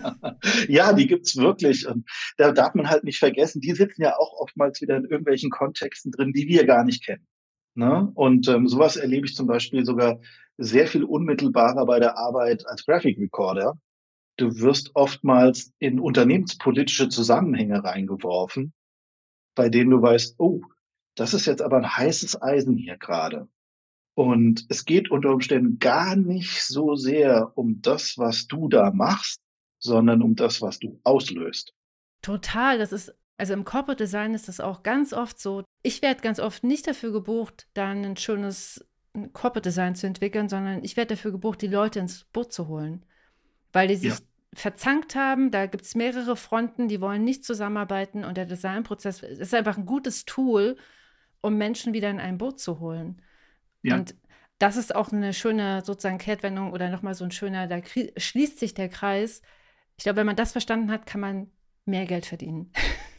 ja, 0.68 0.92
die 0.92 1.06
gibt 1.06 1.26
es 1.26 1.36
wirklich. 1.36 1.86
Und 1.86 2.10
da 2.38 2.50
darf 2.50 2.74
man 2.74 2.90
halt 2.90 3.04
nicht 3.04 3.20
vergessen, 3.20 3.60
die 3.60 3.72
sitzen 3.72 4.02
ja 4.02 4.16
auch 4.16 4.32
oftmals 4.40 4.80
wieder 4.80 4.96
in 4.96 5.04
irgendwelchen 5.04 5.50
Kontexten 5.50 6.10
drin, 6.10 6.32
die 6.32 6.48
wir 6.48 6.66
gar 6.66 6.82
nicht 6.82 7.06
kennen. 7.06 7.24
Ne? 7.74 8.10
Und 8.14 8.48
ähm, 8.48 8.66
sowas 8.66 8.96
erlebe 8.96 9.26
ich 9.26 9.36
zum 9.36 9.46
Beispiel 9.46 9.84
sogar 9.84 10.18
sehr 10.58 10.88
viel 10.88 11.04
unmittelbarer 11.04 11.86
bei 11.86 12.00
der 12.00 12.18
Arbeit 12.18 12.66
als 12.66 12.84
Graphic 12.84 13.16
Recorder 13.18 13.78
du 14.36 14.58
wirst 14.60 14.90
oftmals 14.94 15.72
in 15.78 16.00
unternehmenspolitische 16.00 17.08
Zusammenhänge 17.08 17.84
reingeworfen, 17.84 18.72
bei 19.54 19.68
denen 19.68 19.90
du 19.90 20.02
weißt, 20.02 20.36
oh, 20.38 20.62
das 21.14 21.34
ist 21.34 21.46
jetzt 21.46 21.62
aber 21.62 21.76
ein 21.76 21.96
heißes 21.96 22.40
Eisen 22.40 22.76
hier 22.76 22.96
gerade. 22.96 23.48
Und 24.14 24.66
es 24.68 24.84
geht 24.84 25.10
unter 25.10 25.30
Umständen 25.30 25.78
gar 25.78 26.16
nicht 26.16 26.62
so 26.62 26.94
sehr 26.94 27.52
um 27.56 27.80
das, 27.80 28.18
was 28.18 28.46
du 28.46 28.68
da 28.68 28.90
machst, 28.90 29.40
sondern 29.78 30.22
um 30.22 30.36
das, 30.36 30.60
was 30.60 30.78
du 30.78 31.00
auslöst. 31.02 31.74
Total, 32.20 32.78
das 32.78 32.92
ist, 32.92 33.14
also 33.38 33.54
im 33.54 33.64
Corporate 33.64 34.04
Design 34.04 34.34
ist 34.34 34.48
das 34.48 34.60
auch 34.60 34.82
ganz 34.82 35.12
oft 35.12 35.38
so. 35.38 35.64
Ich 35.82 36.02
werde 36.02 36.20
ganz 36.20 36.40
oft 36.40 36.62
nicht 36.62 36.86
dafür 36.86 37.12
gebucht, 37.12 37.68
dann 37.74 38.04
ein 38.04 38.16
schönes 38.16 38.86
Corporate 39.32 39.62
Design 39.62 39.94
zu 39.94 40.06
entwickeln, 40.06 40.48
sondern 40.48 40.84
ich 40.84 40.96
werde 40.96 41.14
dafür 41.14 41.32
gebucht, 41.32 41.62
die 41.62 41.66
Leute 41.66 41.98
ins 41.98 42.24
Boot 42.32 42.52
zu 42.52 42.68
holen 42.68 43.04
weil 43.72 43.88
die 43.88 43.96
sich 43.96 44.10
ja. 44.10 44.18
Verzankt 44.54 45.14
haben. 45.14 45.50
Da 45.50 45.66
gibt 45.66 45.84
es 45.84 45.94
mehrere 45.94 46.36
Fronten, 46.36 46.88
die 46.88 47.00
wollen 47.00 47.24
nicht 47.24 47.44
zusammenarbeiten 47.44 48.24
und 48.24 48.36
der 48.36 48.46
Designprozess 48.46 49.22
ist 49.22 49.54
einfach 49.54 49.78
ein 49.78 49.86
gutes 49.86 50.24
Tool, 50.24 50.76
um 51.40 51.56
Menschen 51.56 51.92
wieder 51.92 52.10
in 52.10 52.20
ein 52.20 52.38
Boot 52.38 52.60
zu 52.60 52.80
holen. 52.80 53.22
Ja. 53.82 53.96
Und 53.96 54.14
das 54.58 54.76
ist 54.76 54.94
auch 54.94 55.10
eine 55.10 55.32
schöne 55.32 55.82
sozusagen 55.84 56.18
Kehrtwendung 56.18 56.72
oder 56.72 56.88
nochmal 56.88 57.14
so 57.14 57.24
ein 57.24 57.32
schöner, 57.32 57.66
da 57.66 57.80
schließt 58.16 58.58
sich 58.58 58.74
der 58.74 58.88
Kreis. 58.88 59.42
Ich 59.96 60.04
glaube, 60.04 60.18
wenn 60.18 60.26
man 60.26 60.36
das 60.36 60.52
verstanden 60.52 60.90
hat, 60.90 61.06
kann 61.06 61.20
man 61.20 61.50
mehr 61.84 62.06
Geld 62.06 62.26
verdienen. 62.26 62.72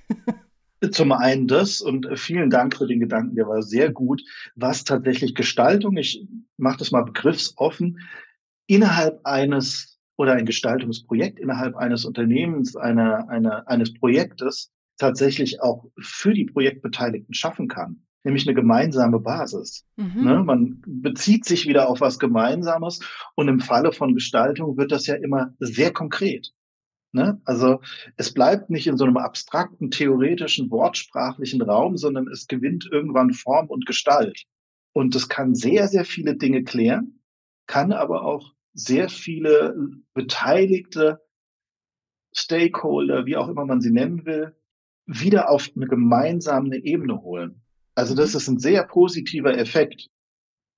Zum 0.91 1.11
einen 1.13 1.47
das 1.47 1.81
und 1.81 2.07
vielen 2.19 2.49
Dank 2.49 2.75
für 2.77 2.87
den 2.87 2.99
Gedanken, 2.99 3.35
der 3.35 3.47
war 3.47 3.61
sehr 3.61 3.91
gut. 3.91 4.21
Was 4.55 4.83
tatsächlich 4.83 5.33
Gestaltung, 5.33 5.95
ich 5.97 6.27
mache 6.57 6.77
das 6.77 6.91
mal 6.91 7.03
begriffsoffen, 7.03 7.99
innerhalb 8.67 9.25
eines 9.25 9.92
oder 10.17 10.33
ein 10.33 10.45
Gestaltungsprojekt 10.45 11.39
innerhalb 11.39 11.75
eines 11.75 12.05
Unternehmens, 12.05 12.75
einer, 12.75 13.29
einer, 13.29 13.67
eines 13.67 13.93
Projektes 13.93 14.71
tatsächlich 14.97 15.61
auch 15.61 15.85
für 15.99 16.33
die 16.33 16.45
Projektbeteiligten 16.45 17.33
schaffen 17.33 17.67
kann. 17.67 18.03
Nämlich 18.23 18.47
eine 18.47 18.55
gemeinsame 18.55 19.19
Basis. 19.19 19.85
Mhm. 19.97 20.23
Ne? 20.23 20.43
Man 20.43 20.81
bezieht 20.85 21.45
sich 21.45 21.67
wieder 21.67 21.89
auf 21.89 21.99
was 21.99 22.19
Gemeinsames 22.19 22.99
und 23.35 23.49
im 23.49 23.59
Falle 23.59 23.91
von 23.91 24.13
Gestaltung 24.13 24.77
wird 24.77 24.91
das 24.91 25.07
ja 25.07 25.15
immer 25.15 25.53
sehr 25.59 25.91
konkret. 25.91 26.53
Ne? 27.11 27.41
Also 27.43 27.81
es 28.15 28.33
bleibt 28.33 28.69
nicht 28.69 28.87
in 28.87 28.97
so 28.97 29.03
einem 29.03 29.17
abstrakten, 29.17 29.91
theoretischen, 29.91 30.71
wortsprachlichen 30.71 31.61
Raum, 31.61 31.97
sondern 31.97 32.27
es 32.27 32.47
gewinnt 32.47 32.87
irgendwann 32.91 33.33
Form 33.33 33.67
und 33.67 33.85
Gestalt. 33.85 34.45
Und 34.93 35.15
das 35.15 35.27
kann 35.27 35.53
sehr, 35.53 35.87
sehr 35.87 36.05
viele 36.05 36.35
Dinge 36.35 36.63
klären, 36.63 37.19
kann 37.67 37.91
aber 37.91 38.23
auch 38.23 38.53
sehr 38.73 39.09
viele 39.09 39.75
beteiligte 40.13 41.21
Stakeholder, 42.35 43.25
wie 43.25 43.37
auch 43.37 43.47
immer 43.47 43.65
man 43.65 43.81
sie 43.81 43.91
nennen 43.91 44.25
will, 44.25 44.55
wieder 45.05 45.49
auf 45.49 45.69
eine 45.75 45.87
gemeinsame 45.87 46.77
Ebene 46.77 47.21
holen. 47.21 47.61
Also 47.95 48.15
das 48.15 48.33
mhm. 48.33 48.37
ist 48.37 48.47
ein 48.47 48.59
sehr 48.59 48.83
positiver 48.85 49.57
Effekt. 49.57 50.09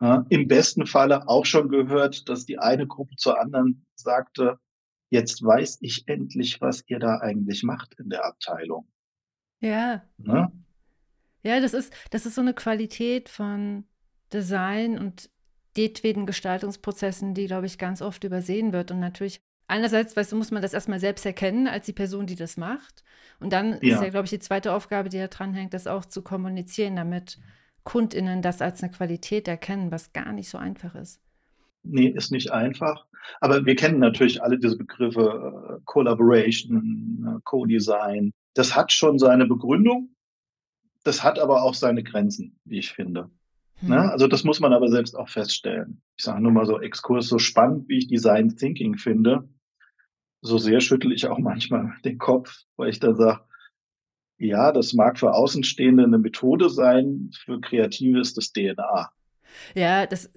Ja, 0.01 0.25
Im 0.29 0.47
besten 0.47 0.85
Falle 0.85 1.27
auch 1.29 1.45
schon 1.45 1.69
gehört, 1.69 2.27
dass 2.27 2.45
die 2.45 2.59
eine 2.59 2.85
Gruppe 2.85 3.15
zur 3.15 3.39
anderen 3.39 3.85
sagte, 3.95 4.59
jetzt 5.09 5.41
weiß 5.41 5.77
ich 5.81 6.07
endlich, 6.07 6.59
was 6.59 6.83
ihr 6.87 6.99
da 6.99 7.19
eigentlich 7.19 7.63
macht 7.63 7.95
in 7.97 8.09
der 8.09 8.25
Abteilung. 8.25 8.87
Ja. 9.61 10.03
Ne? 10.17 10.51
Ja, 11.43 11.61
das 11.61 11.73
ist, 11.73 11.93
das 12.11 12.25
ist 12.25 12.35
so 12.35 12.41
eine 12.41 12.53
Qualität 12.53 13.29
von 13.29 13.85
Design 14.33 14.99
und 14.99 15.29
jedweden 15.77 16.25
Gestaltungsprozessen, 16.25 17.33
die, 17.33 17.47
glaube 17.47 17.65
ich, 17.65 17.77
ganz 17.77 18.01
oft 18.01 18.23
übersehen 18.23 18.73
wird. 18.73 18.91
Und 18.91 18.99
natürlich, 18.99 19.39
einerseits, 19.67 20.15
weißt 20.15 20.31
du, 20.31 20.35
muss 20.35 20.51
man 20.51 20.61
das 20.61 20.73
erstmal 20.73 20.99
selbst 20.99 21.25
erkennen 21.25 21.67
als 21.67 21.85
die 21.85 21.93
Person, 21.93 22.25
die 22.25 22.35
das 22.35 22.57
macht. 22.57 23.03
Und 23.39 23.51
dann 23.53 23.79
ja. 23.81 23.95
ist 23.95 24.03
ja, 24.03 24.09
glaube 24.09 24.25
ich, 24.25 24.31
die 24.31 24.39
zweite 24.39 24.73
Aufgabe, 24.73 25.09
die 25.09 25.17
da 25.17 25.27
dranhängt, 25.27 25.73
das 25.73 25.87
auch 25.87 26.05
zu 26.05 26.21
kommunizieren, 26.21 26.95
damit 26.95 27.39
KundInnen 27.83 28.41
das 28.41 28.61
als 28.61 28.81
eine 28.81 28.91
Qualität 28.91 29.47
erkennen, 29.47 29.91
was 29.91 30.13
gar 30.13 30.33
nicht 30.33 30.49
so 30.49 30.57
einfach 30.57 30.95
ist. 30.95 31.21
Nee, 31.83 32.07
ist 32.07 32.31
nicht 32.31 32.51
einfach. 32.51 33.05
Aber 33.41 33.65
wir 33.65 33.75
kennen 33.75 33.99
natürlich 33.99 34.41
alle 34.41 34.57
diese 34.57 34.77
Begriffe 34.77 35.77
äh, 35.77 35.81
Collaboration, 35.85 37.37
äh, 37.37 37.39
Co-Design. 37.43 38.33
Das 38.55 38.75
hat 38.75 38.91
schon 38.91 39.19
seine 39.19 39.45
Begründung. 39.45 40.09
Das 41.03 41.23
hat 41.23 41.37
aber 41.37 41.61
auch 41.61 41.75
seine 41.75 42.03
Grenzen, 42.03 42.59
wie 42.65 42.79
ich 42.79 42.91
finde. 42.91 43.29
Hm. 43.79 43.89
Ne? 43.89 44.11
Also 44.11 44.27
das 44.27 44.43
muss 44.43 44.59
man 44.59 44.73
aber 44.73 44.89
selbst 44.89 45.15
auch 45.15 45.29
feststellen. 45.29 46.01
Ich 46.17 46.23
sage 46.23 46.41
nur 46.41 46.51
mal 46.51 46.65
so 46.65 46.79
Exkurs, 46.79 47.27
so 47.27 47.39
spannend, 47.39 47.89
wie 47.89 47.97
ich 47.97 48.07
Design 48.07 48.55
Thinking 48.55 48.97
finde, 48.97 49.47
so 50.41 50.57
sehr 50.57 50.79
schüttel 50.79 51.11
ich 51.11 51.27
auch 51.27 51.39
manchmal 51.39 51.93
den 52.03 52.17
Kopf, 52.17 52.63
weil 52.77 52.89
ich 52.89 52.99
da 52.99 53.13
sage, 53.13 53.41
ja, 54.37 54.71
das 54.71 54.93
mag 54.93 55.17
für 55.17 55.33
Außenstehende 55.33 56.03
eine 56.03 56.17
Methode 56.17 56.69
sein, 56.69 57.31
für 57.33 57.61
Kreative 57.61 58.19
ist 58.19 58.35
das 58.37 58.51
DNA. 58.51 59.09
Ja, 59.73 60.05
das 60.05 60.29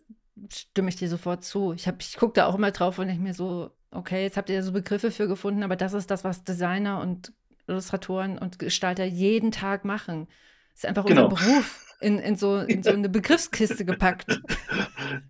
stimme 0.51 0.89
ich 0.89 0.97
dir 0.97 1.09
sofort 1.09 1.45
zu. 1.45 1.73
Ich, 1.73 1.89
ich 1.89 2.17
gucke 2.17 2.35
da 2.35 2.47
auch 2.47 2.55
immer 2.55 2.71
drauf 2.71 3.01
und 3.01 3.09
denke 3.09 3.23
mir 3.23 3.35
so, 3.35 3.73
okay, 3.91 4.23
jetzt 4.23 4.37
habt 4.37 4.51
ihr 4.51 4.63
so 4.63 4.71
Begriffe 4.71 5.11
für 5.11 5.27
gefunden, 5.27 5.65
aber 5.65 5.75
das 5.75 5.95
ist 5.95 6.13
das, 6.13 6.23
was 6.23 6.45
Designer 6.45 7.01
und 7.01 7.33
Illustratoren 7.67 8.39
und 8.39 8.61
Gestalter 8.61 9.05
jeden 9.05 9.51
Tag 9.51 9.85
machen 9.85 10.29
Ist 10.75 10.87
einfach 10.87 11.05
genau. 11.05 11.29
unser 11.29 11.37
Beruf 11.37 11.88
in, 12.01 12.19
in, 12.19 12.37
so, 12.37 12.59
in 12.59 12.83
so 12.83 12.91
eine 12.91 13.09
Begriffskiste 13.09 13.85
gepackt. 13.85 14.41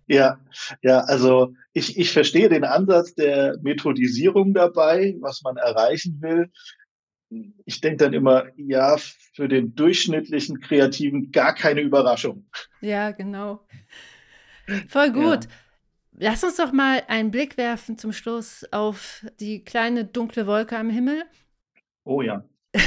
Ja, 0.07 0.39
ja, 0.81 1.01
also 1.01 1.53
ich, 1.71 1.97
ich 1.97 2.11
verstehe 2.11 2.49
den 2.49 2.63
Ansatz 2.63 3.13
der 3.13 3.57
Methodisierung 3.61 4.53
dabei, 4.53 5.15
was 5.21 5.41
man 5.43 5.55
erreichen 5.55 6.19
will. 6.21 6.51
Ich 7.65 7.79
denke 7.79 8.03
dann 8.03 8.13
immer, 8.13 8.47
ja, 8.57 8.97
für 9.35 9.47
den 9.47 9.75
durchschnittlichen 9.75 10.59
Kreativen 10.59 11.31
gar 11.31 11.53
keine 11.53 11.81
Überraschung. 11.81 12.49
Ja, 12.81 13.11
genau. 13.11 13.65
Voll 14.87 15.11
gut. 15.11 15.45
Ja. 15.45 16.31
Lass 16.31 16.43
uns 16.43 16.57
doch 16.57 16.73
mal 16.73 17.03
einen 17.07 17.31
Blick 17.31 17.55
werfen 17.55 17.97
zum 17.97 18.11
Schluss 18.11 18.65
auf 18.71 19.25
die 19.39 19.63
kleine 19.63 20.03
dunkle 20.03 20.47
Wolke 20.47 20.77
am 20.77 20.89
Himmel. 20.89 21.23
Oh 22.03 22.21
ja. 22.21 22.43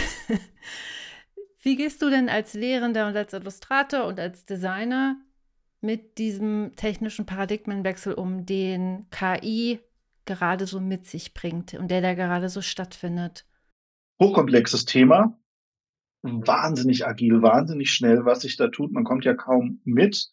Wie 1.63 1.77
gehst 1.77 2.03
du 2.03 2.11
denn 2.11 2.29
als 2.29 2.55
Lehrender 2.55 3.07
und 3.07 3.17
als 3.17 3.33
Illustrator 3.33 4.07
und 4.07 4.19
als 4.19 4.45
Designer 4.45 5.17
mit 5.81 6.19
diesem 6.19 6.73
technischen 6.75 7.25
Paradigmenwechsel 7.25 8.15
um, 8.15 8.45
den 8.45 9.07
KI 9.11 9.79
gerade 10.25 10.67
so 10.67 10.81
mit 10.81 11.07
sich 11.07 11.35
bringt 11.35 11.75
und 11.75 11.89
der 11.91 12.01
da 12.01 12.15
gerade 12.15 12.49
so 12.49 12.63
stattfindet? 12.63 13.47
Hochkomplexes 14.21 14.87
Thema, 14.87 15.39
wahnsinnig 16.23 17.07
agil, 17.07 17.43
wahnsinnig 17.43 17.93
schnell, 17.93 18.25
was 18.25 18.41
sich 18.41 18.57
da 18.57 18.69
tut. 18.69 18.93
Man 18.93 19.05
kommt 19.05 19.25
ja 19.25 19.35
kaum 19.35 19.81
mit. 19.85 20.31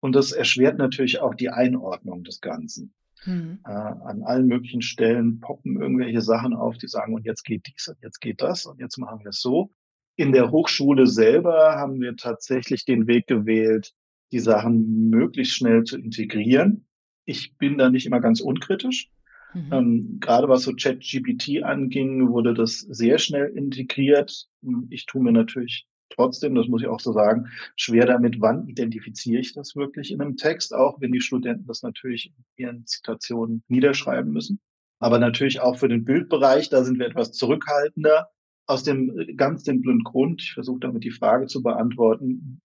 Und 0.00 0.14
das 0.14 0.32
erschwert 0.32 0.76
natürlich 0.76 1.20
auch 1.20 1.34
die 1.34 1.48
Einordnung 1.48 2.22
des 2.22 2.42
Ganzen. 2.42 2.94
Hm. 3.20 3.60
Äh, 3.64 3.70
an 3.70 4.22
allen 4.22 4.46
möglichen 4.46 4.82
Stellen 4.82 5.40
poppen 5.40 5.80
irgendwelche 5.80 6.20
Sachen 6.20 6.54
auf, 6.54 6.76
die 6.76 6.86
sagen, 6.86 7.14
und 7.14 7.24
jetzt 7.24 7.44
geht 7.44 7.66
dies 7.66 7.88
und 7.88 7.96
jetzt 8.02 8.20
geht 8.20 8.42
das 8.42 8.66
und 8.66 8.78
jetzt 8.78 8.98
machen 8.98 9.20
wir 9.20 9.30
es 9.30 9.40
so. 9.40 9.72
In 10.16 10.32
der 10.32 10.50
Hochschule 10.50 11.06
selber 11.06 11.76
haben 11.76 12.00
wir 12.00 12.16
tatsächlich 12.16 12.84
den 12.84 13.06
Weg 13.06 13.26
gewählt, 13.26 13.92
die 14.32 14.40
Sachen 14.40 15.10
möglichst 15.10 15.54
schnell 15.54 15.84
zu 15.84 15.98
integrieren. 15.98 16.86
Ich 17.26 17.56
bin 17.58 17.78
da 17.78 17.90
nicht 17.90 18.06
immer 18.06 18.20
ganz 18.20 18.40
unkritisch. 18.40 19.10
Mhm. 19.54 19.72
Ähm, 19.72 20.16
gerade 20.20 20.48
was 20.48 20.62
so 20.62 20.72
ChatGPT 20.72 21.62
anging, 21.62 22.30
wurde 22.30 22.54
das 22.54 22.80
sehr 22.80 23.18
schnell 23.18 23.48
integriert. 23.54 24.48
Ich 24.90 25.06
tue 25.06 25.22
mir 25.22 25.32
natürlich 25.32 25.86
trotzdem, 26.10 26.54
das 26.54 26.68
muss 26.68 26.82
ich 26.82 26.88
auch 26.88 27.00
so 27.00 27.12
sagen, 27.12 27.48
schwer 27.76 28.06
damit, 28.06 28.40
wann 28.40 28.66
identifiziere 28.68 29.40
ich 29.40 29.52
das 29.52 29.76
wirklich 29.76 30.10
in 30.10 30.20
einem 30.20 30.36
Text, 30.36 30.74
auch 30.74 31.00
wenn 31.00 31.12
die 31.12 31.20
Studenten 31.20 31.66
das 31.66 31.82
natürlich 31.82 32.32
in 32.36 32.44
ihren 32.56 32.86
Zitationen 32.86 33.62
niederschreiben 33.68 34.32
müssen. 34.32 34.60
Aber 34.98 35.18
natürlich 35.18 35.60
auch 35.60 35.76
für 35.76 35.88
den 35.88 36.04
Bildbereich, 36.04 36.70
da 36.70 36.84
sind 36.84 36.98
wir 36.98 37.06
etwas 37.06 37.32
zurückhaltender. 37.32 38.30
Aus 38.66 38.82
dem 38.82 39.36
ganz 39.36 39.64
simplen 39.64 40.02
Grund, 40.02 40.42
ich 40.42 40.54
versuche 40.54 40.80
damit 40.80 41.04
die 41.04 41.12
Frage 41.12 41.46
zu 41.46 41.62
beantworten, 41.62 42.60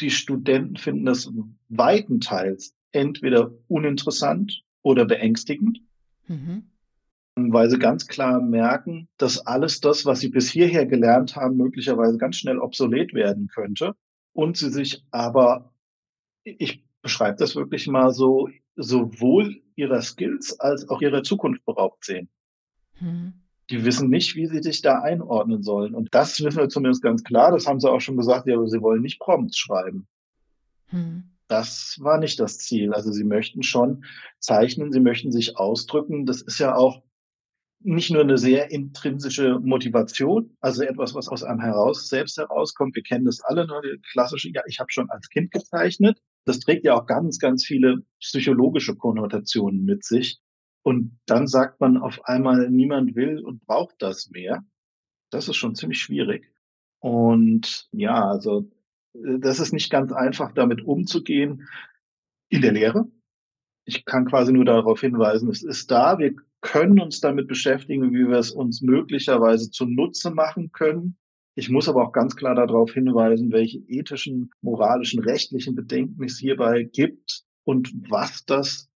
die 0.00 0.10
Studenten 0.10 0.76
finden 0.76 1.04
das 1.04 1.30
weitenteils 1.68 2.74
entweder 2.92 3.52
uninteressant 3.68 4.62
oder 4.82 5.04
beängstigend, 5.04 5.80
mhm. 6.26 6.70
weil 7.36 7.70
sie 7.70 7.78
ganz 7.78 8.06
klar 8.06 8.40
merken, 8.40 9.08
dass 9.16 9.46
alles 9.46 9.80
das, 9.80 10.04
was 10.04 10.20
sie 10.20 10.28
bis 10.28 10.50
hierher 10.50 10.86
gelernt 10.86 11.36
haben, 11.36 11.56
möglicherweise 11.56 12.18
ganz 12.18 12.36
schnell 12.36 12.58
obsolet 12.58 13.14
werden 13.14 13.48
könnte 13.48 13.94
und 14.32 14.56
sie 14.56 14.70
sich 14.70 15.04
aber, 15.10 15.72
ich 16.44 16.84
beschreibe 17.00 17.38
das 17.38 17.56
wirklich 17.56 17.86
mal 17.86 18.12
so, 18.12 18.48
sowohl 18.76 19.62
ihrer 19.76 20.02
Skills 20.02 20.58
als 20.60 20.88
auch 20.88 21.00
ihrer 21.00 21.22
Zukunft 21.22 21.64
beraubt 21.64 22.04
sehen. 22.04 22.28
Mhm 23.00 23.41
die 23.70 23.84
wissen 23.84 24.10
nicht, 24.10 24.34
wie 24.34 24.46
sie 24.46 24.62
sich 24.62 24.82
da 24.82 25.00
einordnen 25.00 25.62
sollen. 25.62 25.94
Und 25.94 26.08
das 26.12 26.42
wissen 26.42 26.58
wir 26.58 26.68
zumindest 26.68 27.02
ganz 27.02 27.22
klar. 27.22 27.52
Das 27.52 27.66
haben 27.66 27.80
sie 27.80 27.90
auch 27.90 28.00
schon 28.00 28.16
gesagt, 28.16 28.46
ja, 28.46 28.56
aber 28.56 28.68
sie 28.68 28.80
wollen 28.80 29.02
nicht 29.02 29.20
Prompts 29.20 29.56
schreiben. 29.56 30.06
Hm. 30.88 31.24
Das 31.48 31.98
war 32.00 32.18
nicht 32.18 32.40
das 32.40 32.58
Ziel. 32.58 32.92
Also 32.92 33.12
sie 33.12 33.24
möchten 33.24 33.62
schon 33.62 34.04
zeichnen, 34.38 34.92
sie 34.92 35.00
möchten 35.00 35.32
sich 35.32 35.56
ausdrücken. 35.56 36.26
Das 36.26 36.42
ist 36.42 36.58
ja 36.58 36.74
auch 36.74 37.02
nicht 37.84 38.10
nur 38.10 38.22
eine 38.22 38.38
sehr 38.38 38.70
intrinsische 38.70 39.58
Motivation, 39.58 40.56
also 40.60 40.82
etwas, 40.82 41.14
was 41.14 41.28
aus 41.28 41.42
einem 41.42 41.60
heraus 41.60 42.08
selbst 42.08 42.38
herauskommt. 42.38 42.94
Wir 42.94 43.02
kennen 43.02 43.24
das 43.24 43.40
alle, 43.42 43.66
ne? 43.66 43.80
die 43.84 44.00
klassische, 44.12 44.50
ja, 44.52 44.62
ich 44.66 44.78
habe 44.78 44.90
schon 44.92 45.10
als 45.10 45.28
Kind 45.28 45.50
gezeichnet. 45.50 46.18
Das 46.44 46.60
trägt 46.60 46.84
ja 46.84 46.94
auch 46.94 47.06
ganz, 47.06 47.38
ganz 47.38 47.64
viele 47.64 48.02
psychologische 48.20 48.96
Konnotationen 48.96 49.84
mit 49.84 50.04
sich. 50.04 50.40
Und 50.82 51.18
dann 51.26 51.46
sagt 51.46 51.80
man 51.80 51.96
auf 51.96 52.24
einmal, 52.24 52.68
niemand 52.70 53.14
will 53.14 53.38
und 53.38 53.64
braucht 53.66 53.96
das 54.00 54.30
mehr. 54.30 54.64
Das 55.30 55.48
ist 55.48 55.56
schon 55.56 55.74
ziemlich 55.74 56.00
schwierig. 56.00 56.52
Und 56.98 57.88
ja, 57.92 58.28
also 58.28 58.70
äh, 59.14 59.38
das 59.38 59.60
ist 59.60 59.72
nicht 59.72 59.90
ganz 59.90 60.12
einfach, 60.12 60.52
damit 60.52 60.82
umzugehen 60.82 61.68
in 62.48 62.62
der 62.62 62.72
Lehre. 62.72 63.10
Ich 63.84 64.04
kann 64.04 64.26
quasi 64.26 64.52
nur 64.52 64.64
darauf 64.64 65.00
hinweisen, 65.00 65.48
es 65.50 65.62
ist 65.62 65.90
da. 65.90 66.18
Wir 66.18 66.34
können 66.60 67.00
uns 67.00 67.20
damit 67.20 67.48
beschäftigen, 67.48 68.12
wie 68.12 68.28
wir 68.28 68.38
es 68.38 68.52
uns 68.52 68.82
möglicherweise 68.82 69.70
zunutze 69.70 70.30
machen 70.30 70.70
können. 70.70 71.16
Ich 71.54 71.68
muss 71.68 71.88
aber 71.88 72.06
auch 72.06 72.12
ganz 72.12 72.36
klar 72.36 72.54
darauf 72.54 72.92
hinweisen, 72.92 73.52
welche 73.52 73.78
ethischen, 73.88 74.50
moralischen, 74.62 75.20
rechtlichen 75.20 75.74
Bedenken 75.74 76.24
es 76.24 76.38
hierbei 76.38 76.84
gibt 76.84 77.44
und 77.64 77.92
was 78.08 78.44
das 78.44 78.91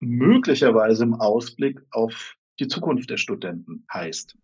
möglicherweise 0.00 1.04
im 1.04 1.14
Ausblick 1.14 1.80
auf 1.90 2.36
die 2.60 2.68
Zukunft 2.68 3.10
der 3.10 3.16
Studenten 3.16 3.84
heißt. 3.92 4.36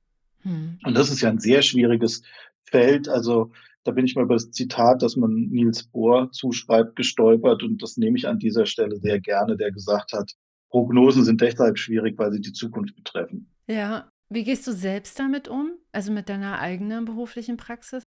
Hm. 0.43 0.79
Und 0.85 0.97
das 0.97 1.11
ist 1.11 1.21
ja 1.21 1.31
ein 1.31 1.41
sehr 1.41 1.63
schwieriges 1.63 2.23
Feld. 2.65 3.09
Also 3.09 3.53
da 3.85 3.93
bin 3.93 4.07
ich 4.07 4.15
mal 4.15 4.25
über 4.25 4.35
das 4.35 4.51
Zitat, 4.51 5.03
das 5.03 5.17
man 5.17 5.49
Niels 5.51 5.85
Bohr 5.85 6.31
zuschreibt, 6.33 6.97
gestolpert 6.97 7.63
und 7.63 7.83
das 7.83 7.97
nehme 7.97 8.17
ich 8.17 8.27
an 8.27 8.39
dieser 8.39 8.67
Stelle 8.67 8.97
sehr 8.97 9.21
gerne, 9.21 9.57
der 9.57 9.73
gesagt 9.73 10.13
hat, 10.13 10.33
Prognosen 10.71 11.25
sind 11.25 11.41
deshalb 11.41 11.79
schwierig, 11.79 12.19
weil 12.19 12.33
sie 12.33 12.41
die 12.41 12.53
Zukunft 12.53 12.97
betreffen. 12.97 13.49
Ja, 13.69 14.09
wie 14.29 14.43
gehst 14.43 14.67
du 14.67 14.73
selbst 14.73 15.19
damit 15.19 15.49
um? 15.49 15.73
Also 15.93 16.13
mit 16.13 16.29
deiner 16.29 16.59
eigenen 16.59 17.05
beruflichen 17.05 17.57
Praxis? 17.57 18.03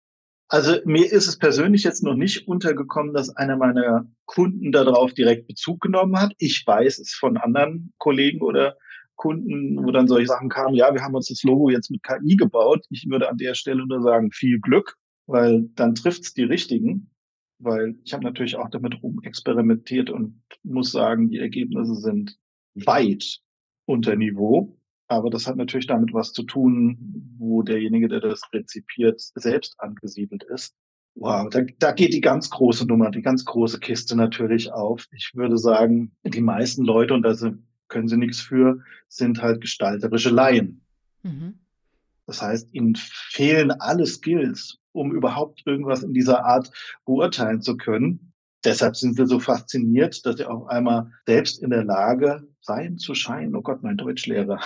Also 0.54 0.76
mir 0.86 1.12
ist 1.12 1.28
es 1.28 1.40
persönlich 1.40 1.84
jetzt 1.84 2.04
noch 2.04 2.14
nicht 2.14 2.48
untergekommen, 2.48 3.12
dass 3.12 3.36
einer 3.36 3.58
meiner 3.58 4.08
Kunden 4.26 4.72
darauf 4.72 5.12
direkt 5.12 5.48
Bezug 5.48 5.82
genommen 5.82 6.16
hat. 6.20 6.34
Ich 6.38 6.62
weiß 6.64 7.00
es 7.00 7.16
von 7.16 7.38
anderen 7.38 7.92
Kollegen 7.98 8.40
oder 8.40 8.78
Kunden, 9.16 9.84
wo 9.84 9.90
dann 9.90 10.08
solche 10.08 10.28
Sachen 10.28 10.50
kamen, 10.50 10.76
ja, 10.76 10.94
wir 10.94 11.02
haben 11.02 11.16
uns 11.16 11.30
das 11.30 11.42
Logo 11.42 11.72
jetzt 11.72 11.90
mit 11.90 12.04
KI 12.04 12.36
gebaut. 12.36 12.86
Ich 12.92 13.08
würde 13.10 13.32
an 13.32 13.38
der 13.38 13.56
Stelle 13.56 13.84
nur 13.88 14.04
sagen, 14.04 14.30
viel 14.32 14.60
Glück, 14.60 14.96
weil 15.26 15.72
dann 15.74 15.96
trifft's 15.96 16.36
die 16.36 16.44
richtigen. 16.44 17.10
Weil 17.58 17.96
ich 18.04 18.14
habe 18.14 18.24
natürlich 18.24 18.56
auch 18.56 18.70
damit 18.70 19.02
rum 19.02 19.22
experimentiert 19.24 20.12
und 20.12 20.40
muss 20.62 20.92
sagen, 20.92 21.30
die 21.30 21.40
Ergebnisse 21.40 21.96
sind 21.96 22.38
weit 22.76 23.40
unter 23.86 24.16
Niveau. 24.16 24.78
Aber 25.14 25.30
das 25.30 25.46
hat 25.46 25.58
natürlich 25.58 25.86
damit 25.86 26.12
was 26.12 26.34
zu 26.34 26.42
tun, 26.42 26.98
wo 27.38 27.62
derjenige, 27.62 28.08
der 28.08 28.20
das 28.20 28.42
rezipiert, 28.52 29.22
selbst 29.36 29.76
angesiedelt 29.78 30.44
ist. 30.44 30.74
Wow, 31.14 31.50
da, 31.52 31.62
da 31.78 31.92
geht 31.92 32.14
die 32.14 32.22
ganz 32.22 32.50
große 32.50 32.88
Nummer, 32.88 33.12
die 33.12 33.22
ganz 33.22 33.46
große 33.46 33.80
Kiste 33.80 34.16
natürlich 34.16 34.72
auf. 34.72 35.06
Ich 35.12 35.34
würde 35.36 35.60
sagen, 35.60 36.16
die 36.24 36.42
meisten 36.42 36.84
Leute, 36.84 37.14
und 37.14 37.22
da 37.22 37.36
können 37.90 38.08
sie 38.08 38.18
nichts 38.18 38.42
für, 38.42 38.80
sind 39.08 39.40
halt 39.40 39.62
gestalterische 39.62 40.32
Laien. 40.32 40.82
Mhm. 41.22 41.60
Das 42.26 42.42
heißt, 42.42 42.74
ihnen 42.74 42.96
fehlen 42.96 43.70
alle 43.70 44.08
Skills, 44.08 44.80
um 44.94 45.14
überhaupt 45.14 45.62
irgendwas 45.68 46.02
in 46.02 46.14
dieser 46.14 46.44
Art 46.44 46.72
beurteilen 47.06 47.62
zu 47.62 47.78
können. 47.78 48.34
Deshalb 48.66 48.96
sind 48.96 49.16
sie 49.16 49.28
so 49.28 49.40
fasziniert, 49.40 50.26
dass 50.26 50.38
sie 50.38 50.46
auf 50.46 50.66
einmal 50.70 51.12
selbst 51.28 51.62
in 51.62 51.70
der 51.70 51.84
Lage 51.84 52.48
sein 52.64 52.98
zu 52.98 53.14
scheinen. 53.14 53.56
Oh 53.56 53.62
Gott, 53.62 53.84
mein 53.84 53.98
Deutschlehrer. 53.98 54.60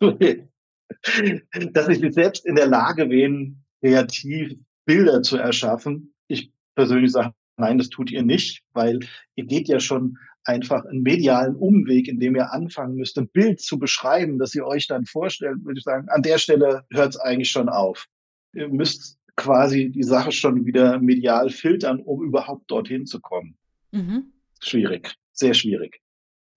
dass 0.00 1.86
sie 1.86 1.94
sich 1.94 2.14
selbst 2.14 2.46
in 2.46 2.56
der 2.56 2.66
Lage 2.66 3.08
wären, 3.10 3.64
kreativ 3.80 4.54
Bilder 4.84 5.22
zu 5.22 5.36
erschaffen. 5.36 6.14
Ich 6.28 6.52
persönlich 6.74 7.12
sage, 7.12 7.32
nein, 7.56 7.78
das 7.78 7.88
tut 7.88 8.10
ihr 8.10 8.22
nicht, 8.22 8.62
weil 8.72 9.00
ihr 9.34 9.46
geht 9.46 9.68
ja 9.68 9.80
schon 9.80 10.18
einfach 10.44 10.84
einen 10.84 11.02
medialen 11.02 11.56
Umweg, 11.56 12.06
in 12.06 12.20
dem 12.20 12.36
ihr 12.36 12.52
anfangen 12.52 12.96
müsst, 12.96 13.18
ein 13.18 13.28
Bild 13.28 13.60
zu 13.60 13.78
beschreiben, 13.78 14.38
das 14.38 14.54
ihr 14.54 14.66
euch 14.66 14.86
dann 14.86 15.06
vorstellt, 15.06 15.64
würde 15.64 15.78
ich 15.78 15.84
sagen, 15.84 16.08
an 16.10 16.22
der 16.22 16.38
Stelle 16.38 16.84
hört 16.90 17.14
es 17.14 17.16
eigentlich 17.20 17.50
schon 17.50 17.70
auf. 17.70 18.06
Ihr 18.52 18.68
müsst 18.68 19.18
quasi 19.36 19.90
die 19.90 20.02
Sache 20.02 20.32
schon 20.32 20.66
wieder 20.66 20.98
medial 21.00 21.48
filtern, 21.48 22.00
um 22.00 22.22
überhaupt 22.22 22.70
dorthin 22.70 23.06
zu 23.06 23.20
kommen. 23.20 23.56
Mhm. 23.92 24.32
Schwierig, 24.60 25.14
sehr 25.32 25.54
schwierig. 25.54 26.03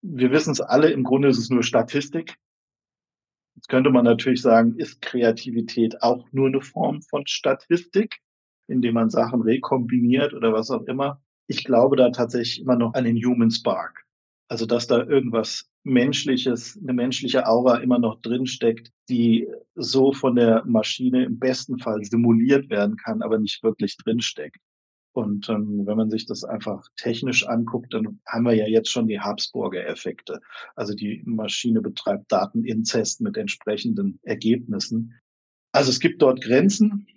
Wir 0.10 0.32
wissen 0.32 0.52
es 0.52 0.62
alle, 0.62 0.90
im 0.92 1.04
Grunde 1.04 1.28
ist 1.28 1.38
es 1.38 1.50
nur 1.50 1.64
Statistik. 1.64 2.38
Jetzt 3.56 3.68
könnte 3.68 3.90
man 3.90 4.06
natürlich 4.06 4.42
sagen, 4.42 4.76
ist 4.78 5.02
Kreativität 5.02 6.02
auch 6.02 6.32
nur 6.32 6.48
eine 6.48 6.62
Form 6.62 7.02
von 7.02 7.28
Statistik, 7.28 8.20
indem 8.68 8.94
man 8.94 9.10
Sachen 9.10 9.42
rekombiniert 9.42 10.34
oder 10.34 10.54
was 10.54 10.72
auch 10.72 10.84
immer. 10.84 11.22
Ich 11.48 11.66
glaube 11.66 11.98
da 11.98 12.10
tatsächlich 12.12 12.62
immer 12.62 12.78
noch 12.78 12.94
an 12.94 13.04
den 13.04 13.18
Human 13.18 13.52
Spark. 13.52 14.06
Also, 14.50 14.66
dass 14.66 14.88
da 14.88 15.04
irgendwas 15.04 15.70
menschliches, 15.84 16.80
eine 16.82 16.94
menschliche 16.94 17.46
Aura 17.46 17.80
immer 17.80 18.00
noch 18.00 18.22
drinsteckt, 18.22 18.92
die 19.10 19.50
so 19.76 20.14
von 20.14 20.36
der 20.36 20.64
Maschine 20.66 21.26
im 21.26 21.38
besten 21.38 21.80
Fall 21.80 22.02
simuliert 22.06 22.70
werden 22.70 22.96
kann, 22.96 23.22
aber 23.22 23.40
nicht 23.40 23.62
wirklich 23.62 23.98
drinsteckt. 23.98 24.62
Und 25.18 25.50
ähm, 25.50 25.88
wenn 25.88 25.98
man 25.98 26.12
sich 26.12 26.28
das 26.28 26.44
einfach 26.44 26.90
technisch 26.96 27.48
anguckt, 27.48 27.92
dann 27.92 28.20
haben 28.28 28.44
wir 28.46 28.54
ja 28.54 28.68
jetzt 28.68 28.92
schon 28.92 29.08
die 29.08 29.20
Habsburger 29.20 29.84
Effekte. 29.88 30.42
Also 30.76 30.94
die 30.94 31.24
Maschine 31.26 31.82
betreibt 31.82 32.32
Dateninzest 32.32 33.22
mit 33.22 33.36
entsprechenden 33.36 34.20
Ergebnissen. 34.22 35.16
Also 35.72 35.90
es 35.90 36.00
gibt 36.00 36.22
dort 36.22 36.44
Grenzen. 36.44 37.08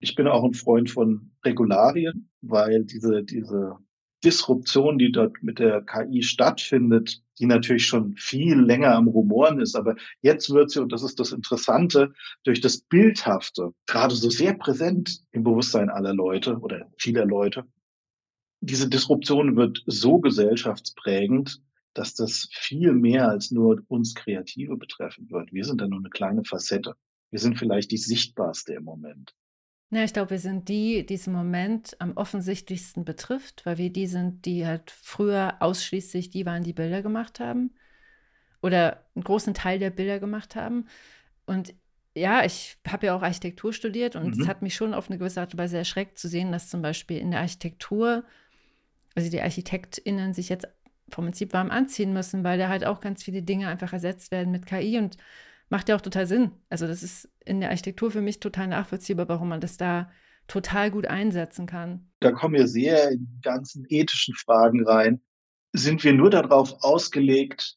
Ich 0.00 0.16
bin 0.16 0.26
auch 0.26 0.42
ein 0.42 0.54
Freund 0.54 0.90
von 0.90 1.30
Regularien, 1.44 2.28
weil 2.40 2.84
diese, 2.84 3.22
diese 3.22 3.76
Disruption, 4.24 4.98
die 4.98 5.12
dort 5.12 5.42
mit 5.42 5.58
der 5.58 5.82
KI 5.82 6.22
stattfindet, 6.22 7.22
die 7.38 7.46
natürlich 7.46 7.86
schon 7.86 8.16
viel 8.16 8.58
länger 8.58 8.94
am 8.94 9.08
Rumoren 9.08 9.60
ist. 9.60 9.76
Aber 9.76 9.94
jetzt 10.22 10.50
wird 10.50 10.70
sie, 10.70 10.82
und 10.82 10.92
das 10.92 11.02
ist 11.02 11.20
das 11.20 11.32
Interessante, 11.32 12.12
durch 12.44 12.60
das 12.60 12.78
Bildhafte, 12.78 13.72
gerade 13.86 14.14
so 14.14 14.28
sehr 14.30 14.54
präsent 14.54 15.20
im 15.30 15.44
Bewusstsein 15.44 15.88
aller 15.88 16.14
Leute 16.14 16.58
oder 16.58 16.90
vieler 16.98 17.26
Leute, 17.26 17.64
diese 18.60 18.88
Disruption 18.88 19.56
wird 19.56 19.82
so 19.86 20.18
gesellschaftsprägend, 20.18 21.62
dass 21.94 22.14
das 22.14 22.48
viel 22.52 22.92
mehr 22.92 23.28
als 23.28 23.50
nur 23.50 23.82
uns 23.88 24.14
Kreative 24.14 24.76
betreffen 24.76 25.30
wird. 25.30 25.52
Wir 25.52 25.64
sind 25.64 25.80
da 25.80 25.86
nur 25.86 26.00
eine 26.00 26.10
kleine 26.10 26.44
Facette. 26.44 26.94
Wir 27.30 27.38
sind 27.38 27.58
vielleicht 27.58 27.90
die 27.90 27.98
sichtbarste 27.98 28.74
im 28.74 28.84
Moment. 28.84 29.34
Ja, 29.90 30.04
ich 30.04 30.12
glaube, 30.12 30.30
wir 30.30 30.38
sind 30.38 30.68
die, 30.68 31.06
die 31.06 31.14
es 31.14 31.26
im 31.26 31.32
Moment 31.32 31.96
am 31.98 32.16
offensichtlichsten 32.16 33.04
betrifft, 33.04 33.64
weil 33.64 33.78
wir 33.78 33.90
die 33.90 34.06
sind, 34.06 34.44
die 34.44 34.66
halt 34.66 34.90
früher 34.90 35.56
ausschließlich 35.60 36.28
die 36.28 36.44
waren, 36.44 36.62
die 36.62 36.74
Bilder 36.74 37.00
gemacht 37.00 37.40
haben 37.40 37.70
oder 38.60 39.06
einen 39.14 39.24
großen 39.24 39.54
Teil 39.54 39.78
der 39.78 39.90
Bilder 39.90 40.18
gemacht 40.18 40.56
haben. 40.56 40.86
Und 41.46 41.74
ja, 42.14 42.44
ich 42.44 42.76
habe 42.86 43.06
ja 43.06 43.16
auch 43.16 43.22
Architektur 43.22 43.72
studiert 43.72 44.14
und 44.14 44.36
mhm. 44.36 44.42
es 44.42 44.48
hat 44.48 44.60
mich 44.60 44.74
schon 44.74 44.92
auf 44.92 45.08
eine 45.08 45.18
gewisse 45.18 45.40
Art 45.40 45.54
und 45.54 45.58
Weise 45.58 45.78
erschreckt 45.78 46.18
zu 46.18 46.28
sehen, 46.28 46.52
dass 46.52 46.68
zum 46.68 46.82
Beispiel 46.82 47.18
in 47.18 47.30
der 47.30 47.40
Architektur, 47.40 48.24
also 49.14 49.30
die 49.30 49.40
ArchitektInnen 49.40 50.34
sich 50.34 50.50
jetzt 50.50 50.68
vom 51.10 51.24
Prinzip 51.24 51.54
warm 51.54 51.70
anziehen 51.70 52.12
müssen, 52.12 52.44
weil 52.44 52.58
da 52.58 52.68
halt 52.68 52.84
auch 52.84 53.00
ganz 53.00 53.22
viele 53.22 53.42
Dinge 53.42 53.68
einfach 53.68 53.94
ersetzt 53.94 54.30
werden 54.30 54.50
mit 54.50 54.66
KI 54.66 54.98
und 54.98 55.16
macht 55.68 55.88
ja 55.88 55.96
auch 55.96 56.00
total 56.00 56.26
Sinn. 56.26 56.52
Also 56.68 56.86
das 56.86 57.02
ist 57.02 57.28
in 57.44 57.60
der 57.60 57.70
Architektur 57.70 58.10
für 58.10 58.20
mich 58.20 58.40
total 58.40 58.68
nachvollziehbar, 58.68 59.28
warum 59.28 59.48
man 59.48 59.60
das 59.60 59.76
da 59.76 60.10
total 60.46 60.90
gut 60.90 61.06
einsetzen 61.06 61.66
kann. 61.66 62.10
Da 62.20 62.32
kommen 62.32 62.54
wir 62.54 62.66
sehr 62.66 63.10
in 63.10 63.26
die 63.26 63.40
ganzen 63.42 63.84
ethischen 63.88 64.34
Fragen 64.34 64.86
rein. 64.86 65.20
Sind 65.72 66.02
wir 66.04 66.14
nur 66.14 66.30
darauf 66.30 66.82
ausgelegt, 66.82 67.76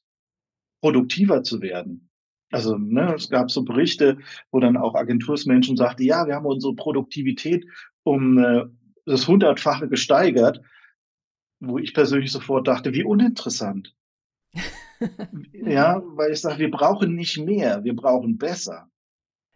produktiver 0.82 1.44
zu 1.44 1.62
werden? 1.62 2.10
Also 2.50 2.78
ne, 2.78 3.14
es 3.16 3.30
gab 3.30 3.52
so 3.52 3.64
Berichte, 3.64 4.18
wo 4.52 4.60
dann 4.60 4.78
auch 4.78 4.96
Agentursmenschen 4.96 5.78
sagten, 5.78 6.04
ja, 6.04 6.28
wir 6.28 6.36
haben 6.36 6.46
unsere 6.46 6.76
Produktivität 6.76 7.66
um 8.04 8.38
äh, 8.38 8.66
das 9.06 9.28
hundertfache 9.28 9.88
gesteigert, 9.88 10.62
wo 11.60 11.78
ich 11.78 11.94
persönlich 11.94 12.32
sofort 12.32 12.68
dachte, 12.68 12.94
wie 12.94 13.04
uninteressant. 13.04 13.96
ja, 15.54 16.02
weil 16.16 16.32
ich 16.32 16.42
sage, 16.42 16.60
wir 16.60 16.72
brauchen 16.72 17.16
nicht 17.16 17.38
mehr, 17.40 17.84
wir 17.84 17.96
brauchen 17.96 18.38
besser. 18.38 18.90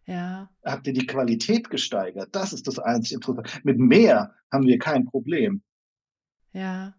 Ja. 0.06 0.50
Habt 0.64 0.88
ihr 0.88 0.94
die 0.94 1.08
Qualität 1.08 1.70
gesteigert? 1.70 2.30
Das 2.32 2.54
ist 2.54 2.68
das 2.68 2.80
einzige 2.80 3.16
Interessante. 3.16 3.50
Mit 3.64 3.80
mehr 3.80 4.34
haben 4.52 4.68
wir 4.68 4.78
kein 4.78 5.06
Problem. 5.06 5.64
Ja. 6.54 6.96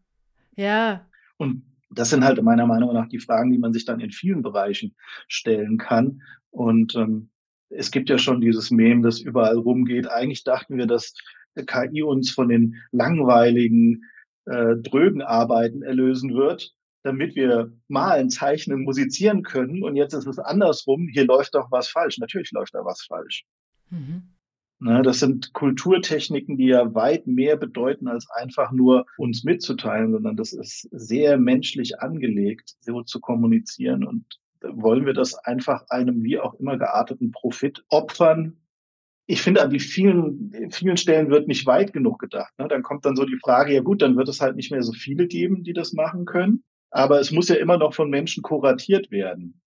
Ja. 0.57 1.07
Und 1.37 1.63
das 1.91 2.11
sind 2.11 2.25
halt 2.25 2.43
meiner 2.43 2.67
Meinung 2.67 2.93
nach 2.93 3.09
die 3.09 3.21
Fragen, 3.21 3.53
die 3.53 3.59
man 3.59 3.73
sich 3.73 3.85
dann 3.85 4.01
in 4.01 4.11
vielen 4.11 4.43
Bereichen 4.43 4.97
stellen 5.29 5.79
kann. 5.79 6.23
Und 6.51 6.97
ähm, 6.97 7.31
es 7.69 7.91
gibt 7.91 8.11
ja 8.11 8.19
schon 8.19 8.41
dieses 8.41 8.71
Mem, 8.71 9.03
das 9.03 9.21
überall 9.21 9.57
rumgeht. 9.57 10.09
Eigentlich 10.09 10.45
dachten 10.45 10.77
wir, 10.77 10.87
dass 10.87 11.15
KI 11.55 12.03
uns 12.03 12.31
von 12.31 12.49
den 12.49 12.77
langweiligen, 12.91 14.05
äh, 14.47 14.77
drögen 14.77 15.23
Arbeiten 15.23 15.83
erlösen 15.83 16.35
wird 16.35 16.76
damit 17.07 17.37
wir 17.37 17.73
malen, 17.89 18.31
zeichnen, 18.31 18.83
musizieren 18.83 19.43
können. 19.43 19.83
Und 19.83 19.97
jetzt 19.97 20.13
ist 20.13 20.27
es 20.27 20.39
andersrum. 20.39 21.09
Hier 21.09 21.25
läuft 21.25 21.55
doch 21.55 21.71
was 21.71 21.89
falsch. 21.89 22.19
Natürlich 22.19 22.53
läuft 22.53 22.75
da 22.75 22.85
was 22.85 23.03
falsch. 23.03 23.45
Mhm. 23.91 24.37
Na, 24.79 25.01
das 25.01 25.21
sind 25.21 25.55
Kulturtechniken, 25.55 26.59
die 26.59 26.67
ja 26.67 26.95
weit 26.95 27.27
mehr 27.27 27.57
bedeuten, 27.57 28.09
als 28.09 28.29
einfach 28.31 28.73
nur 28.73 29.07
uns 29.17 29.43
mitzuteilen, 29.43 30.13
sondern 30.13 30.37
das 30.37 30.53
ist 30.53 30.89
sehr 30.93 31.39
menschlich 31.39 32.01
angelegt, 32.01 32.75
so 32.81 33.03
zu 33.03 33.21
kommunizieren. 33.21 34.05
Und 34.05 34.25
wollen 34.61 35.07
wir 35.07 35.15
das 35.15 35.35
einfach 35.35 35.85
einem 35.89 36.23
wie 36.23 36.39
auch 36.39 36.55
immer 36.55 36.77
gearteten 36.77 37.31
Profit 37.31 37.85
opfern? 37.89 38.59
Ich 39.25 39.41
finde, 39.41 39.63
an 39.63 39.71
die 39.71 39.81
vielen, 39.81 40.71
vielen 40.71 40.99
Stellen 40.99 41.31
wird 41.31 41.49
nicht 41.49 41.67
weit 41.67 41.93
genug 41.95 42.19
gedacht. 42.19 42.53
Ne? 42.59 42.69
Dann 42.69 42.83
kommt 42.83 43.07
dann 43.07 43.17
so 43.17 43.25
die 43.25 43.39
Frage, 43.43 43.73
ja 43.73 43.81
gut, 43.81 44.03
dann 44.03 44.17
wird 44.17 44.29
es 44.29 44.41
halt 44.41 44.57
nicht 44.57 44.71
mehr 44.71 44.83
so 44.83 44.93
viele 44.93 45.27
geben, 45.27 45.65
die 45.65 45.73
das 45.73 45.95
machen 45.95 46.27
können. 46.27 46.63
Aber 46.97 47.21
es 47.21 47.31
muss 47.31 47.49
ja 47.49 47.57
immer 47.57 47.77
noch 47.77 47.95
von 47.95 48.09
Menschen 48.09 48.43
kuratiert 48.43 49.11
werden. 49.11 49.61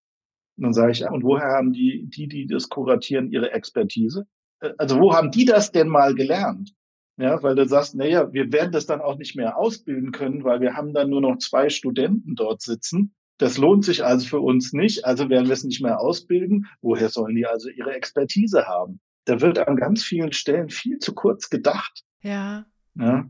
Und 0.56 0.64
dann 0.64 0.72
sage 0.72 0.92
ich, 0.92 1.08
und 1.08 1.22
woher 1.22 1.48
haben 1.48 1.72
die, 1.72 2.06
die, 2.08 2.26
die 2.26 2.46
das 2.46 2.68
kuratieren, 2.68 3.30
ihre 3.30 3.52
Expertise? 3.52 4.26
Äh, 4.60 4.72
also 4.78 4.98
wo 4.98 5.14
haben 5.14 5.30
die 5.30 5.44
das 5.44 5.70
denn 5.70 5.88
mal 5.88 6.14
gelernt? 6.14 6.74
Ja, 7.16 7.42
weil 7.42 7.54
du 7.54 7.66
sagst, 7.66 7.94
naja, 7.94 8.32
wir 8.32 8.50
werden 8.52 8.72
das 8.72 8.86
dann 8.86 9.00
auch 9.00 9.16
nicht 9.16 9.36
mehr 9.36 9.56
ausbilden 9.56 10.10
können, 10.10 10.42
weil 10.42 10.60
wir 10.60 10.74
haben 10.74 10.92
dann 10.92 11.10
nur 11.10 11.20
noch 11.20 11.38
zwei 11.38 11.68
Studenten 11.68 12.34
dort 12.34 12.62
sitzen. 12.62 13.14
Das 13.38 13.58
lohnt 13.58 13.84
sich 13.84 14.04
also 14.04 14.26
für 14.26 14.40
uns 14.40 14.72
nicht, 14.72 15.04
also 15.04 15.28
werden 15.28 15.46
wir 15.46 15.52
es 15.52 15.64
nicht 15.64 15.82
mehr 15.82 16.00
ausbilden. 16.00 16.66
Woher 16.82 17.10
sollen 17.10 17.36
die 17.36 17.46
also 17.46 17.68
ihre 17.68 17.94
Expertise 17.94 18.66
haben? 18.66 19.00
Da 19.24 19.40
wird 19.40 19.58
an 19.58 19.76
ganz 19.76 20.02
vielen 20.02 20.32
Stellen 20.32 20.68
viel 20.68 20.98
zu 20.98 21.14
kurz 21.14 21.48
gedacht. 21.48 22.02
Ja. 22.22 22.66
ja. 22.96 23.28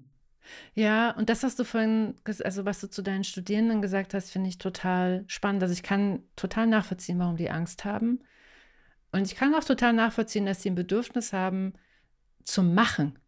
Ja, 0.74 1.11
und 1.12 1.28
das 1.28 1.42
hast 1.42 1.59
du 1.59 1.64
vorhin, 1.64 2.14
also 2.44 2.64
was 2.64 2.80
du 2.80 2.88
zu 2.88 3.03
deinen 3.03 3.24
Studierenden 3.24 3.82
gesagt 3.82 4.14
hast, 4.14 4.30
finde 4.30 4.48
ich 4.48 4.59
total 4.59 5.24
spannend. 5.26 5.62
Also 5.62 5.72
ich 5.72 5.82
kann 5.82 6.22
total 6.36 6.66
nachvollziehen, 6.66 7.18
warum 7.18 7.36
die 7.36 7.51
Angst 7.51 7.84
haben. 7.84 8.20
Und 9.12 9.26
ich 9.26 9.34
kann 9.34 9.55
auch 9.55 9.64
total 9.64 9.92
nachvollziehen, 9.92 10.46
dass 10.46 10.62
sie 10.62 10.70
ein 10.70 10.74
Bedürfnis 10.74 11.32
haben 11.32 11.74
zu 12.44 12.62
machen. 12.62 13.18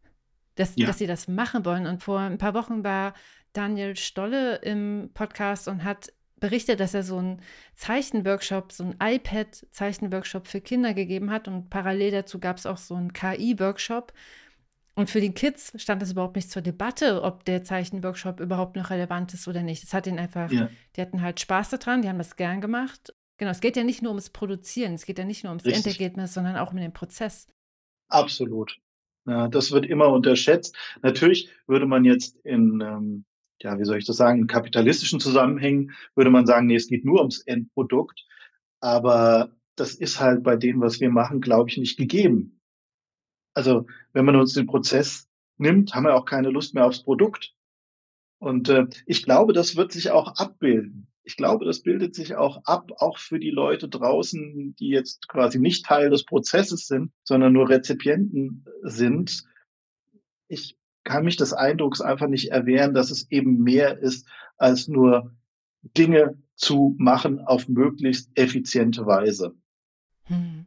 Dass, 0.54 0.74
ja. 0.76 0.86
dass 0.86 0.98
sie 0.98 1.06
das 1.06 1.28
machen 1.28 1.64
wollen. 1.64 1.86
Und 1.86 2.02
vor 2.02 2.20
ein 2.20 2.38
paar 2.38 2.54
Wochen 2.54 2.84
war 2.84 3.14
Daniel 3.52 3.96
Stolle 3.96 4.56
im 4.56 5.10
Podcast 5.14 5.66
und 5.66 5.82
hat 5.82 6.12
berichtet, 6.42 6.80
dass 6.80 6.92
er 6.92 7.04
so 7.04 7.18
einen 7.18 7.40
Zeichenworkshop, 7.76 8.72
so 8.72 8.84
einen 8.84 8.96
iPad-Zeichenworkshop 9.00 10.46
für 10.46 10.60
Kinder 10.60 10.92
gegeben 10.92 11.30
hat. 11.30 11.48
Und 11.48 11.70
parallel 11.70 12.10
dazu 12.10 12.38
gab 12.38 12.58
es 12.58 12.66
auch 12.66 12.76
so 12.76 12.94
einen 12.94 13.12
KI-Workshop. 13.14 14.12
Und 14.94 15.08
für 15.08 15.20
die 15.20 15.32
Kids 15.32 15.72
stand 15.76 16.02
es 16.02 16.12
überhaupt 16.12 16.36
nicht 16.36 16.50
zur 16.50 16.60
Debatte, 16.60 17.22
ob 17.22 17.44
der 17.44 17.64
Zeichenworkshop 17.64 18.40
überhaupt 18.40 18.76
noch 18.76 18.90
relevant 18.90 19.32
ist 19.32 19.48
oder 19.48 19.62
nicht. 19.62 19.82
Es 19.82 19.94
hat 19.94 20.06
ihnen 20.06 20.18
einfach, 20.18 20.50
ja. 20.52 20.68
die 20.96 21.00
hatten 21.00 21.22
halt 21.22 21.40
Spaß 21.40 21.70
daran, 21.70 22.02
die 22.02 22.08
haben 22.08 22.18
das 22.18 22.36
gern 22.36 22.60
gemacht. 22.60 23.14
Genau, 23.38 23.50
es 23.50 23.60
geht 23.60 23.76
ja 23.76 23.84
nicht 23.84 24.02
nur 24.02 24.12
ums 24.12 24.30
Produzieren, 24.30 24.94
es 24.94 25.06
geht 25.06 25.18
ja 25.18 25.24
nicht 25.24 25.44
nur 25.44 25.50
ums 25.52 25.64
Richtig. 25.64 25.86
Endergebnis, 25.86 26.34
sondern 26.34 26.56
auch 26.56 26.72
um 26.72 26.76
den 26.76 26.92
Prozess. 26.92 27.48
Absolut. 28.08 28.78
Ja, 29.26 29.48
das 29.48 29.72
wird 29.72 29.86
immer 29.86 30.08
unterschätzt. 30.08 30.76
Natürlich 31.00 31.48
würde 31.66 31.86
man 31.86 32.04
jetzt 32.04 32.36
in, 32.44 32.80
ähm, 32.80 33.24
ja, 33.62 33.78
wie 33.78 33.84
soll 33.84 33.98
ich 33.98 34.04
das 34.04 34.16
sagen, 34.16 34.40
in 34.40 34.46
kapitalistischen 34.46 35.20
Zusammenhängen 35.20 35.92
würde 36.14 36.30
man 36.30 36.46
sagen, 36.46 36.66
nee, 36.66 36.74
es 36.74 36.88
geht 36.88 37.04
nur 37.04 37.20
ums 37.20 37.40
Endprodukt. 37.40 38.26
Aber 38.80 39.56
das 39.76 39.94
ist 39.94 40.20
halt 40.20 40.42
bei 40.42 40.56
dem, 40.56 40.80
was 40.80 41.00
wir 41.00 41.10
machen, 41.10 41.40
glaube 41.40 41.70
ich, 41.70 41.78
nicht 41.78 41.96
gegeben. 41.96 42.60
Also 43.54 43.86
wenn 44.12 44.24
man 44.24 44.36
uns 44.36 44.54
den 44.54 44.66
Prozess 44.66 45.28
nimmt, 45.58 45.94
haben 45.94 46.04
wir 46.04 46.14
auch 46.14 46.24
keine 46.24 46.50
Lust 46.50 46.74
mehr 46.74 46.86
aufs 46.86 47.02
Produkt. 47.02 47.54
Und 48.38 48.68
äh, 48.68 48.86
ich 49.06 49.22
glaube, 49.22 49.52
das 49.52 49.76
wird 49.76 49.92
sich 49.92 50.10
auch 50.10 50.36
abbilden. 50.36 51.08
Ich 51.24 51.36
glaube, 51.36 51.64
das 51.64 51.82
bildet 51.82 52.14
sich 52.16 52.34
auch 52.34 52.64
ab, 52.64 52.90
auch 52.98 53.18
für 53.18 53.38
die 53.38 53.50
Leute 53.50 53.88
draußen, 53.88 54.74
die 54.74 54.88
jetzt 54.88 55.28
quasi 55.28 55.60
nicht 55.60 55.86
Teil 55.86 56.10
des 56.10 56.24
Prozesses 56.24 56.88
sind, 56.88 57.12
sondern 57.22 57.52
nur 57.52 57.68
Rezipienten 57.68 58.64
sind. 58.82 59.44
Ich 60.48 60.76
kann 61.04 61.24
mich 61.24 61.36
des 61.36 61.52
Eindrucks 61.52 62.00
einfach 62.00 62.26
nicht 62.26 62.50
erwehren, 62.50 62.94
dass 62.94 63.12
es 63.12 63.30
eben 63.30 63.58
mehr 63.58 63.98
ist, 63.98 64.26
als 64.56 64.88
nur 64.88 65.32
Dinge 65.96 66.36
zu 66.56 66.96
machen 66.98 67.40
auf 67.40 67.68
möglichst 67.68 68.30
effiziente 68.34 69.06
Weise. 69.06 69.54
Hm. 70.24 70.66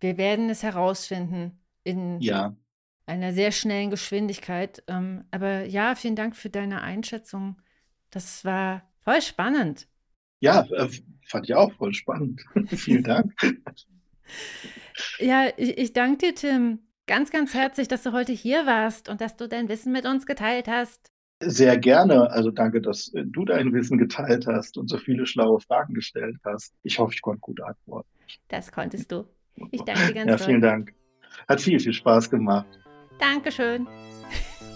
Wir 0.00 0.16
werden 0.16 0.48
es 0.48 0.62
herausfinden 0.62 1.58
in 1.84 2.28
ja. 2.28 2.54
einer 3.06 3.32
sehr 3.32 3.52
schnellen 3.52 3.90
Geschwindigkeit. 3.90 4.82
Ähm, 4.88 5.24
aber 5.30 5.64
ja, 5.64 5.94
vielen 5.94 6.16
Dank 6.16 6.36
für 6.36 6.50
deine 6.50 6.82
Einschätzung. 6.82 7.60
Das 8.10 8.44
war 8.44 8.82
voll 9.02 9.22
spannend. 9.22 9.88
Ja, 10.40 10.62
äh, 10.70 10.88
fand 11.26 11.46
ich 11.48 11.54
auch 11.54 11.72
voll 11.74 11.94
spannend. 11.94 12.42
vielen 12.68 13.04
Dank. 13.04 13.34
ja, 15.18 15.48
ich, 15.56 15.78
ich 15.78 15.92
danke 15.92 16.18
dir, 16.18 16.34
Tim, 16.34 16.80
ganz, 17.06 17.30
ganz 17.30 17.54
herzlich, 17.54 17.88
dass 17.88 18.02
du 18.02 18.12
heute 18.12 18.32
hier 18.32 18.66
warst 18.66 19.08
und 19.08 19.20
dass 19.20 19.36
du 19.36 19.48
dein 19.48 19.68
Wissen 19.68 19.92
mit 19.92 20.06
uns 20.06 20.26
geteilt 20.26 20.68
hast. 20.68 21.10
Sehr 21.42 21.78
gerne. 21.78 22.30
Also 22.30 22.50
danke, 22.50 22.80
dass 22.80 23.12
äh, 23.14 23.24
du 23.24 23.44
dein 23.44 23.72
Wissen 23.72 23.98
geteilt 23.98 24.46
hast 24.46 24.76
und 24.78 24.88
so 24.88 24.98
viele 24.98 25.26
schlaue 25.26 25.60
Fragen 25.60 25.94
gestellt 25.94 26.36
hast. 26.44 26.74
Ich 26.82 26.98
hoffe, 26.98 27.14
ich 27.14 27.22
konnte 27.22 27.40
gut 27.40 27.60
antworten. 27.60 28.08
Das 28.48 28.72
konntest 28.72 29.12
du. 29.12 29.26
Ich 29.70 29.84
danke 29.84 30.06
dir 30.06 30.14
ganz 30.14 30.30
Ja, 30.30 30.38
vielen 30.38 30.60
doll. 30.60 30.70
Dank. 30.70 30.94
Hat 31.46 31.60
viel, 31.60 31.78
viel 31.78 31.92
Spaß 31.92 32.30
gemacht. 32.30 32.66
Dankeschön. 33.18 33.86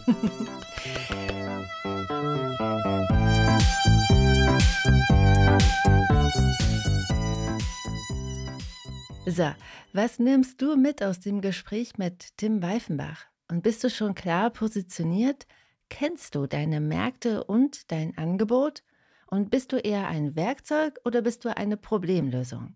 so, 9.26 9.50
was 9.92 10.18
nimmst 10.18 10.60
du 10.60 10.76
mit 10.76 11.02
aus 11.02 11.20
dem 11.20 11.40
Gespräch 11.40 11.98
mit 11.98 12.36
Tim 12.36 12.62
Weifenbach? 12.62 13.26
Und 13.48 13.62
bist 13.62 13.82
du 13.84 13.90
schon 13.90 14.14
klar 14.14 14.50
positioniert? 14.50 15.46
Kennst 15.88 16.34
du 16.34 16.46
deine 16.46 16.80
Märkte 16.80 17.44
und 17.44 17.92
dein 17.92 18.16
Angebot? 18.16 18.82
Und 19.26 19.50
bist 19.50 19.72
du 19.72 19.76
eher 19.76 20.08
ein 20.08 20.36
Werkzeug 20.36 20.98
oder 21.04 21.22
bist 21.22 21.44
du 21.44 21.56
eine 21.56 21.76
Problemlösung? 21.76 22.74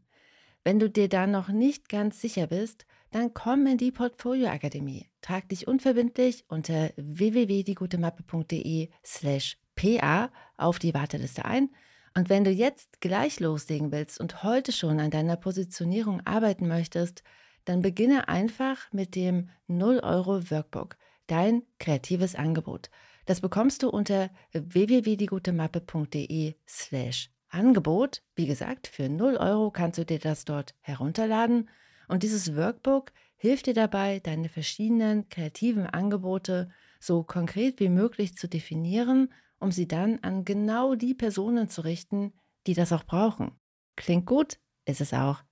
Wenn 0.64 0.78
du 0.78 0.90
dir 0.90 1.08
da 1.08 1.26
noch 1.26 1.48
nicht 1.48 1.88
ganz 1.88 2.20
sicher 2.20 2.46
bist, 2.46 2.86
dann 3.16 3.32
komm 3.32 3.66
in 3.66 3.78
die 3.78 3.92
Portfolio 3.92 4.48
Akademie. 4.48 5.08
Trag 5.22 5.48
dich 5.48 5.66
unverbindlich 5.66 6.44
unter 6.48 6.90
www.diegutemappe.de 6.98 8.90
slash 9.02 9.56
pa 9.74 10.30
auf 10.58 10.78
die 10.78 10.92
Warteliste 10.92 11.46
ein. 11.46 11.70
Und 12.14 12.28
wenn 12.28 12.44
du 12.44 12.50
jetzt 12.50 13.00
gleich 13.00 13.40
loslegen 13.40 13.90
willst 13.90 14.20
und 14.20 14.42
heute 14.42 14.70
schon 14.70 15.00
an 15.00 15.10
deiner 15.10 15.36
Positionierung 15.36 16.26
arbeiten 16.26 16.68
möchtest, 16.68 17.22
dann 17.64 17.80
beginne 17.80 18.28
einfach 18.28 18.92
mit 18.92 19.14
dem 19.14 19.48
0 19.66 20.00
Euro 20.00 20.50
Workbook, 20.50 20.98
dein 21.26 21.62
kreatives 21.78 22.34
Angebot. 22.34 22.90
Das 23.24 23.40
bekommst 23.40 23.82
du 23.82 23.88
unter 23.88 24.28
www.diegutemappe.de 24.52 26.56
slash 26.68 27.30
Angebot. 27.48 28.22
Wie 28.34 28.46
gesagt, 28.46 28.88
für 28.88 29.08
0 29.08 29.36
Euro 29.36 29.70
kannst 29.70 29.96
du 29.96 30.04
dir 30.04 30.18
das 30.18 30.44
dort 30.44 30.74
herunterladen. 30.82 31.70
Und 32.08 32.22
dieses 32.22 32.56
Workbook 32.56 33.12
hilft 33.36 33.66
dir 33.66 33.74
dabei, 33.74 34.20
deine 34.20 34.48
verschiedenen 34.48 35.28
kreativen 35.28 35.86
Angebote 35.86 36.70
so 37.00 37.22
konkret 37.22 37.80
wie 37.80 37.88
möglich 37.88 38.36
zu 38.36 38.48
definieren, 38.48 39.32
um 39.58 39.72
sie 39.72 39.88
dann 39.88 40.18
an 40.20 40.44
genau 40.44 40.94
die 40.94 41.14
Personen 41.14 41.68
zu 41.68 41.82
richten, 41.82 42.32
die 42.66 42.74
das 42.74 42.92
auch 42.92 43.04
brauchen. 43.04 43.52
Klingt 43.96 44.26
gut? 44.26 44.58
Ist 44.84 45.00
es 45.00 45.12
auch. 45.12 45.42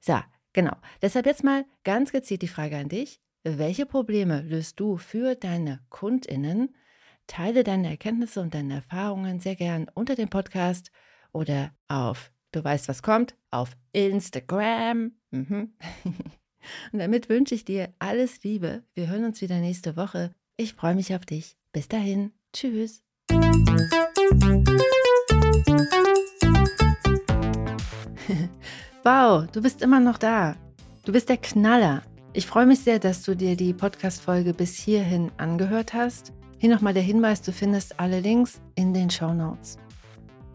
So, 0.00 0.18
genau. 0.52 0.76
Deshalb 1.02 1.26
jetzt 1.26 1.44
mal 1.44 1.64
ganz 1.84 2.12
gezielt 2.12 2.42
die 2.42 2.48
Frage 2.48 2.76
an 2.76 2.88
dich. 2.88 3.20
Welche 3.42 3.86
Probleme 3.86 4.42
löst 4.42 4.80
du 4.80 4.96
für 4.96 5.34
deine 5.34 5.80
KundInnen? 5.88 6.74
Teile 7.26 7.64
deine 7.64 7.88
Erkenntnisse 7.88 8.40
und 8.40 8.54
deine 8.54 8.74
Erfahrungen 8.74 9.40
sehr 9.40 9.56
gern 9.56 9.88
unter 9.94 10.16
dem 10.16 10.28
Podcast 10.28 10.90
oder 11.32 11.72
auf, 11.88 12.32
du 12.52 12.62
weißt, 12.62 12.88
was 12.88 13.02
kommt, 13.02 13.34
auf 13.50 13.76
Instagram. 13.92 15.12
Mhm. 15.30 15.74
und 16.92 16.98
damit 16.98 17.28
wünsche 17.28 17.54
ich 17.54 17.64
dir 17.64 17.92
alles 17.98 18.42
Liebe. 18.42 18.82
Wir 18.94 19.08
hören 19.08 19.24
uns 19.24 19.40
wieder 19.40 19.58
nächste 19.58 19.96
Woche. 19.96 20.34
Ich 20.56 20.74
freue 20.74 20.94
mich 20.94 21.14
auf 21.14 21.24
dich. 21.24 21.56
Bis 21.72 21.88
dahin. 21.88 22.32
Tschüss. 22.52 23.02
wow, 29.04 29.46
du 29.50 29.62
bist 29.62 29.82
immer 29.82 30.00
noch 30.00 30.18
da. 30.18 30.56
Du 31.04 31.12
bist 31.12 31.28
der 31.28 31.38
Knaller. 31.38 32.02
Ich 32.32 32.46
freue 32.46 32.66
mich 32.66 32.80
sehr, 32.80 32.98
dass 32.98 33.22
du 33.22 33.34
dir 33.34 33.56
die 33.56 33.72
Podcast-Folge 33.72 34.54
bis 34.54 34.76
hierhin 34.76 35.32
angehört 35.36 35.94
hast. 35.94 36.32
Hier 36.58 36.70
nochmal 36.70 36.94
der 36.94 37.02
Hinweis: 37.02 37.42
Du 37.42 37.52
findest 37.52 37.98
alle 37.98 38.20
Links 38.20 38.60
in 38.74 38.92
den 38.92 39.10
Show 39.10 39.32
Notes. 39.32 39.78